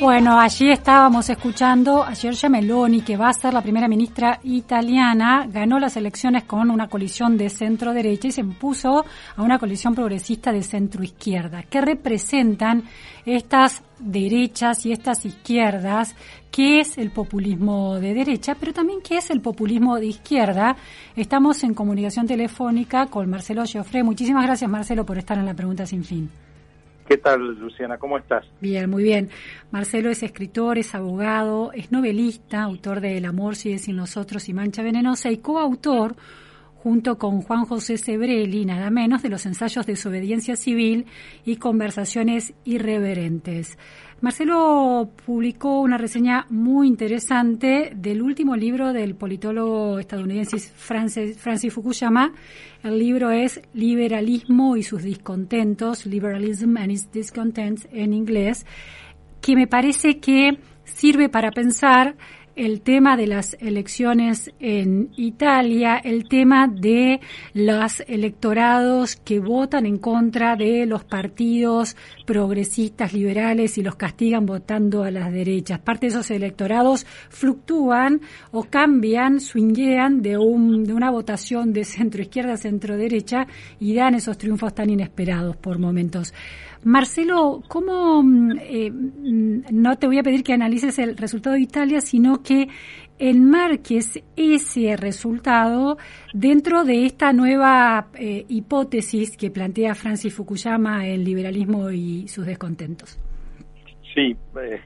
Bueno, 0.00 0.40
allí 0.40 0.70
estábamos 0.70 1.28
escuchando 1.28 2.02
a 2.02 2.14
Giorgia 2.14 2.48
Meloni, 2.48 3.02
que 3.02 3.18
va 3.18 3.28
a 3.28 3.34
ser 3.34 3.52
la 3.52 3.60
primera 3.60 3.86
ministra 3.86 4.40
italiana, 4.44 5.46
ganó 5.46 5.78
las 5.78 5.98
elecciones 5.98 6.44
con 6.44 6.70
una 6.70 6.88
coalición 6.88 7.36
de 7.36 7.50
centro-derecha 7.50 8.28
y 8.28 8.32
se 8.32 8.40
impuso 8.40 9.04
a 9.36 9.42
una 9.42 9.58
coalición 9.58 9.94
progresista 9.94 10.52
de 10.52 10.62
centro-izquierda, 10.62 11.64
que 11.64 11.82
representan 11.82 12.84
estas 13.26 13.82
derechas 13.98 14.86
y 14.86 14.92
estas 14.92 15.26
izquierdas, 15.26 16.16
qué 16.50 16.80
es 16.80 16.96
el 16.96 17.10
populismo 17.10 18.00
de 18.00 18.14
derecha, 18.14 18.56
pero 18.58 18.72
también 18.72 19.00
qué 19.02 19.18
es 19.18 19.28
el 19.28 19.42
populismo 19.42 19.96
de 19.96 20.06
izquierda. 20.06 20.76
Estamos 21.14 21.62
en 21.62 21.74
comunicación 21.74 22.26
telefónica 22.26 23.04
con 23.04 23.28
Marcelo 23.28 23.66
Giofre. 23.66 24.02
Muchísimas 24.02 24.44
gracias, 24.44 24.70
Marcelo, 24.70 25.04
por 25.04 25.18
estar 25.18 25.36
en 25.36 25.44
la 25.44 25.52
pregunta 25.52 25.84
sin 25.84 26.02
fin. 26.02 26.30
¿Qué 27.07 27.18
tal, 27.18 27.59
Luciana? 27.59 27.98
¿Cómo 27.98 28.16
estás? 28.16 28.46
Bien, 28.61 28.88
muy 28.88 29.02
bien. 29.02 29.28
Marcelo 29.70 30.11
es 30.11 30.22
escritor, 30.22 30.78
es 30.78 30.94
abogado, 30.94 31.70
es 31.72 31.92
novelista, 31.92 32.62
autor 32.62 33.00
de 33.00 33.18
El 33.18 33.26
amor 33.26 33.57
sigue 33.57 33.78
sin 33.78 33.96
nosotros 33.96 34.48
y 34.48 34.55
Mancha 34.55 34.82
Venenosa 34.82 35.30
y 35.30 35.38
coautor 35.38 36.16
junto 36.84 37.16
con 37.16 37.40
Juan 37.40 37.64
José 37.64 37.96
Sebrelli, 37.96 38.66
nada 38.66 38.90
menos, 38.90 39.22
de 39.22 39.30
los 39.30 39.46
ensayos 39.46 39.86
de 39.86 39.94
desobediencia 39.94 40.55
civil 40.55 41.07
y 41.42 41.57
conversaciones 41.57 42.52
irreverentes. 42.64 43.78
Marcelo 44.24 45.10
publicó 45.26 45.82
una 45.82 45.98
reseña 45.98 46.46
muy 46.48 46.88
interesante 46.88 47.92
del 47.94 48.22
último 48.22 48.56
libro 48.56 48.94
del 48.94 49.16
politólogo 49.16 49.98
estadounidense 49.98 50.58
Francis, 50.60 51.36
Francis 51.36 51.74
Fukuyama. 51.74 52.32
El 52.82 52.98
libro 52.98 53.30
es 53.30 53.60
Liberalismo 53.74 54.78
y 54.78 54.82
sus 54.82 55.02
discontentos, 55.02 56.06
Liberalism 56.06 56.78
and 56.78 56.92
its 56.92 57.12
Discontents 57.12 57.86
en 57.92 58.14
inglés, 58.14 58.64
que 59.42 59.56
me 59.56 59.66
parece 59.66 60.20
que 60.20 60.58
sirve 60.84 61.28
para 61.28 61.50
pensar 61.50 62.16
el 62.57 62.80
tema 62.80 63.16
de 63.16 63.26
las 63.26 63.57
elecciones 63.61 64.52
en 64.61 65.11
Italia, 65.16 65.96
el 65.96 66.28
tema 66.28 66.68
de 66.68 67.20
los 67.52 68.00
electorados 68.07 69.16
que 69.16 69.40
votan 69.40 69.86
en 69.86 69.98
contra 69.98 70.57
de 70.57 70.86
los 70.86 71.05
partidos 71.05 71.96
progresistas 72.26 73.12
liberales 73.12 73.76
y 73.78 73.82
los 73.82 73.96
castigan 73.96 74.46
votando 74.46 75.05
a 75.05 75.11
las 75.11 75.32
derechas. 75.32 75.80
Parte 75.80 76.07
de 76.07 76.11
esos 76.11 76.30
electorados 76.30 77.07
fluctúan 77.28 78.20
o 78.52 78.64
cambian, 78.64 79.40
swinguean 79.40 80.22
de, 80.22 80.38
un, 80.38 80.84
de 80.84 80.92
una 80.92 81.11
votación 81.11 81.72
de 81.72 81.84
centro 81.84 82.22
izquierda 82.22 82.55
a 82.55 82.57
centro 82.57 82.96
derecha 82.96 83.46
y 83.80 83.94
dan 83.94 84.14
esos 84.14 84.38
triunfos 84.38 84.74
tan 84.74 84.90
inesperados 84.90 85.57
por 85.57 85.78
momentos. 85.78 86.32
Marcelo, 86.85 87.62
¿cómo, 87.68 88.22
mm, 88.22 88.59
eh, 88.61 88.91
mm, 88.91 89.62
no 89.72 89.97
te 89.97 90.07
voy 90.07 90.18
a 90.18 90.22
pedir 90.22 90.45
que 90.45 90.53
analices 90.53 90.99
el 90.99 91.16
resultado 91.16 91.57
de 91.57 91.62
Italia, 91.62 92.01
sino 92.01 92.43
que 92.43 92.68
enmarques 93.18 94.22
ese 94.37 94.97
resultado 94.97 95.97
dentro 96.32 96.85
de 96.85 97.07
esta 97.07 97.32
nueva 97.32 98.09
eh, 98.14 98.45
hipótesis 98.49 99.37
que 99.37 99.51
plantea 99.51 99.95
Francis 99.95 100.35
Fukuyama, 100.35 101.07
el 101.07 101.24
liberalismo 101.24 101.91
y 101.91 102.28
sus 102.28 102.45
descontentos? 102.45 103.18
Sí, 104.14 104.37
eh, 104.61 104.80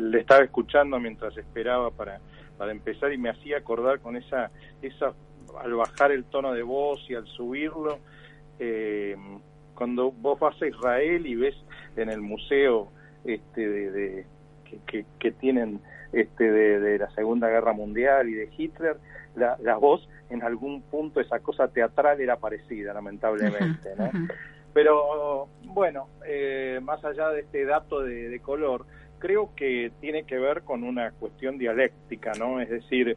le 0.00 0.20
estaba 0.20 0.44
escuchando 0.44 1.00
mientras 1.00 1.36
esperaba 1.36 1.90
para, 1.90 2.20
para 2.56 2.72
empezar 2.72 3.12
y 3.12 3.18
me 3.18 3.30
hacía 3.30 3.58
acordar 3.58 4.00
con 4.00 4.16
esa, 4.16 4.50
esa, 4.82 5.12
al 5.62 5.74
bajar 5.74 6.12
el 6.12 6.24
tono 6.24 6.52
de 6.52 6.62
voz 6.62 7.00
y 7.08 7.14
al 7.14 7.26
subirlo, 7.26 7.98
eh, 8.58 9.16
cuando 9.80 10.12
vos 10.12 10.38
vas 10.38 10.60
a 10.60 10.66
Israel 10.66 11.26
y 11.26 11.36
ves 11.36 11.54
en 11.96 12.10
el 12.10 12.20
museo 12.20 12.88
este 13.24 13.66
de, 13.66 14.26
que, 14.86 15.30
tienen 15.30 15.80
este 16.12 16.52
de, 16.52 16.98
la 16.98 17.08
Segunda 17.12 17.48
Guerra 17.48 17.72
Mundial 17.72 18.28
y 18.28 18.34
de 18.34 18.50
Hitler, 18.54 18.98
la, 19.36 19.76
voz 19.78 20.06
en 20.28 20.42
algún 20.42 20.82
punto 20.82 21.18
esa 21.18 21.38
cosa 21.38 21.68
teatral 21.68 22.20
era 22.20 22.36
parecida, 22.36 22.92
lamentablemente, 22.92 23.88
¿no? 23.96 24.10
Pero 24.74 25.48
bueno, 25.64 26.08
eh, 26.26 26.78
más 26.82 27.02
allá 27.02 27.30
de 27.30 27.40
este 27.40 27.64
dato 27.64 28.00
de, 28.00 28.38
color, 28.40 28.84
creo 29.18 29.54
que 29.56 29.92
tiene 29.98 30.24
que 30.24 30.38
ver 30.38 30.60
con 30.60 30.84
una 30.84 31.12
cuestión 31.12 31.56
dialéctica, 31.56 32.32
¿no? 32.38 32.60
Es 32.60 32.68
decir, 32.68 33.16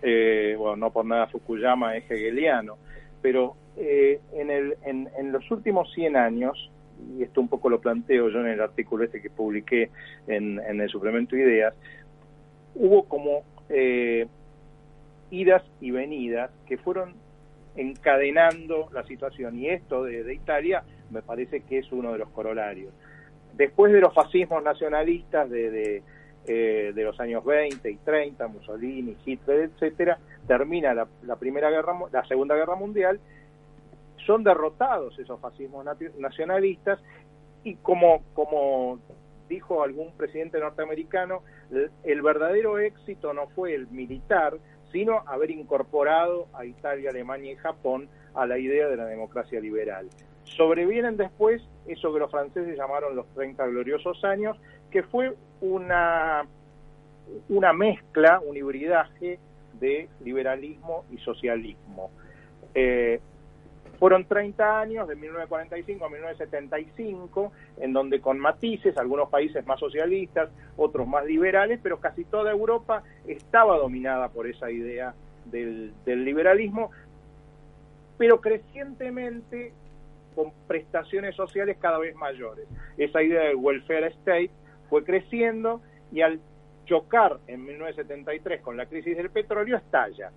eh, 0.00 0.54
bueno, 0.56 0.76
no 0.76 0.92
por 0.92 1.06
nada 1.06 1.26
Fukuyama 1.26 1.96
es 1.96 2.08
hegeliano, 2.08 2.78
pero 3.20 3.56
eh, 3.76 4.20
en, 4.32 4.50
el, 4.50 4.76
en, 4.84 5.32
los 5.32 5.50
últimos 5.50 5.92
100 5.94 6.16
años, 6.16 6.70
y 7.16 7.24
esto 7.24 7.40
un 7.40 7.48
poco 7.48 7.68
lo 7.68 7.80
planteo 7.80 8.28
yo 8.28 8.40
en 8.40 8.46
el 8.46 8.60
artículo 8.60 9.02
este 9.04 9.20
que 9.20 9.30
publiqué 9.30 9.90
en, 10.28 10.60
el 10.60 10.88
suplemento 10.88 11.36
Ideas, 11.36 11.74
hubo 12.76 13.04
como 13.04 13.42
eh, 13.68 14.28
idas 15.30 15.62
y 15.80 15.90
venidas 15.90 16.50
que 16.66 16.76
fueron 16.76 17.14
encadenando 17.74 18.88
la 18.92 19.02
situación 19.04 19.58
y 19.58 19.68
esto 19.68 20.04
de, 20.04 20.32
Italia 20.32 20.84
me 21.10 21.22
parece 21.22 21.62
que 21.62 21.78
es 21.78 21.90
uno 21.90 22.12
de 22.12 22.18
los 22.18 22.28
corolarios. 22.28 22.92
Después 23.54 23.92
de 23.92 24.00
los 24.00 24.14
fascismos 24.14 24.62
nacionalistas 24.62 25.50
de, 25.50 25.70
de, 25.70 26.02
eh, 26.46 26.92
los 26.94 27.18
años 27.18 27.44
20 27.44 27.90
y 27.90 27.96
30, 27.96 28.46
Mussolini, 28.46 29.16
Hitler, 29.24 29.70
etcétera, 29.72 30.18
termina 30.46 30.94
la 30.94 31.36
primera 31.36 31.70
guerra, 31.70 31.98
la 32.12 32.24
Segunda 32.26 32.54
Guerra 32.54 32.76
Mundial 32.76 33.18
son 34.26 34.44
derrotados 34.44 35.18
esos 35.18 35.40
fascismos 35.40 35.84
nacionalistas 36.18 36.98
y 37.62 37.76
como, 37.76 38.22
como 38.34 38.98
dijo 39.48 39.82
algún 39.82 40.12
presidente 40.12 40.58
norteamericano, 40.58 41.42
el, 42.04 42.22
verdadero 42.22 42.78
éxito 42.78 43.32
no 43.32 43.48
fue 43.48 43.74
el 43.74 43.86
militar, 43.88 44.56
sino 44.92 45.22
haber 45.26 45.50
incorporado 45.50 46.46
a 46.54 46.64
Italia, 46.64 47.10
Alemania 47.10 47.52
y 47.52 47.56
Japón 47.56 48.08
a 48.34 48.46
la 48.46 48.58
idea 48.58 48.88
de 48.88 48.96
la 48.96 49.06
democracia 49.06 49.60
liberal. 49.60 50.08
Sobrevienen 50.44 51.16
después 51.16 51.62
eso 51.86 52.12
que 52.12 52.20
los 52.20 52.30
franceses 52.30 52.76
llamaron 52.76 53.16
los 53.16 53.26
30 53.34 53.66
gloriosos 53.66 54.22
años, 54.24 54.56
que 54.90 55.02
fue 55.02 55.34
una, 55.60 56.46
una 57.48 57.72
mezcla, 57.72 58.40
un 58.40 58.56
hibridaje 58.56 59.38
de 59.80 60.08
liberalismo 60.22 61.04
y 61.10 61.18
socialismo. 61.18 62.10
Eh, 62.74 63.20
fueron 63.94 64.24
30 64.26 64.80
años, 64.80 65.08
de 65.08 65.16
1945 65.16 66.04
a 66.04 66.08
1975, 66.08 67.52
en 67.78 67.92
donde 67.92 68.20
con 68.20 68.38
matices, 68.38 68.96
algunos 68.96 69.28
países 69.28 69.66
más 69.66 69.80
socialistas, 69.80 70.50
otros 70.76 71.06
más 71.06 71.24
liberales, 71.24 71.80
pero 71.82 72.00
casi 72.00 72.24
toda 72.24 72.50
Europa 72.50 73.02
estaba 73.26 73.76
dominada 73.78 74.28
por 74.28 74.46
esa 74.46 74.70
idea 74.70 75.14
del, 75.46 75.92
liberalismo, 76.06 76.90
pero 78.18 78.40
crecientemente 78.40 79.72
con 80.34 80.52
prestaciones 80.66 81.36
sociales 81.36 81.76
cada 81.80 81.98
vez 81.98 82.14
mayores. 82.16 82.66
Esa 82.96 83.22
idea 83.22 83.42
del 83.42 83.56
welfare 83.56 84.08
state 84.08 84.50
fue 84.88 85.04
creciendo 85.04 85.80
y 86.12 86.22
al 86.22 86.40
chocar 86.86 87.38
en 87.46 87.64
1973 87.64 88.60
con 88.60 88.76
la 88.76 88.86
crisis 88.86 89.16
del 89.16 89.30
petróleo 89.30 89.76
estalla. 89.76 90.30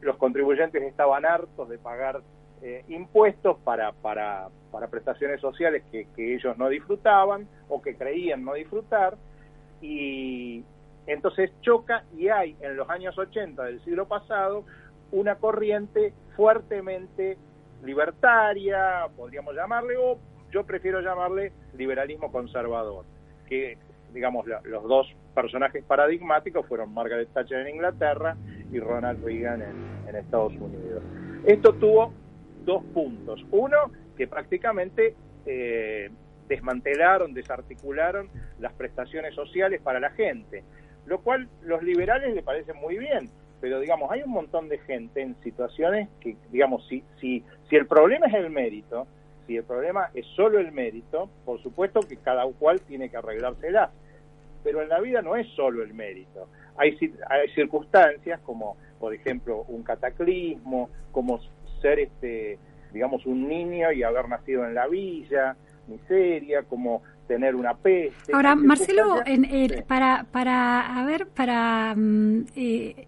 Los 0.00 0.16
contribuyentes 0.16 0.82
estaban 0.82 1.24
hartos 1.24 1.68
de 1.68 1.78
pagar 1.78 2.20
eh, 2.62 2.84
impuestos 2.88 3.58
para, 3.64 3.92
para, 3.92 4.48
para 4.70 4.88
prestaciones 4.88 5.40
sociales 5.40 5.82
que, 5.90 6.06
que 6.16 6.34
ellos 6.34 6.56
no 6.58 6.68
disfrutaban 6.68 7.46
o 7.68 7.80
que 7.80 7.96
creían 7.96 8.44
no 8.44 8.54
disfrutar 8.54 9.16
y 9.80 10.64
entonces 11.06 11.50
choca 11.62 12.04
y 12.16 12.28
hay 12.28 12.56
en 12.60 12.76
los 12.76 12.88
años 12.90 13.16
80 13.16 13.62
del 13.64 13.82
siglo 13.84 14.06
pasado 14.06 14.64
una 15.10 15.36
corriente 15.36 16.12
fuertemente 16.36 17.38
libertaria, 17.84 19.06
podríamos 19.16 19.54
llamarle, 19.54 19.96
o 19.96 20.18
yo 20.50 20.64
prefiero 20.64 21.00
llamarle 21.00 21.52
liberalismo 21.76 22.30
conservador, 22.30 23.04
que 23.48 23.78
digamos 24.12 24.46
los 24.64 24.84
dos 24.84 25.06
personajes 25.34 25.84
paradigmáticos 25.84 26.66
fueron 26.66 26.92
Margaret 26.92 27.28
Thatcher 27.32 27.66
en 27.66 27.76
Inglaterra 27.76 28.36
y 28.72 28.80
Ronald 28.80 29.24
Reagan 29.24 29.62
en, 29.62 30.08
en 30.08 30.16
Estados 30.16 30.52
Unidos. 30.54 31.02
Esto 31.44 31.72
tuvo 31.74 32.12
dos 32.68 32.84
puntos. 32.92 33.44
Uno, 33.50 33.90
que 34.14 34.28
prácticamente 34.28 35.14
eh, 35.46 36.10
desmantelaron, 36.48 37.32
desarticularon 37.32 38.28
las 38.60 38.74
prestaciones 38.74 39.34
sociales 39.34 39.80
para 39.80 39.98
la 39.98 40.10
gente, 40.10 40.62
lo 41.06 41.20
cual 41.22 41.48
los 41.62 41.82
liberales 41.82 42.34
le 42.34 42.42
parece 42.42 42.74
muy 42.74 42.98
bien, 42.98 43.30
pero 43.62 43.80
digamos, 43.80 44.10
hay 44.10 44.22
un 44.22 44.32
montón 44.32 44.68
de 44.68 44.78
gente 44.80 45.22
en 45.22 45.34
situaciones 45.42 46.10
que, 46.20 46.36
digamos, 46.52 46.86
si, 46.88 47.02
si, 47.18 47.42
si 47.70 47.76
el 47.76 47.86
problema 47.86 48.26
es 48.26 48.34
el 48.34 48.50
mérito, 48.50 49.06
si 49.46 49.56
el 49.56 49.64
problema 49.64 50.10
es 50.12 50.26
solo 50.36 50.58
el 50.58 50.70
mérito, 50.70 51.30
por 51.46 51.62
supuesto 51.62 52.00
que 52.00 52.18
cada 52.18 52.44
cual 52.58 52.82
tiene 52.82 53.08
que 53.08 53.16
arreglársela, 53.16 53.90
pero 54.62 54.82
en 54.82 54.90
la 54.90 55.00
vida 55.00 55.22
no 55.22 55.36
es 55.36 55.48
solo 55.56 55.82
el 55.82 55.94
mérito. 55.94 56.48
Hay, 56.76 56.98
hay 57.30 57.48
circunstancias 57.54 58.40
como, 58.40 58.76
por 59.00 59.14
ejemplo, 59.14 59.64
un 59.68 59.82
cataclismo, 59.82 60.90
como 61.12 61.40
ser 61.80 61.98
este 62.00 62.58
digamos 62.92 63.26
un 63.26 63.48
niño 63.48 63.92
y 63.92 64.02
haber 64.02 64.28
nacido 64.28 64.64
en 64.64 64.74
la 64.74 64.86
villa, 64.86 65.56
miseria, 65.86 66.62
como 66.62 67.02
tener 67.26 67.54
una 67.54 67.74
peste. 67.74 68.32
Ahora, 68.32 68.54
Marcelo, 68.54 69.20
en, 69.24 69.84
para, 69.86 70.24
para, 70.30 70.98
a 70.98 71.04
ver, 71.04 71.28
para, 71.28 71.94
mm, 71.94 72.46
eh, 72.56 73.06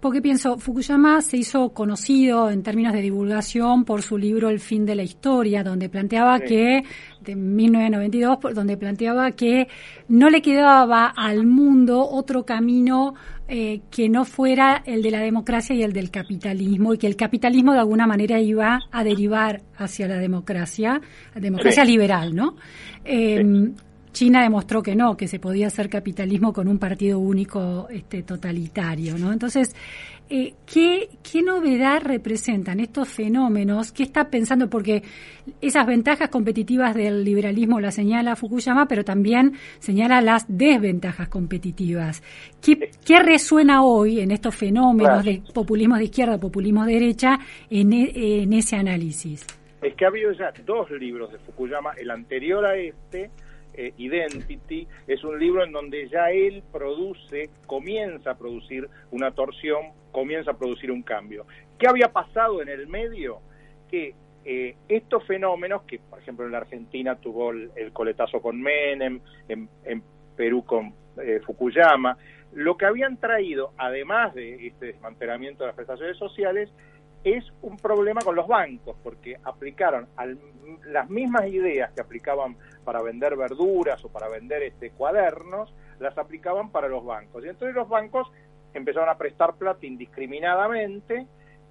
porque 0.00 0.22
pienso, 0.22 0.56
Fukuyama 0.56 1.20
se 1.20 1.36
hizo 1.36 1.70
conocido 1.70 2.50
en 2.50 2.62
términos 2.62 2.92
de 2.92 3.02
divulgación 3.02 3.84
por 3.84 4.02
su 4.02 4.16
libro 4.16 4.48
El 4.48 4.60
fin 4.60 4.86
de 4.86 4.94
la 4.94 5.02
historia, 5.02 5.64
donde 5.64 5.88
planteaba 5.88 6.38
que, 6.40 6.84
de 7.20 7.34
1992, 7.34 8.54
donde 8.54 8.76
planteaba 8.76 9.32
que 9.32 9.66
no 10.08 10.30
le 10.30 10.42
quedaba 10.42 11.06
al 11.06 11.44
mundo 11.44 12.08
otro 12.08 12.44
camino 12.44 13.14
eh, 13.48 13.80
que 13.90 14.08
no 14.08 14.24
fuera 14.24 14.82
el 14.86 15.02
de 15.02 15.10
la 15.10 15.20
democracia 15.20 15.74
y 15.74 15.82
el 15.82 15.92
del 15.92 16.10
capitalismo, 16.10 16.94
y 16.94 16.98
que 16.98 17.06
el 17.06 17.16
capitalismo 17.16 17.72
de 17.72 17.80
alguna 17.80 18.06
manera 18.06 18.40
iba 18.40 18.80
a 18.90 19.04
derivar 19.04 19.62
hacia 19.76 20.08
la 20.08 20.16
democracia, 20.16 21.00
la 21.34 21.40
democracia 21.40 21.84
liberal, 21.84 22.34
¿no? 22.34 22.56
Eh, 23.04 23.42
China 24.14 24.42
demostró 24.42 24.82
que 24.82 24.94
no, 24.94 25.16
que 25.16 25.26
se 25.26 25.40
podía 25.40 25.66
hacer 25.66 25.90
capitalismo 25.90 26.52
con 26.52 26.68
un 26.68 26.78
partido 26.78 27.18
único 27.18 27.88
este, 27.90 28.22
totalitario, 28.22 29.18
¿no? 29.18 29.32
Entonces, 29.32 29.74
eh, 30.30 30.54
¿qué, 30.64 31.08
¿qué 31.22 31.42
novedad 31.42 32.00
representan 32.00 32.78
estos 32.78 33.08
fenómenos? 33.08 33.90
¿Qué 33.90 34.04
está 34.04 34.30
pensando? 34.30 34.70
Porque 34.70 35.02
esas 35.60 35.84
ventajas 35.86 36.30
competitivas 36.30 36.94
del 36.94 37.24
liberalismo 37.24 37.80
las 37.80 37.96
señala 37.96 38.36
Fukuyama, 38.36 38.86
pero 38.86 39.04
también 39.04 39.54
señala 39.80 40.22
las 40.22 40.46
desventajas 40.48 41.28
competitivas. 41.28 42.22
¿Qué, 42.62 42.92
qué 43.04 43.18
resuena 43.18 43.82
hoy 43.84 44.20
en 44.20 44.30
estos 44.30 44.54
fenómenos 44.54 45.24
de 45.24 45.42
populismo 45.52 45.96
de 45.96 46.04
izquierda, 46.04 46.38
populismo 46.38 46.86
de 46.86 46.94
derecha, 46.94 47.38
en, 47.68 47.92
e, 47.92 48.42
en 48.42 48.52
ese 48.52 48.76
análisis? 48.76 49.44
Es 49.82 49.94
que 49.96 50.04
ha 50.04 50.08
habido 50.08 50.32
ya 50.32 50.52
dos 50.64 50.88
libros 50.92 51.32
de 51.32 51.38
Fukuyama, 51.38 51.92
el 51.98 52.10
anterior 52.10 52.64
a 52.64 52.76
este, 52.76 53.30
eh, 53.76 53.92
Identity, 53.96 54.86
es 55.06 55.24
un 55.24 55.38
libro 55.38 55.64
en 55.64 55.72
donde 55.72 56.08
ya 56.08 56.30
él 56.30 56.62
produce, 56.72 57.50
comienza 57.66 58.32
a 58.32 58.38
producir 58.38 58.88
una 59.10 59.32
torsión, 59.32 59.92
comienza 60.12 60.52
a 60.52 60.58
producir 60.58 60.90
un 60.90 61.02
cambio. 61.02 61.46
¿Qué 61.78 61.88
había 61.88 62.12
pasado 62.12 62.62
en 62.62 62.68
el 62.68 62.86
medio? 62.86 63.40
Que 63.90 64.14
eh, 64.44 64.76
estos 64.88 65.24
fenómenos, 65.26 65.82
que 65.82 65.98
por 65.98 66.18
ejemplo 66.20 66.46
en 66.46 66.52
la 66.52 66.58
Argentina 66.58 67.16
tuvo 67.16 67.50
el, 67.50 67.92
coletazo 67.92 68.40
con 68.40 68.60
Menem, 68.60 69.20
en, 69.48 69.68
Perú 70.36 70.64
con 70.64 70.92
eh, 71.22 71.40
Fukuyama, 71.46 72.18
lo 72.52 72.76
que 72.76 72.86
habían 72.86 73.16
traído, 73.16 73.72
además 73.78 74.34
de 74.34 74.66
este 74.66 74.86
desmantelamiento 74.86 75.64
de 75.64 75.68
las 75.68 75.76
prestaciones 75.76 76.16
sociales, 76.16 76.70
es 77.24 77.44
un 77.62 77.78
problema 77.78 78.20
con 78.20 78.36
los 78.36 78.46
bancos, 78.46 78.96
porque 79.02 79.38
aplicaron 79.42 80.06
las 80.86 81.08
mismas 81.08 81.46
ideas 81.48 81.90
que 81.92 82.02
aplicaban 82.02 82.56
para 82.84 83.02
vender 83.02 83.34
verduras 83.36 84.04
o 84.04 84.10
para 84.10 84.28
vender 84.28 84.62
este 84.62 84.90
cuadernos, 84.90 85.74
las 86.00 86.16
aplicaban 86.18 86.70
para 86.70 86.88
los 86.88 87.04
bancos. 87.04 87.44
Y 87.44 87.48
entonces 87.48 87.74
los 87.74 87.88
bancos 87.88 88.30
empezaron 88.74 89.08
a 89.08 89.16
prestar 89.16 89.54
plata 89.54 89.86
indiscriminadamente 89.86 91.26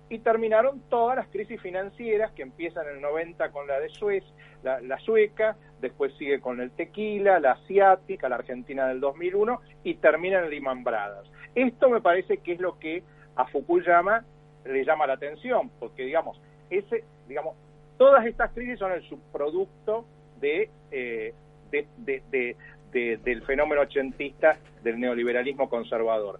y 0.10 0.20
terminaron 0.20 0.82
todas 0.90 1.18
las 1.18 1.28
crisis 1.28 1.62
financieras 1.62 2.32
que 2.32 2.42
empiezan 2.42 2.88
en 2.88 2.96
el 2.96 3.02
90 3.02 3.52
con 3.52 3.68
la 3.68 3.80
de 3.80 3.90
Suez, 3.90 4.24
la, 4.64 5.00
sueca, 5.00 5.58
después 5.82 6.14
sigue 6.18 6.40
con 6.40 6.62
el 6.62 6.72
tequila, 6.72 7.40
la 7.40 7.52
asiática, 7.52 8.30
la 8.30 8.36
argentina 8.36 8.88
del 8.88 9.00
2001 9.02 9.60
y 9.84 9.96
termina 9.96 10.40
en 10.40 10.50
Lehman 10.50 10.84
Brothers. 10.84 11.30
Esto 11.54 11.90
me 11.90 12.02
parece 12.02 12.38
que 12.38 12.54
es 12.54 12.60
lo 12.60 12.80
que 12.80 13.04
a 13.36 13.46
Fukuyama 13.46 14.24
le 14.66 14.86
llama 14.86 15.08
la 15.08 15.14
atención, 15.14 15.70
porque 15.80 16.04
digamos, 16.06 16.40
ese, 16.70 17.04
digamos, 17.28 17.56
todas 17.98 18.26
estas 18.26 18.52
crisis 18.52 18.80
son 18.80 18.92
el 18.92 19.04
subproducto 19.04 20.06
de, 20.40 20.70
eh, 20.92 21.34
de, 21.72 23.18
del 23.24 23.42
fenómeno 23.44 23.82
ochentista 23.82 24.58
del 24.84 25.00
neoliberalismo 25.00 25.70
conservador. 25.70 26.40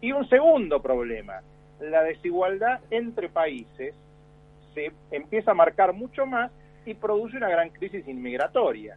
Y 0.00 0.12
un 0.12 0.28
segundo 0.28 0.82
problema, 0.82 1.40
la 1.80 2.02
desigualdad 2.02 2.80
entre 2.90 3.28
países 3.28 3.94
se 4.74 4.92
empieza 5.10 5.52
a 5.52 5.54
marcar 5.54 5.92
mucho 5.92 6.26
más 6.26 6.50
y 6.84 6.94
produce 6.94 7.36
una 7.36 7.48
gran 7.48 7.70
crisis 7.70 8.06
inmigratoria. 8.06 8.96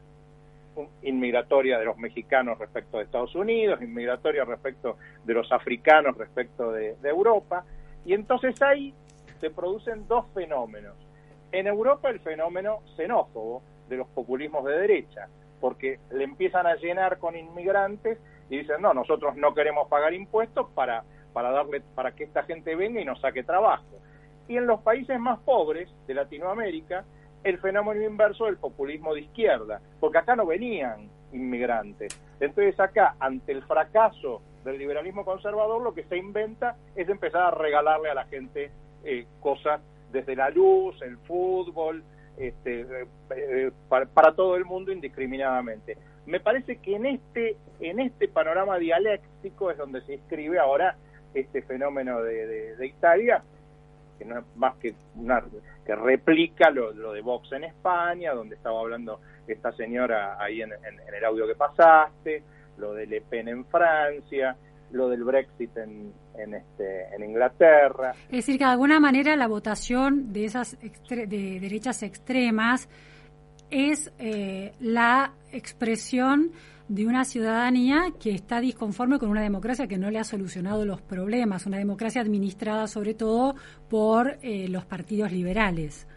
Inmigratoria 1.01 1.79
de 1.79 1.85
los 1.85 1.97
mexicanos 1.97 2.59
respecto 2.59 2.97
de 2.97 3.05
Estados 3.05 3.33
Unidos, 3.35 3.81
inmigratoria 3.81 4.43
respecto 4.43 4.97
de 5.23 5.33
los 5.33 5.51
africanos 5.51 6.17
respecto 6.17 6.71
de 6.71 6.95
Europa, 7.03 7.63
y 8.07 8.13
entonces 8.13 8.59
ahí 8.61 8.93
se 9.41 9.49
producen 9.49 10.07
dos 10.07 10.25
fenómenos. 10.33 10.95
En 11.51 11.67
Europa 11.67 12.09
el 12.09 12.21
fenómeno 12.21 12.79
xenófobo 12.95 13.61
de 13.89 13.97
los 13.97 14.07
populismos 14.07 14.63
de 14.63 14.79
derecha, 14.79 15.27
porque 15.59 15.99
le 16.11 16.23
empiezan 16.23 16.65
a 16.67 16.75
llenar 16.75 17.19
con 17.19 17.35
inmigrantes 17.35 18.17
y 18.49 18.59
dicen, 18.59 18.81
no, 18.81 18.93
nosotros 18.93 19.35
no 19.35 19.53
queremos 19.53 19.89
pagar 19.89 20.13
impuestos 20.13 20.67
para, 20.73 21.03
para, 21.33 21.51
darle, 21.51 21.81
para 21.95 22.13
que 22.13 22.23
esta 22.23 22.43
gente 22.43 22.77
venga 22.77 23.01
y 23.01 23.05
nos 23.05 23.19
saque 23.19 23.43
trabajo. 23.43 23.99
Y 24.47 24.55
en 24.55 24.67
los 24.67 24.79
países 24.83 25.19
más 25.19 25.39
pobres 25.39 25.89
de 26.07 26.13
Latinoamérica, 26.13 27.03
el 27.43 27.59
fenómeno 27.59 28.01
inverso 28.03 28.45
del 28.45 28.55
populismo 28.55 29.13
de 29.13 29.21
izquierda, 29.21 29.81
porque 29.99 30.19
acá 30.19 30.33
no 30.37 30.45
venían 30.45 31.09
inmigrantes. 31.33 32.17
Entonces 32.39 32.79
acá, 32.79 33.17
ante 33.19 33.51
el 33.51 33.63
fracaso 33.63 34.41
del 34.63 34.77
liberalismo 34.77 35.25
conservador 35.25 35.81
lo 35.81 35.93
que 35.93 36.03
se 36.03 36.17
inventa 36.17 36.75
es 36.95 37.07
empezar 37.09 37.41
a 37.41 37.51
regalarle 37.51 38.09
a 38.09 38.13
la 38.13 38.25
gente 38.25 38.71
eh, 39.03 39.25
cosas 39.39 39.81
desde 40.11 40.35
la 40.35 40.49
luz, 40.49 41.01
el 41.01 41.17
fútbol, 41.19 42.03
este, 42.37 42.81
eh, 42.81 43.07
eh, 43.35 43.71
para, 43.89 44.33
todo 44.33 44.55
el 44.55 44.65
mundo 44.65 44.91
indiscriminadamente. 44.91 45.97
Me 46.25 46.39
parece 46.39 46.77
que 46.77 46.95
en 46.95 47.05
este, 47.05 47.57
en 47.79 47.99
este 47.99 48.27
panorama 48.27 48.77
dialéctico 48.77 49.71
es 49.71 49.77
donde 49.77 50.01
se 50.01 50.15
inscribe 50.15 50.59
ahora 50.59 50.95
este 51.33 51.61
fenómeno 51.61 52.21
de, 52.21 52.75
Italia, 52.85 53.43
que 54.17 54.25
no 54.25 54.39
es 54.39 54.45
más 54.55 54.75
que 54.77 54.93
una 55.15 55.43
que 55.85 55.95
replica 55.95 56.69
lo, 56.69 56.91
de 57.13 57.21
Vox 57.21 57.51
en 57.53 57.63
España, 57.63 58.33
donde 58.33 58.55
estaba 58.55 58.81
hablando 58.81 59.21
esta 59.47 59.71
señora 59.71 60.37
ahí 60.37 60.61
en 60.61 60.71
el 60.71 61.25
audio 61.25 61.47
que 61.47 61.55
pasaste, 61.55 62.43
lo 62.77 62.93
de 62.93 63.07
Le 63.07 63.21
Pen 63.21 63.47
en 63.47 63.65
Francia, 63.65 64.55
lo 64.91 65.09
del 65.09 65.23
Brexit 65.23 65.75
en, 65.77 66.13
en, 66.37 66.53
este, 66.53 67.15
en 67.15 67.23
Inglaterra. 67.23 68.11
Es 68.25 68.37
decir, 68.37 68.57
que 68.57 68.65
de 68.65 68.71
alguna 68.71 68.99
manera 68.99 69.35
la 69.35 69.47
votación 69.47 70.31
de 70.31 70.45
esas 70.45 70.77
de 70.79 71.59
derechas 71.59 72.03
extremas 72.03 72.89
es 73.69 74.11
eh, 74.17 74.73
la 74.79 75.33
expresión 75.51 76.51
de 76.87 77.05
una 77.05 77.25
ciudadanía 77.25 78.13
que 78.17 78.31
está 78.31 78.61
disconforme 78.61 79.19
con 79.19 79.29
una 79.29 79.41
democracia 79.41 79.87
que 79.87 79.97
no 79.97 80.09
le 80.09 80.19
ha 80.19 80.23
solucionado 80.23 80.85
los 80.85 81.01
problemas, 81.01 81.65
una 81.65 81.77
democracia 81.77 82.21
administrada 82.21 82.87
sobre 82.87 83.13
todo 83.13 83.55
por 83.89 84.37
eh, 84.41 84.69
los 84.69 84.85
partidos 84.85 85.33
liberales. 85.33 86.07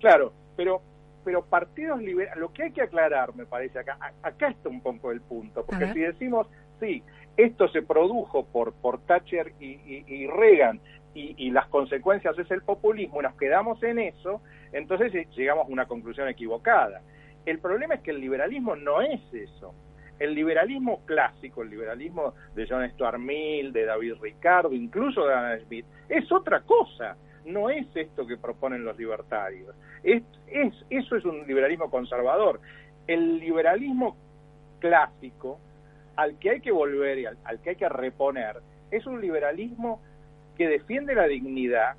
Claro, 0.00 0.32
pero 0.56 0.80
pero 1.28 1.44
partidos 1.44 2.00
liberales, 2.00 2.38
lo 2.38 2.54
que 2.54 2.62
hay 2.62 2.72
que 2.72 2.80
aclarar, 2.80 3.36
me 3.36 3.44
parece 3.44 3.78
acá, 3.78 3.98
acá 4.22 4.48
está 4.48 4.70
un 4.70 4.80
poco 4.80 5.12
el 5.12 5.20
punto, 5.20 5.62
porque 5.62 5.92
si 5.92 6.00
decimos, 6.00 6.46
sí, 6.80 7.02
esto 7.36 7.68
se 7.68 7.82
produjo 7.82 8.46
por, 8.46 8.72
por 8.72 9.02
Thatcher 9.02 9.52
y, 9.60 10.26
Reagan 10.26 10.80
y, 11.12 11.50
las 11.50 11.66
consecuencias 11.66 12.38
es 12.38 12.50
el 12.50 12.62
populismo, 12.62 13.20
y 13.20 13.24
nos 13.24 13.34
quedamos 13.34 13.82
en 13.82 13.98
eso, 13.98 14.40
entonces 14.72 15.12
llegamos 15.36 15.66
a 15.66 15.70
una 15.70 15.84
conclusión 15.84 16.28
equivocada. 16.28 17.02
El 17.44 17.58
problema 17.58 17.96
es 17.96 18.00
que 18.00 18.12
el 18.12 18.22
liberalismo 18.22 18.74
no 18.74 19.02
es 19.02 19.20
eso. 19.34 19.74
El 20.18 20.34
liberalismo 20.34 21.04
clásico, 21.04 21.60
el 21.60 21.68
liberalismo 21.68 22.32
de 22.54 22.66
John 22.66 22.88
Stuart 22.92 23.18
Mill, 23.18 23.74
de 23.74 23.84
David 23.84 24.14
Ricardo, 24.22 24.72
incluso 24.72 25.26
de 25.26 25.34
Adam 25.34 25.60
Smith, 25.66 25.84
es 26.08 26.32
otra 26.32 26.62
cosa. 26.62 27.18
No 27.44 27.70
es 27.70 27.86
esto 27.94 28.26
que 28.26 28.36
proponen 28.36 28.84
los 28.84 28.98
libertarios. 28.98 29.74
Es, 30.02 30.22
es, 30.46 30.74
eso 30.90 31.16
es 31.16 31.24
un 31.24 31.46
liberalismo 31.46 31.90
conservador. 31.90 32.60
El 33.06 33.38
liberalismo 33.38 34.16
clásico, 34.78 35.58
al 36.16 36.38
que 36.38 36.50
hay 36.50 36.60
que 36.60 36.72
volver 36.72 37.18
y 37.18 37.26
al, 37.26 37.60
que 37.62 37.70
hay 37.70 37.76
que 37.76 37.88
reponer, 37.88 38.56
es 38.90 39.06
un 39.06 39.20
liberalismo 39.20 40.00
que 40.56 40.68
defiende 40.68 41.14
la 41.14 41.26
dignidad 41.26 41.96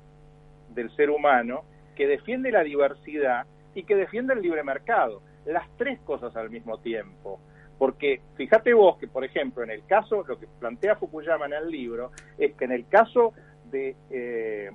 del 0.74 0.94
ser 0.96 1.10
humano, 1.10 1.64
que 1.96 2.06
defiende 2.06 2.52
la 2.52 2.62
diversidad 2.62 3.46
y 3.74 3.84
que 3.84 3.96
defiende 3.96 4.34
el 4.34 4.42
libre 4.42 4.62
mercado. 4.62 5.22
Las 5.46 5.68
tres 5.76 5.98
cosas 6.00 6.36
al 6.36 6.50
mismo 6.50 6.78
tiempo. 6.78 7.40
Porque 7.78 8.20
fíjate 8.36 8.74
vos 8.74 8.98
que, 8.98 9.08
por 9.08 9.24
ejemplo, 9.24 9.64
en 9.64 9.70
el 9.70 9.86
caso, 9.86 10.22
lo 10.26 10.38
que 10.38 10.46
plantea 10.58 10.96
Fukuyama 10.96 11.46
en 11.46 11.54
el 11.54 11.70
libro, 11.70 12.10
es 12.36 12.54
que 12.54 12.66
en 12.66 12.72
el 12.72 12.86
caso 12.86 13.32
de, 13.70 13.96
eh, 14.10 14.70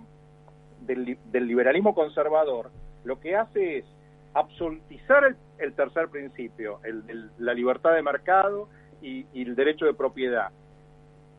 del 0.85 1.47
liberalismo 1.47 1.93
conservador, 1.93 2.71
lo 3.03 3.19
que 3.19 3.35
hace 3.35 3.79
es 3.79 3.85
absolutizar 4.33 5.35
el, 5.59 5.73
tercer 5.73 6.09
principio, 6.09 6.79
el, 6.83 7.29
la 7.39 7.53
libertad 7.53 7.93
de 7.93 8.01
mercado 8.01 8.67
y, 9.01 9.25
el 9.33 9.55
derecho 9.55 9.85
de 9.85 9.93
propiedad, 9.93 10.49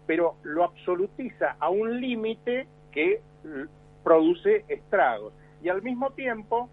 pero 0.07 0.36
lo 0.42 0.64
absolutiza 0.64 1.57
a 1.59 1.68
un 1.68 2.01
límite 2.01 2.66
que 2.92 3.20
produce 4.03 4.64
estragos. 4.68 5.32
Y 5.62 5.68
al 5.68 5.82
mismo 5.82 6.11
tiempo 6.12 6.68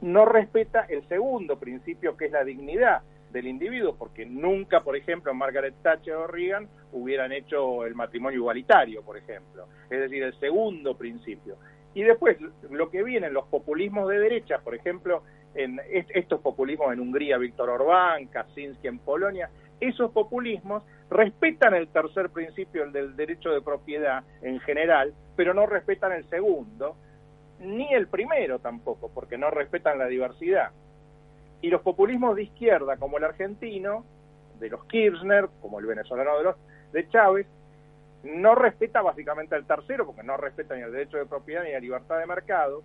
no 0.00 0.24
respeta 0.24 0.80
el 0.88 1.06
segundo 1.08 1.58
principio 1.58 2.16
que 2.16 2.26
es 2.26 2.32
la 2.32 2.44
dignidad 2.44 3.02
del 3.32 3.46
individuo, 3.46 3.96
porque 3.96 4.26
nunca, 4.26 4.80
por 4.80 4.96
ejemplo, 4.96 5.32
Margaret 5.34 5.74
Thatcher 5.82 6.14
o 6.14 6.26
Reagan 6.26 6.68
hubieran 6.92 7.32
hecho 7.32 7.84
el 7.84 7.94
matrimonio 7.94 8.38
igualitario, 8.38 9.02
por 9.02 9.16
ejemplo. 9.16 9.66
Es 9.88 10.00
decir, 10.00 10.22
el 10.22 10.38
segundo 10.40 10.96
principio. 10.96 11.56
Y 11.94 12.02
después, 12.02 12.38
lo 12.70 12.90
que 12.90 13.02
vienen 13.02 13.32
los 13.32 13.46
populismos 13.46 14.08
de 14.08 14.18
derecha, 14.18 14.58
por 14.58 14.74
ejemplo, 14.74 15.22
en 15.54 15.80
estos 15.90 16.40
populismos 16.40 16.92
en 16.92 17.00
Hungría, 17.00 17.38
Víctor 17.38 17.70
Orbán, 17.70 18.26
Kaczynski 18.26 18.86
en 18.86 18.98
Polonia, 19.00 19.50
esos 19.80 20.12
populismos 20.12 20.84
respetan 21.10 21.74
el 21.74 21.88
tercer 21.88 22.30
principio, 22.30 22.84
el 22.84 22.92
del 22.92 23.16
derecho 23.16 23.50
de 23.50 23.62
propiedad 23.62 24.22
en 24.42 24.60
general, 24.60 25.12
pero 25.36 25.54
no 25.54 25.66
respetan 25.66 26.12
el 26.12 26.28
segundo, 26.28 26.96
ni 27.58 27.92
el 27.92 28.06
primero 28.06 28.58
tampoco, 28.58 29.10
porque 29.12 29.36
no 29.36 29.50
respetan 29.50 29.98
la 29.98 30.06
diversidad. 30.06 30.70
Y 31.62 31.68
los 31.68 31.82
populismos 31.82 32.36
de 32.36 32.44
izquierda, 32.44 32.96
como 32.96 33.18
el 33.18 33.24
argentino, 33.24 34.04
de 34.58 34.68
los 34.68 34.84
Kirchner, 34.84 35.48
como 35.60 35.80
el 35.80 35.86
venezolano 35.86 36.36
de 36.38 36.44
los 36.44 36.56
de 36.92 37.08
Chávez, 37.08 37.46
no 38.22 38.54
respeta 38.54 39.02
básicamente 39.02 39.54
al 39.54 39.66
tercero, 39.66 40.06
porque 40.06 40.22
no 40.22 40.36
respeta 40.36 40.74
ni 40.74 40.82
el 40.82 40.92
derecho 40.92 41.16
de 41.16 41.26
propiedad 41.26 41.64
ni 41.64 41.72
la 41.72 41.80
libertad 41.80 42.18
de 42.18 42.26
mercado, 42.26 42.82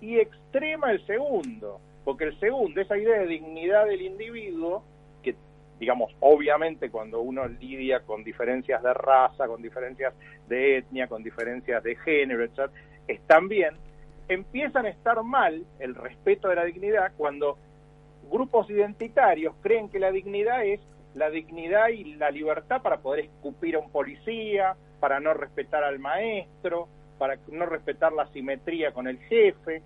y 0.00 0.18
extrema 0.18 0.92
el 0.92 1.04
segundo, 1.06 1.80
porque 2.04 2.24
el 2.24 2.38
segundo, 2.38 2.80
esa 2.80 2.96
idea 2.96 3.20
de 3.20 3.26
dignidad 3.26 3.86
del 3.86 4.02
individuo, 4.02 4.84
que 5.22 5.34
digamos, 5.78 6.14
obviamente 6.20 6.90
cuando 6.90 7.20
uno 7.20 7.46
lidia 7.46 8.00
con 8.00 8.22
diferencias 8.24 8.82
de 8.82 8.94
raza, 8.94 9.46
con 9.46 9.60
diferencias 9.60 10.14
de 10.48 10.78
etnia, 10.78 11.08
con 11.08 11.22
diferencias 11.22 11.82
de 11.82 11.96
género, 11.96 12.44
etc., 12.44 12.70
están 13.08 13.48
bien, 13.48 13.74
empiezan 14.28 14.86
a 14.86 14.90
estar 14.90 15.22
mal 15.24 15.64
el 15.80 15.94
respeto 15.96 16.48
de 16.48 16.54
la 16.54 16.64
dignidad 16.64 17.12
cuando 17.16 17.58
grupos 18.30 18.70
identitarios 18.70 19.54
creen 19.60 19.88
que 19.88 19.98
la 19.98 20.10
dignidad 20.10 20.64
es 20.64 20.80
la 21.14 21.28
dignidad 21.30 21.88
y 21.88 22.14
la 22.14 22.30
libertad 22.30 22.82
para 22.82 22.98
poder 22.98 23.24
escupir 23.24 23.74
a 23.74 23.80
un 23.80 23.90
policía, 23.90 24.76
para 25.00 25.18
no 25.18 25.34
respetar 25.34 25.82
al 25.82 25.98
maestro, 25.98 26.88
para 27.18 27.36
no 27.48 27.66
respetar 27.66 28.12
la 28.12 28.26
simetría 28.28 28.92
con 28.92 29.08
el 29.08 29.18
jefe. 29.18 29.82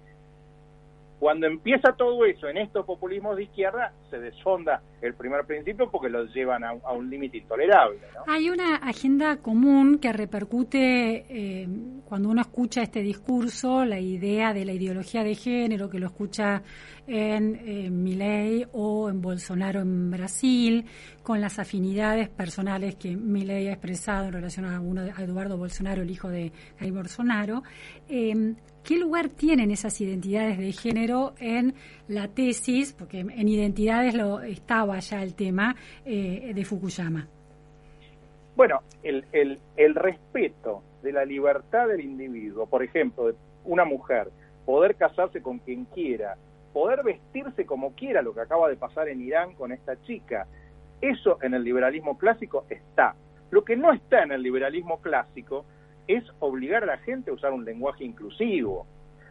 Cuando 1.18 1.46
empieza 1.46 1.92
todo 1.96 2.24
eso 2.26 2.48
en 2.48 2.58
estos 2.58 2.84
populismos 2.84 3.36
de 3.36 3.44
izquierda, 3.44 3.92
se 4.10 4.18
desfonda 4.18 4.82
el 5.00 5.14
primer 5.14 5.44
principio 5.46 5.90
porque 5.90 6.08
los 6.08 6.32
llevan 6.34 6.64
a, 6.64 6.72
un 6.92 7.08
límite 7.08 7.38
intolerable. 7.38 7.98
Hay 8.26 8.50
una 8.50 8.76
agenda 8.76 9.36
común 9.38 9.98
que 9.98 10.12
repercute 10.12 11.24
eh, 11.28 11.68
cuando 12.04 12.28
uno 12.28 12.40
escucha 12.40 12.82
este 12.82 13.00
discurso, 13.00 13.84
la 13.84 13.98
idea 13.98 14.52
de 14.52 14.64
la 14.64 14.72
ideología 14.72 15.22
de 15.22 15.34
género, 15.34 15.88
que 15.88 15.98
lo 15.98 16.06
escucha 16.06 16.62
en 17.06 17.54
eh, 17.56 17.90
Milei 17.90 18.66
o 18.72 19.08
en 19.08 19.20
Bolsonaro 19.20 19.80
en 19.80 20.10
Brasil, 20.10 20.84
con 21.22 21.40
las 21.40 21.58
afinidades 21.58 22.28
personales 22.28 22.96
que 22.96 23.16
Milei 23.16 23.68
ha 23.68 23.72
expresado 23.72 24.26
en 24.26 24.32
relación 24.32 24.66
a, 24.66 24.80
uno, 24.80 25.02
a 25.02 25.22
Eduardo 25.22 25.56
Bolsonaro, 25.56 26.02
el 26.02 26.10
hijo 26.10 26.28
de 26.28 26.52
Jair 26.78 26.92
Bolsonaro. 26.92 27.62
Eh, 28.08 28.54
¿Qué 28.84 28.98
lugar 28.98 29.30
tienen 29.30 29.70
esas 29.70 29.98
identidades 30.02 30.58
de 30.58 30.70
género 30.72 31.32
en 31.38 31.74
la 32.06 32.28
tesis? 32.28 32.92
Porque 32.92 33.20
en 33.20 33.48
identidades 33.48 34.14
lo 34.14 34.42
estaba 34.42 34.98
ya 34.98 35.22
el 35.22 35.34
tema 35.34 35.74
eh, 36.04 36.52
de 36.54 36.64
Fukuyama. 36.66 37.26
Bueno, 38.54 38.80
el, 39.02 39.24
el, 39.32 39.58
el 39.78 39.94
respeto 39.94 40.82
de 41.02 41.12
la 41.12 41.24
libertad 41.24 41.88
del 41.88 42.02
individuo, 42.02 42.66
por 42.66 42.82
ejemplo, 42.82 43.28
de 43.28 43.34
una 43.64 43.86
mujer, 43.86 44.28
poder 44.66 44.96
casarse 44.96 45.40
con 45.40 45.60
quien 45.60 45.86
quiera, 45.86 46.36
poder 46.74 47.02
vestirse 47.02 47.64
como 47.64 47.94
quiera, 47.94 48.20
lo 48.20 48.34
que 48.34 48.40
acaba 48.42 48.68
de 48.68 48.76
pasar 48.76 49.08
en 49.08 49.22
Irán 49.22 49.54
con 49.54 49.72
esta 49.72 50.00
chica, 50.02 50.46
eso 51.00 51.38
en 51.40 51.54
el 51.54 51.64
liberalismo 51.64 52.18
clásico 52.18 52.66
está. 52.68 53.14
Lo 53.50 53.64
que 53.64 53.76
no 53.76 53.94
está 53.94 54.22
en 54.22 54.32
el 54.32 54.42
liberalismo 54.42 55.00
clásico 55.00 55.64
es 56.06 56.24
obligar 56.40 56.82
a 56.82 56.86
la 56.86 56.98
gente 56.98 57.30
a 57.30 57.34
usar 57.34 57.52
un 57.52 57.64
lenguaje 57.64 58.04
inclusivo, 58.04 58.86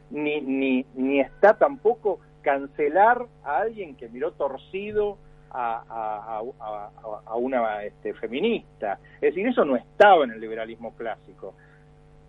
ni, 0.09 0.41
ni, 0.41 0.85
ni 0.95 1.19
está 1.19 1.57
tampoco 1.57 2.19
cancelar 2.41 3.25
a 3.43 3.57
alguien 3.57 3.95
que 3.95 4.09
miró 4.09 4.31
torcido 4.33 5.17
a, 5.49 6.41
a, 7.25 7.35
una 7.35 7.83
este, 7.83 8.13
feminista. 8.15 8.99
Es 9.15 9.33
decir, 9.33 9.47
eso 9.47 9.63
no 9.65 9.75
estaba 9.75 10.23
en 10.23 10.31
el 10.31 10.41
liberalismo 10.41 10.93
clásico. 10.95 11.53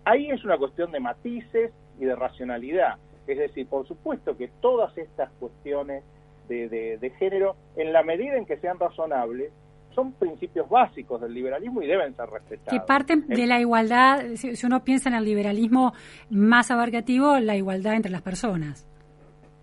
Ahí 0.03 0.29
es 0.29 0.43
una 0.45 0.57
cuestión 0.57 0.91
de 0.91 0.99
matices 0.99 1.71
y 1.99 2.05
de 2.05 2.15
racionalidad. 2.15 2.97
Es 3.27 3.39
decir, 3.39 3.67
por 3.67 3.87
supuesto 3.87 4.37
que 4.37 4.49
todas 4.61 4.95
estas 4.97 5.31
cuestiones 5.39 6.03
de, 6.47 6.69
de 6.69 7.09
género, 7.11 7.55
en 7.75 7.91
la 7.91 8.03
medida 8.03 8.37
en 8.37 8.45
que 8.45 8.57
sean 8.57 8.77
razonables, 8.77 9.51
son 9.95 10.11
principios 10.11 10.69
básicos 10.69 11.21
del 11.21 11.33
liberalismo 11.33 11.81
y 11.81 11.87
deben 11.87 12.13
ser 12.15 12.29
respetados. 12.29 12.79
Que 12.79 12.85
parten 12.85 13.25
de 13.27 13.47
la 13.47 13.59
igualdad, 13.59 14.35
si, 14.35 14.53
uno 14.65 14.83
piensa 14.83 15.09
en 15.09 15.15
el 15.15 15.23
liberalismo 15.23 15.93
más 16.29 16.69
abarcativo, 16.69 17.39
la 17.39 17.55
igualdad 17.55 17.95
entre 17.95 18.11
las 18.11 18.21
personas. 18.21 18.85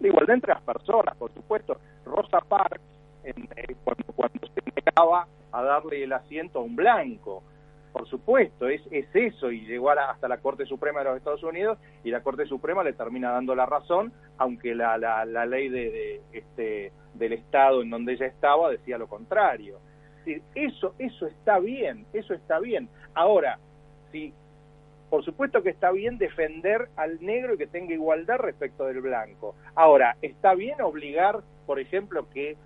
La 0.01 0.09
igualdad 0.09 0.35
entre 0.35 0.55
las 0.55 0.63
personas, 0.63 1.17
por 1.17 1.33
supuesto. 1.33 1.77
Rosa 2.05 2.41
Parks, 2.41 2.81
en, 3.23 3.45
eh, 3.57 3.77
cuando, 3.85 4.05
cuando 4.15 4.47
se 4.49 4.63
negaba 4.75 5.29
a 5.53 5.63
darle 5.63 6.03
el 6.03 6.13
asiento 6.13 6.59
a 6.59 6.63
un 6.63 6.75
blanco, 6.75 7.43
por 7.93 8.09
supuesto, 8.09 8.69
es, 8.69 8.81
es 8.91 9.07
eso, 9.15 9.53
y 9.53 9.67
llegó 9.67 9.91
hasta 9.91 10.27
la 10.27 10.39
Corte 10.39 10.65
Suprema 10.65 11.01
de 11.01 11.11
los 11.11 11.19
Estados 11.19 11.43
Unidos, 11.43 11.79
y 12.03 12.11
la 12.11 12.23
Corte 12.23 12.47
Suprema 12.47 12.83
le 12.83 12.95
termina 12.95 13.31
dando 13.31 13.55
la 13.55 13.67
razón, 13.67 14.13
aunque 14.39 14.75
la, 14.75 14.97
la, 14.97 15.27
la 15.27 15.45
ley 15.45 15.69
de, 15.69 16.23
este, 16.33 16.91
del 17.15 17.35
Estado 17.35 17.83
en 17.83 17.91
donde 17.91 18.15
ella 18.15 18.27
estaba 18.27 18.71
decía 18.71 18.97
lo 18.97 19.09
contrario 19.09 19.79
eso, 20.55 20.95
eso 20.99 21.27
está 21.27 21.59
bien, 21.59 22.07
eso 22.13 22.35
está 22.35 22.59
bien. 22.59 22.89
Ahora, 23.15 23.59
sí, 24.11 24.33
por 25.11 25.25
supuesto 25.25 25.63
que 25.63 25.71
está 25.71 25.91
bien 25.91 26.19
defender 26.19 26.89
al 26.97 27.23
negro 27.25 27.55
y 27.55 27.59
que 27.59 27.67
tenga 27.67 27.93
igualdad 27.93 28.39
respecto 28.39 28.87
del 28.87 29.01
blanco. 29.01 29.55
Ahora, 29.75 30.17
¿está 30.23 30.55
bien 30.55 30.81
obligar, 30.81 31.41
por 31.67 31.79
ejemplo, 31.79 32.29
que 32.31 32.57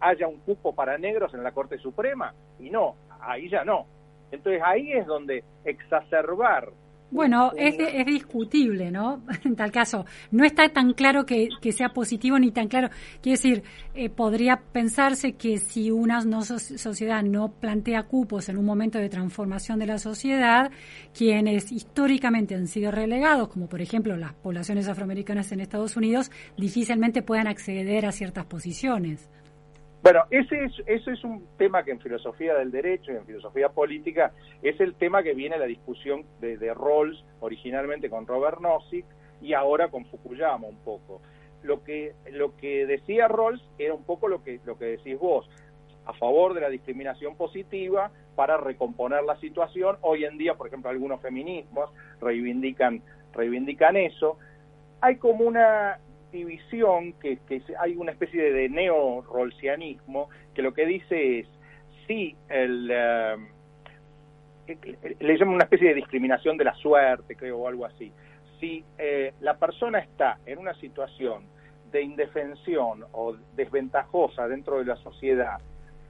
haya 0.00 0.26
un 0.26 0.38
cupo 0.38 0.74
para 0.74 0.98
negros 0.98 1.34
en 1.34 1.42
la 1.42 1.52
Corte 1.52 1.78
Suprema? 1.78 2.34
Y 2.58 2.70
no, 2.70 2.96
ahí 3.20 3.48
ya 3.48 3.64
no. 3.64 3.86
Entonces 4.30 4.62
ahí 4.64 4.92
es 4.92 5.06
donde 5.06 5.44
exacerbar 5.64 6.70
bueno, 7.10 7.52
es, 7.56 7.76
es, 7.78 8.06
discutible, 8.06 8.90
¿no? 8.90 9.22
En 9.44 9.54
tal 9.54 9.70
caso, 9.70 10.04
no 10.30 10.44
está 10.44 10.68
tan 10.70 10.94
claro 10.94 11.24
que, 11.24 11.48
sea 11.72 11.90
positivo 11.90 12.38
ni 12.38 12.50
tan 12.50 12.68
claro. 12.68 12.88
Quiere 13.22 13.36
decir, 13.36 13.62
eh, 13.94 14.08
podría 14.08 14.56
pensarse 14.56 15.34
que 15.34 15.58
si 15.58 15.90
una 15.90 16.20
sociedad 16.20 17.22
no 17.22 17.52
plantea 17.52 18.04
cupos 18.04 18.48
en 18.48 18.58
un 18.58 18.64
momento 18.64 18.98
de 18.98 19.08
transformación 19.08 19.78
de 19.78 19.86
la 19.86 19.98
sociedad, 19.98 20.70
quienes 21.16 21.70
históricamente 21.70 22.54
han 22.54 22.66
sido 22.66 22.90
relegados, 22.90 23.48
como 23.48 23.68
por 23.68 23.80
ejemplo 23.80 24.16
las 24.16 24.32
poblaciones 24.34 24.88
afroamericanas 24.88 25.52
en 25.52 25.60
Estados 25.60 25.96
Unidos, 25.96 26.30
difícilmente 26.56 27.22
puedan 27.22 27.46
acceder 27.46 28.06
a 28.06 28.12
ciertas 28.12 28.46
posiciones. 28.46 29.28
Bueno, 30.04 30.24
ese 30.28 30.64
es, 30.66 30.72
eso 30.84 31.10
es 31.10 31.24
un 31.24 31.46
tema 31.56 31.82
que 31.82 31.90
en 31.90 31.98
filosofía 31.98 32.54
del 32.56 32.70
derecho 32.70 33.10
y 33.10 33.16
en 33.16 33.24
filosofía 33.24 33.70
política 33.70 34.32
es 34.60 34.78
el 34.78 34.96
tema 34.96 35.22
que 35.22 35.32
viene 35.32 35.56
la 35.56 35.64
discusión 35.64 36.26
de, 36.42 36.58
de 36.58 36.74
Rawls, 36.74 37.24
originalmente 37.40 38.10
con 38.10 38.26
Robert 38.26 38.60
Nozick 38.60 39.06
y 39.40 39.54
ahora 39.54 39.88
con 39.88 40.04
Fukuyama 40.04 40.66
un 40.66 40.76
poco. 40.76 41.22
Lo 41.62 41.82
que, 41.82 42.12
lo 42.32 42.54
que 42.58 42.84
decía 42.84 43.28
Rawls 43.28 43.62
era 43.78 43.94
un 43.94 44.04
poco 44.04 44.28
lo 44.28 44.44
que, 44.44 44.60
lo 44.66 44.76
que 44.76 44.84
decís 44.84 45.18
vos, 45.18 45.48
a 46.04 46.12
favor 46.12 46.52
de 46.52 46.60
la 46.60 46.68
discriminación 46.68 47.34
positiva 47.34 48.10
para 48.36 48.58
recomponer 48.58 49.24
la 49.24 49.36
situación. 49.40 49.96
Hoy 50.02 50.26
en 50.26 50.36
día, 50.36 50.52
por 50.52 50.66
ejemplo, 50.66 50.90
algunos 50.90 51.22
feminismos 51.22 51.88
reivindican, 52.20 53.00
reivindican 53.32 53.96
eso. 53.96 54.36
Hay 55.00 55.16
como 55.16 55.46
una 55.46 55.98
división, 56.34 57.14
que, 57.14 57.38
hay 57.80 57.96
una 57.96 58.12
especie 58.12 58.52
de 58.52 58.68
neo-rolsianismo, 58.68 60.28
que 60.52 60.62
lo 60.62 60.74
que 60.74 60.84
dice 60.84 61.38
es, 61.38 61.46
sí, 62.06 62.36
el, 62.48 62.90
eh, 62.90 63.36
le 65.20 65.38
llaman 65.38 65.54
una 65.54 65.64
especie 65.64 65.88
de 65.88 65.94
discriminación 65.94 66.56
de 66.56 66.64
la 66.64 66.74
suerte, 66.74 67.36
creo, 67.36 67.58
o 67.58 67.68
algo 67.68 67.86
así. 67.86 68.12
Si 68.60 68.84
eh, 68.98 69.32
la 69.40 69.56
persona 69.56 70.00
está 70.00 70.38
en 70.44 70.58
una 70.58 70.74
situación 70.74 71.44
de 71.92 72.02
indefensión 72.02 73.04
o 73.12 73.36
desventajosa 73.54 74.48
dentro 74.48 74.78
de 74.78 74.84
la 74.84 74.96
sociedad 74.96 75.58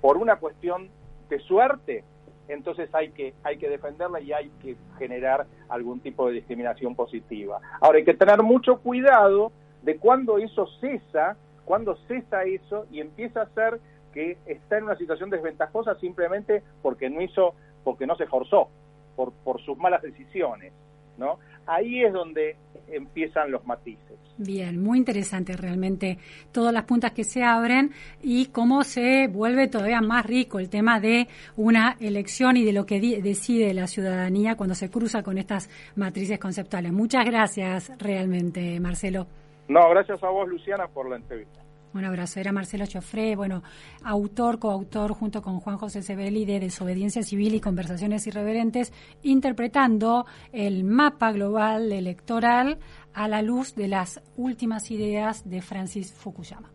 por 0.00 0.16
una 0.16 0.36
cuestión 0.36 0.88
de 1.28 1.38
suerte, 1.40 2.04
entonces 2.48 2.94
hay 2.94 3.10
que, 3.10 3.34
hay 3.42 3.58
que 3.58 3.68
defenderla 3.68 4.20
y 4.20 4.32
hay 4.32 4.50
que 4.62 4.76
generar 4.98 5.46
algún 5.68 6.00
tipo 6.00 6.26
de 6.28 6.34
discriminación 6.34 6.94
positiva. 6.94 7.60
Ahora 7.80 7.98
hay 7.98 8.04
que 8.04 8.14
tener 8.14 8.42
mucho 8.42 8.78
cuidado 8.78 9.52
de 9.84 9.98
cuando 9.98 10.38
eso 10.38 10.66
cesa, 10.80 11.36
cuando 11.64 11.96
cesa 12.08 12.44
eso 12.44 12.86
y 12.90 13.00
empieza 13.00 13.42
a 13.42 13.48
ser 13.50 13.80
que 14.12 14.38
está 14.46 14.78
en 14.78 14.84
una 14.84 14.96
situación 14.96 15.30
desventajosa 15.30 15.94
simplemente 15.96 16.62
porque 16.82 17.10
no 17.10 17.20
hizo, 17.20 17.54
porque 17.82 18.06
no 18.06 18.16
se 18.16 18.24
esforzó, 18.24 18.68
por, 19.16 19.32
por 19.32 19.60
sus 19.62 19.76
malas 19.76 20.02
decisiones, 20.02 20.72
¿no? 21.18 21.38
Ahí 21.66 22.02
es 22.02 22.12
donde 22.12 22.56
empiezan 22.88 23.50
los 23.50 23.64
matices. 23.66 24.18
Bien, 24.36 24.82
muy 24.82 24.98
interesante 24.98 25.56
realmente 25.56 26.18
todas 26.50 26.72
las 26.72 26.84
puntas 26.84 27.12
que 27.12 27.22
se 27.22 27.44
abren 27.44 27.92
y 28.20 28.46
cómo 28.46 28.82
se 28.82 29.28
vuelve 29.28 29.68
todavía 29.68 30.00
más 30.00 30.26
rico 30.26 30.58
el 30.58 30.68
tema 30.68 30.98
de 30.98 31.28
una 31.56 31.96
elección 32.00 32.56
y 32.56 32.64
de 32.64 32.72
lo 32.72 32.84
que 32.84 33.00
decide 33.22 33.72
la 33.74 33.86
ciudadanía 33.86 34.56
cuando 34.56 34.74
se 34.74 34.90
cruza 34.90 35.22
con 35.22 35.38
estas 35.38 35.70
matrices 35.94 36.38
conceptuales. 36.38 36.92
Muchas 36.92 37.24
gracias 37.24 37.92
realmente, 37.98 38.80
Marcelo. 38.80 39.26
No, 39.68 39.88
gracias 39.90 40.22
a 40.22 40.28
vos, 40.28 40.48
Luciana, 40.48 40.86
por 40.88 41.08
la 41.08 41.16
entrevista. 41.16 41.60
Un 41.94 42.04
abrazo. 42.04 42.40
Era 42.40 42.50
Marcelo 42.50 42.86
Chofré, 42.86 43.36
bueno, 43.36 43.62
autor, 44.02 44.58
coautor, 44.58 45.12
junto 45.12 45.42
con 45.42 45.60
Juan 45.60 45.78
José 45.78 46.02
Sebeli 46.02 46.44
de 46.44 46.58
Desobediencia 46.58 47.22
Civil 47.22 47.54
y 47.54 47.60
Conversaciones 47.60 48.26
Irreverentes, 48.26 48.92
interpretando 49.22 50.26
el 50.52 50.82
mapa 50.82 51.30
global 51.30 51.92
electoral 51.92 52.78
a 53.12 53.28
la 53.28 53.42
luz 53.42 53.76
de 53.76 53.86
las 53.86 54.20
últimas 54.36 54.90
ideas 54.90 55.48
de 55.48 55.62
Francis 55.62 56.12
Fukuyama. 56.12 56.70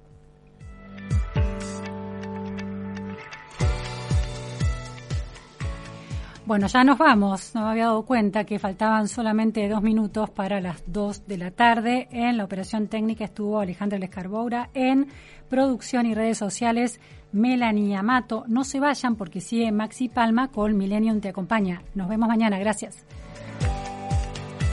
Bueno, 6.50 6.66
ya 6.66 6.84
nos 6.84 6.97
vamos. 6.97 7.54
No 7.54 7.62
me 7.62 7.70
había 7.70 7.86
dado 7.86 8.02
cuenta 8.02 8.43
que 8.43 8.58
faltaban 8.58 9.08
solamente 9.08 9.70
dos 9.70 9.84
minutos 9.84 10.32
para 10.32 10.60
las 10.60 10.82
dos 10.88 11.28
de 11.28 11.38
la 11.38 11.52
tarde. 11.52 12.08
En 12.10 12.38
la 12.38 12.43
operación 12.43 12.88
técnica 12.88 13.26
estuvo 13.26 13.60
Alejandra 13.60 14.00
Lescarboura. 14.00 14.72
En 14.74 15.10
producción 15.47 16.08
y 16.08 16.16
redes 16.16 16.39
sociales, 16.39 17.00
Melanie 17.34 17.95
Amato. 17.95 18.45
No 18.47 18.64
se 18.64 18.80
vayan 18.80 19.16
porque 19.16 19.41
sigue 19.41 19.72
Maxi 19.72 20.10
Palma 20.10 20.47
con 20.47 20.76
Millennium 20.76 21.22
Te 21.22 21.30
Acompaña. 21.30 21.84
Nos 21.93 22.10
vemos 22.10 22.28
mañana. 22.28 22.58
Gracias. 22.58 23.06